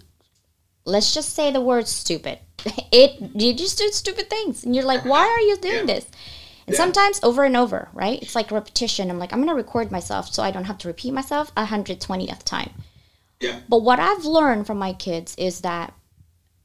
let's 0.85 1.15
just 1.15 1.35
say 1.35 1.51
the 1.51 1.61
word 1.61 1.89
stupid. 1.89 2.39
It 2.93 3.19
you 3.35 3.55
just 3.55 3.79
do 3.79 3.89
stupid 3.89 4.29
things 4.29 4.65
and 4.65 4.77
you're 4.77 4.85
like, 4.85 5.05
"Why 5.05 5.27
are 5.27 5.41
you 5.41 5.57
doing 5.57 5.89
yeah. 5.89 5.95
this?" 5.95 6.07
And 6.67 6.75
yeah. 6.75 6.77
sometimes 6.77 7.21
over 7.23 7.45
and 7.45 7.57
over, 7.57 7.89
right? 7.93 8.23
It's 8.23 8.35
like 8.35 8.51
repetition. 8.51 9.11
I'm 9.11 9.19
like, 9.19 9.33
I'm 9.33 9.41
gonna 9.41 9.55
record 9.55 9.91
myself 9.91 10.33
so 10.33 10.43
I 10.43 10.51
don't 10.51 10.65
have 10.65 10.79
to 10.79 10.89
repeat 10.89 11.13
myself 11.13 11.53
a 11.57 11.65
hundred 11.65 12.01
twentieth 12.01 12.45
time. 12.45 12.73
Yeah. 13.41 13.61
But 13.69 13.83
what 13.83 13.99
I've 13.99 14.25
learned 14.25 14.67
from 14.67 14.79
my 14.79 14.93
kids 14.93 15.35
is 15.37 15.61
that 15.63 15.95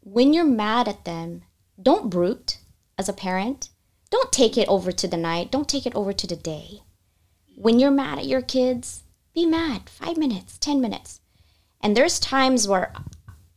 when 0.02 0.34
you're 0.34 0.46
mad 0.46 0.88
at 0.88 1.06
them, 1.06 1.42
don't 1.82 2.10
brute 2.10 2.60
as 2.98 3.10
a 3.10 3.14
parent. 3.14 3.70
Don't 4.10 4.32
take 4.32 4.58
it 4.58 4.68
over 4.70 4.92
to 4.92 5.08
the 5.08 5.18
night. 5.18 5.52
Don't 5.52 5.68
take 5.68 5.86
it 5.86 5.96
over 5.96 6.14
to 6.14 6.28
the 6.28 6.36
day. 6.36 6.82
When 7.56 7.80
you're 7.80 7.92
mad 7.92 8.20
at 8.20 8.26
your 8.26 8.42
kids, 8.42 9.04
be 9.34 9.46
mad. 9.46 9.90
Five 9.90 10.18
minutes, 10.18 10.58
10 10.60 10.80
minutes. 10.80 11.20
And 11.82 11.96
there's 11.96 12.20
times 12.20 12.68
where 12.68 12.94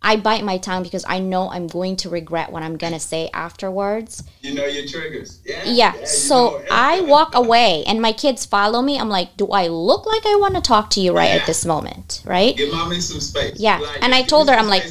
I 0.03 0.17
bite 0.17 0.43
my 0.43 0.57
tongue 0.57 0.83
because 0.83 1.05
I 1.07 1.19
know 1.19 1.51
I'm 1.51 1.67
going 1.67 1.97
to 1.97 2.09
regret 2.09 2.51
what 2.51 2.63
I'm 2.63 2.79
going 2.79 2.95
to 2.95 3.01
say 3.01 3.29
afterwards. 3.35 4.23
You 4.41 4.55
know 4.55 4.65
your 4.65 4.87
triggers. 4.87 5.41
Yeah. 5.45 5.63
Yeah. 5.65 5.95
yeah 5.97 6.05
so 6.07 6.63
I 6.71 7.03
walk 7.03 7.35
away 7.35 7.85
and 7.87 8.01
my 8.01 8.13
kids 8.13 8.47
follow 8.47 8.81
me. 8.81 8.99
I'm 8.99 9.11
like, 9.11 9.37
do 9.37 9.49
I 9.49 9.69
look 9.69 10.07
like 10.07 10.25
I 10.25 10.37
want 10.37 10.55
to 10.55 10.63
talk 10.63 10.89
to 10.91 11.01
you 11.01 11.13
right 11.13 11.31
yeah. 11.31 11.41
at 11.41 11.47
this 11.47 11.67
moment? 11.67 12.23
Right? 12.25 12.57
Give 12.57 12.73
mommy 12.73 13.01
some 13.01 13.21
space. 13.21 13.61
Yeah. 13.61 13.79
Like, 13.79 14.03
and 14.03 14.15
I 14.15 14.23
told 14.23 14.49
her, 14.49 14.55
I'm 14.55 14.69
like, 14.69 14.85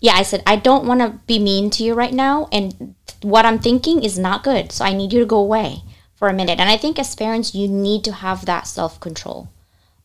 yeah, 0.00 0.14
I 0.14 0.22
said, 0.22 0.42
I 0.46 0.56
don't 0.56 0.86
want 0.86 1.00
to 1.00 1.20
be 1.26 1.38
mean 1.38 1.68
to 1.70 1.84
you 1.84 1.92
right 1.92 2.14
now. 2.14 2.48
And 2.50 2.94
what 3.20 3.44
I'm 3.44 3.58
thinking 3.58 4.02
is 4.02 4.18
not 4.18 4.42
good. 4.42 4.72
So 4.72 4.86
I 4.86 4.94
need 4.94 5.12
you 5.12 5.20
to 5.20 5.26
go 5.26 5.38
away 5.38 5.82
for 6.14 6.28
a 6.28 6.32
minute. 6.32 6.58
And 6.58 6.70
I 6.70 6.78
think 6.78 6.98
as 6.98 7.14
parents, 7.14 7.54
you 7.54 7.68
need 7.68 8.04
to 8.04 8.12
have 8.12 8.46
that 8.46 8.66
self 8.66 9.00
control. 9.00 9.50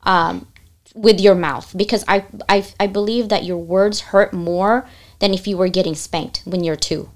Um, 0.03 0.47
with 0.95 1.19
your 1.19 1.35
mouth 1.35 1.75
because 1.77 2.03
I, 2.07 2.25
I 2.49 2.65
I 2.79 2.87
believe 2.87 3.29
that 3.29 3.43
your 3.43 3.57
words 3.57 3.99
hurt 3.99 4.33
more 4.33 4.87
than 5.19 5.33
if 5.33 5.45
you 5.45 5.57
were 5.57 5.67
getting 5.67 5.93
spanked 5.93 6.41
when 6.45 6.63
you're 6.63 6.75
two. 6.75 7.09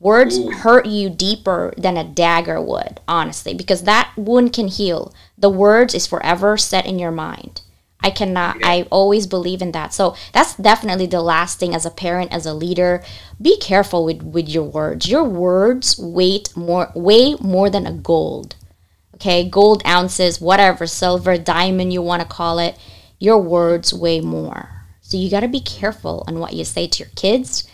Words 0.00 0.38
Ooh. 0.38 0.50
hurt 0.50 0.86
you 0.86 1.10
deeper 1.10 1.74
than 1.76 1.98
a 1.98 2.04
dagger 2.04 2.60
would, 2.60 3.00
honestly, 3.06 3.52
because 3.52 3.82
that 3.82 4.10
wound 4.16 4.54
can 4.54 4.68
heal. 4.68 5.12
The 5.36 5.50
words 5.50 5.94
is 5.94 6.06
forever 6.06 6.56
set 6.56 6.86
in 6.86 6.98
your 6.98 7.10
mind. 7.10 7.60
I 8.02 8.08
cannot 8.08 8.60
yeah. 8.60 8.66
I 8.66 8.86
always 8.90 9.26
believe 9.26 9.60
in 9.60 9.72
that. 9.72 9.92
So 9.92 10.16
that's 10.32 10.56
definitely 10.56 11.04
the 11.04 11.20
last 11.20 11.58
thing 11.58 11.74
as 11.74 11.84
a 11.84 11.90
parent, 11.90 12.32
as 12.32 12.46
a 12.46 12.54
leader. 12.54 13.04
Be 13.40 13.58
careful 13.58 14.06
with, 14.06 14.22
with 14.22 14.48
your 14.48 14.64
words. 14.64 15.10
Your 15.10 15.24
words 15.24 15.98
weight 15.98 16.56
more 16.56 16.90
weigh 16.94 17.34
more 17.34 17.68
than 17.68 17.86
a 17.86 17.92
gold. 17.92 18.56
Okay, 19.16 19.46
gold 19.46 19.82
ounces, 19.86 20.40
whatever, 20.40 20.86
silver, 20.86 21.36
diamond 21.36 21.92
you 21.92 22.00
want 22.00 22.22
to 22.22 22.28
call 22.28 22.58
it 22.58 22.78
your 23.20 23.38
words 23.38 23.94
weigh 23.94 24.20
more. 24.20 24.68
So 25.02 25.16
you 25.16 25.30
got 25.30 25.40
to 25.40 25.48
be 25.48 25.60
careful 25.60 26.24
on 26.26 26.40
what 26.40 26.54
you 26.54 26.64
say 26.64 26.88
to 26.88 27.04
your 27.04 27.12
kids, 27.14 27.68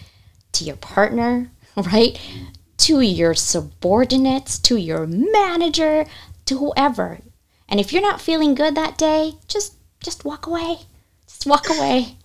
to 0.53 0.65
your 0.65 0.77
partner, 0.77 1.51
right? 1.77 2.21
To 2.79 3.01
your 3.01 3.33
subordinates, 3.33 4.59
to 4.61 4.77
your 4.77 5.07
manager, 5.07 6.05
to 6.45 6.59
whoever. 6.59 7.21
And 7.69 7.81
if 7.81 7.93
you're 7.93 8.03
not 8.03 8.21
feeling 8.21 8.55
good 8.55 8.75
that 8.75 8.99
day, 8.99 9.35
just 9.49 9.75
just 10.03 10.25
walk 10.25 10.47
away. 10.47 10.77
Just 11.27 11.47
walk 11.47 11.69
away. 11.71 12.17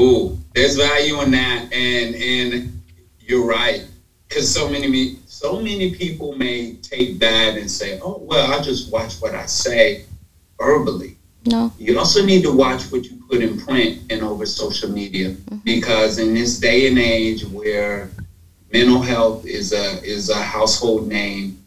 Ooh, 0.00 0.38
there's 0.54 0.76
value 0.76 1.20
in 1.22 1.30
that, 1.32 1.72
and 1.72 2.14
and 2.14 2.82
you're 3.18 3.44
right, 3.46 3.84
because 4.28 4.52
so 4.52 4.68
many 4.68 5.18
so 5.26 5.60
many 5.60 5.94
people 5.94 6.36
may 6.36 6.74
take 6.74 7.18
that 7.18 7.56
and 7.56 7.68
say, 7.68 7.98
"Oh, 8.00 8.18
well, 8.22 8.52
I 8.52 8.62
just 8.62 8.92
watch 8.92 9.14
what 9.20 9.34
I 9.34 9.46
say 9.46 10.04
verbally." 10.58 11.16
No. 11.46 11.72
You 11.78 11.98
also 11.98 12.24
need 12.24 12.42
to 12.42 12.52
watch 12.52 12.84
what 12.92 13.04
you 13.04 13.16
put 13.28 13.40
in 13.40 13.58
print 13.58 14.00
and 14.10 14.22
over 14.22 14.44
social 14.44 14.90
media 14.90 15.30
mm-hmm. 15.30 15.56
because 15.64 16.18
in 16.18 16.34
this 16.34 16.58
day 16.58 16.88
and 16.88 16.98
age 16.98 17.44
where 17.46 18.10
mental 18.72 19.00
health 19.00 19.46
is 19.46 19.72
a 19.72 20.02
is 20.04 20.28
a 20.28 20.42
household 20.42 21.08
name, 21.08 21.62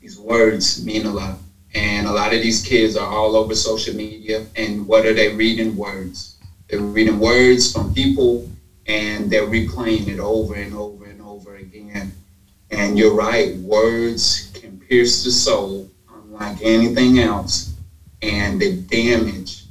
these 0.00 0.18
words 0.18 0.84
mean 0.84 1.06
a 1.06 1.10
lot. 1.10 1.38
And 1.74 2.06
a 2.06 2.12
lot 2.12 2.34
of 2.34 2.42
these 2.42 2.62
kids 2.62 2.96
are 2.96 3.06
all 3.06 3.36
over 3.36 3.54
social 3.54 3.94
media 3.94 4.46
and 4.56 4.86
what 4.86 5.06
are 5.06 5.14
they 5.14 5.34
reading 5.34 5.76
words? 5.76 6.36
They're 6.68 6.80
reading 6.80 7.18
words 7.18 7.72
from 7.72 7.94
people 7.94 8.50
and 8.86 9.30
they're 9.30 9.46
replaying 9.46 10.08
it 10.08 10.18
over 10.18 10.54
and 10.54 10.74
over 10.74 11.06
and 11.06 11.20
over 11.22 11.56
again. 11.56 12.12
And 12.70 12.98
you're 12.98 13.14
right, 13.14 13.56
words 13.56 14.50
can 14.54 14.78
pierce 14.78 15.24
the 15.24 15.30
soul 15.30 15.90
unlike 16.10 16.58
anything 16.62 17.18
else 17.20 17.67
and 18.22 18.60
the 18.60 18.76
damage 18.82 19.64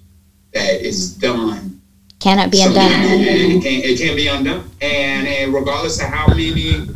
that 0.53 0.81
is 0.81 1.15
done 1.15 1.81
cannot 2.19 2.51
be 2.51 2.61
undone. 2.61 2.91
It 2.91 3.63
can't, 3.63 3.85
it 3.85 3.97
can't 3.99 4.15
be 4.15 4.27
undone. 4.27 4.69
And, 4.81 5.27
and 5.27 5.53
regardless 5.53 6.01
of 6.01 6.07
how 6.07 6.27
many 6.27 6.87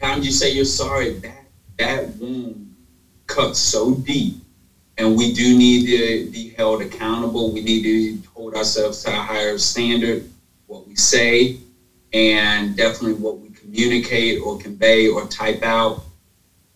times 0.00 0.24
you 0.24 0.32
say 0.32 0.52
you're 0.52 0.64
sorry, 0.64 1.18
that 1.20 1.44
that 1.78 2.08
wound 2.16 2.74
cuts 3.26 3.58
so 3.58 3.94
deep. 3.94 4.36
And 4.96 5.16
we 5.16 5.32
do 5.32 5.56
need 5.56 5.86
to 5.86 6.30
be 6.30 6.50
held 6.50 6.82
accountable. 6.82 7.52
We 7.52 7.60
need 7.60 7.82
to 7.82 8.28
hold 8.30 8.54
ourselves 8.54 9.02
to 9.04 9.10
a 9.10 9.14
higher 9.14 9.56
standard, 9.58 10.28
what 10.66 10.86
we 10.88 10.96
say, 10.96 11.58
and 12.12 12.76
definitely 12.76 13.14
what 13.14 13.38
we 13.38 13.50
communicate 13.50 14.40
or 14.40 14.58
convey 14.58 15.08
or 15.08 15.26
type 15.28 15.62
out 15.62 16.02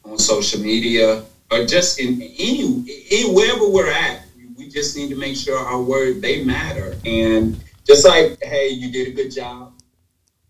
on 0.05 0.18
social 0.18 0.61
media 0.61 1.24
or 1.53 1.66
just 1.66 2.00
in 2.00 2.22
any, 2.22 2.84
any 3.11 3.34
wherever 3.34 3.68
we're 3.68 3.90
at, 3.90 4.22
we 4.57 4.68
just 4.68 4.96
need 4.96 5.11
to 5.11 5.16
make 5.16 5.36
sure 5.36 5.59
our 5.59 5.80
words 5.80 6.20
they 6.20 6.44
matter. 6.44 6.96
And 7.05 7.62
just 7.84 8.07
like, 8.07 8.42
hey, 8.42 8.68
you 8.68 8.90
did 8.90 9.09
a 9.09 9.11
good 9.11 9.30
job. 9.30 9.74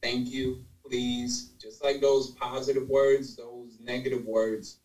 Thank 0.03 0.28
you, 0.28 0.64
please. 0.84 1.50
Just 1.61 1.82
like 1.82 2.00
those 2.00 2.30
positive 2.32 2.88
words, 2.88 3.36
those 3.36 3.78
negative 3.80 4.24
words, 4.24 4.78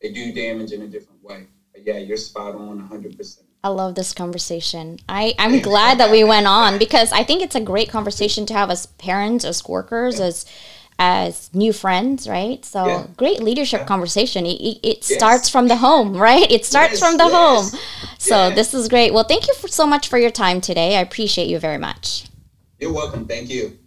they 0.00 0.12
do 0.12 0.32
damage 0.32 0.72
in 0.72 0.82
a 0.82 0.86
different 0.86 1.22
way. 1.22 1.46
But 1.72 1.86
yeah, 1.86 1.98
you're 1.98 2.16
spot 2.16 2.54
on 2.54 2.88
100%. 2.88 3.38
I 3.64 3.68
love 3.68 3.94
this 3.94 4.12
conversation. 4.12 4.98
I, 5.08 5.34
I'm 5.38 5.60
glad 5.62 5.98
that 5.98 6.10
we 6.10 6.22
went 6.22 6.46
on 6.46 6.78
because 6.78 7.12
I 7.12 7.24
think 7.24 7.42
it's 7.42 7.54
a 7.54 7.60
great 7.60 7.88
conversation 7.88 8.44
to 8.46 8.54
have 8.54 8.70
as 8.70 8.86
parents, 8.86 9.44
as 9.44 9.66
workers, 9.66 10.20
as 10.20 10.44
as 10.98 11.52
new 11.54 11.72
friends, 11.72 12.28
right? 12.28 12.64
So 12.64 12.86
yeah. 12.86 13.06
great 13.16 13.42
leadership 13.42 13.80
yeah. 13.80 13.86
conversation. 13.86 14.46
It, 14.46 14.60
it, 14.60 14.78
it 14.82 15.10
yes. 15.10 15.14
starts 15.14 15.48
from 15.48 15.68
the 15.68 15.76
home, 15.76 16.16
right? 16.16 16.50
It 16.50 16.64
starts 16.64 16.94
yes, 16.94 17.00
from 17.00 17.16
the 17.16 17.24
yes. 17.24 17.32
home. 17.32 17.80
So 18.18 18.50
this 18.50 18.74
is 18.74 18.88
great. 18.88 19.12
Well, 19.12 19.24
thank 19.24 19.46
you 19.48 19.54
for, 19.54 19.68
so 19.68 19.86
much 19.86 20.08
for 20.08 20.18
your 20.18 20.30
time 20.30 20.60
today. 20.60 20.96
I 20.96 21.00
appreciate 21.00 21.48
you 21.48 21.58
very 21.58 21.78
much. 21.78 22.26
You're 22.78 22.92
welcome. 22.92 23.26
Thank 23.26 23.50
you. 23.50 23.78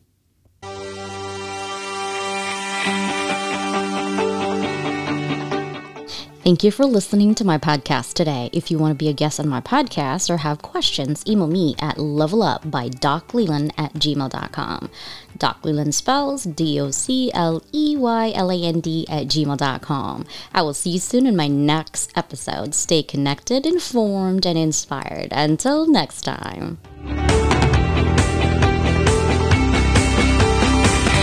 Thank 6.47 6.63
you 6.63 6.71
for 6.71 6.85
listening 6.85 7.35
to 7.35 7.43
my 7.43 7.57
podcast 7.57 8.13
today. 8.13 8.49
If 8.53 8.71
you 8.71 8.77
want 8.79 8.91
to 8.91 8.95
be 8.95 9.09
a 9.09 9.13
guest 9.13 9.37
on 9.37 9.49
my 9.49 9.59
podcast 9.59 10.29
or 10.29 10.37
have 10.37 10.61
questions, 10.61 11.21
email 11.27 11.47
me 11.47 11.75
at 11.79 11.97
levelup 11.97 12.71
by 12.71 12.87
docleyland 12.87 13.71
at 13.77 13.93
gmail.com. 13.95 14.89
Doc 15.39 15.63
Leyland 15.63 15.95
spells 15.95 16.43
D 16.43 16.79
O 16.79 16.91
C 16.91 17.31
L 17.33 17.63
E 17.71 17.95
Y 17.97 18.31
L 18.35 18.51
A 18.51 18.63
N 18.63 18.79
D 18.79 19.05
at 19.09 19.27
gmail.com. 19.27 20.25
I 20.53 20.61
will 20.61 20.73
see 20.73 20.91
you 20.91 20.99
soon 20.99 21.25
in 21.25 21.35
my 21.35 21.47
next 21.47 22.11
episode. 22.15 22.73
Stay 22.73 23.03
connected, 23.03 23.65
informed, 23.65 24.45
and 24.45 24.57
inspired. 24.57 25.29
Until 25.31 25.87
next 25.87 26.21
time. 26.21 26.79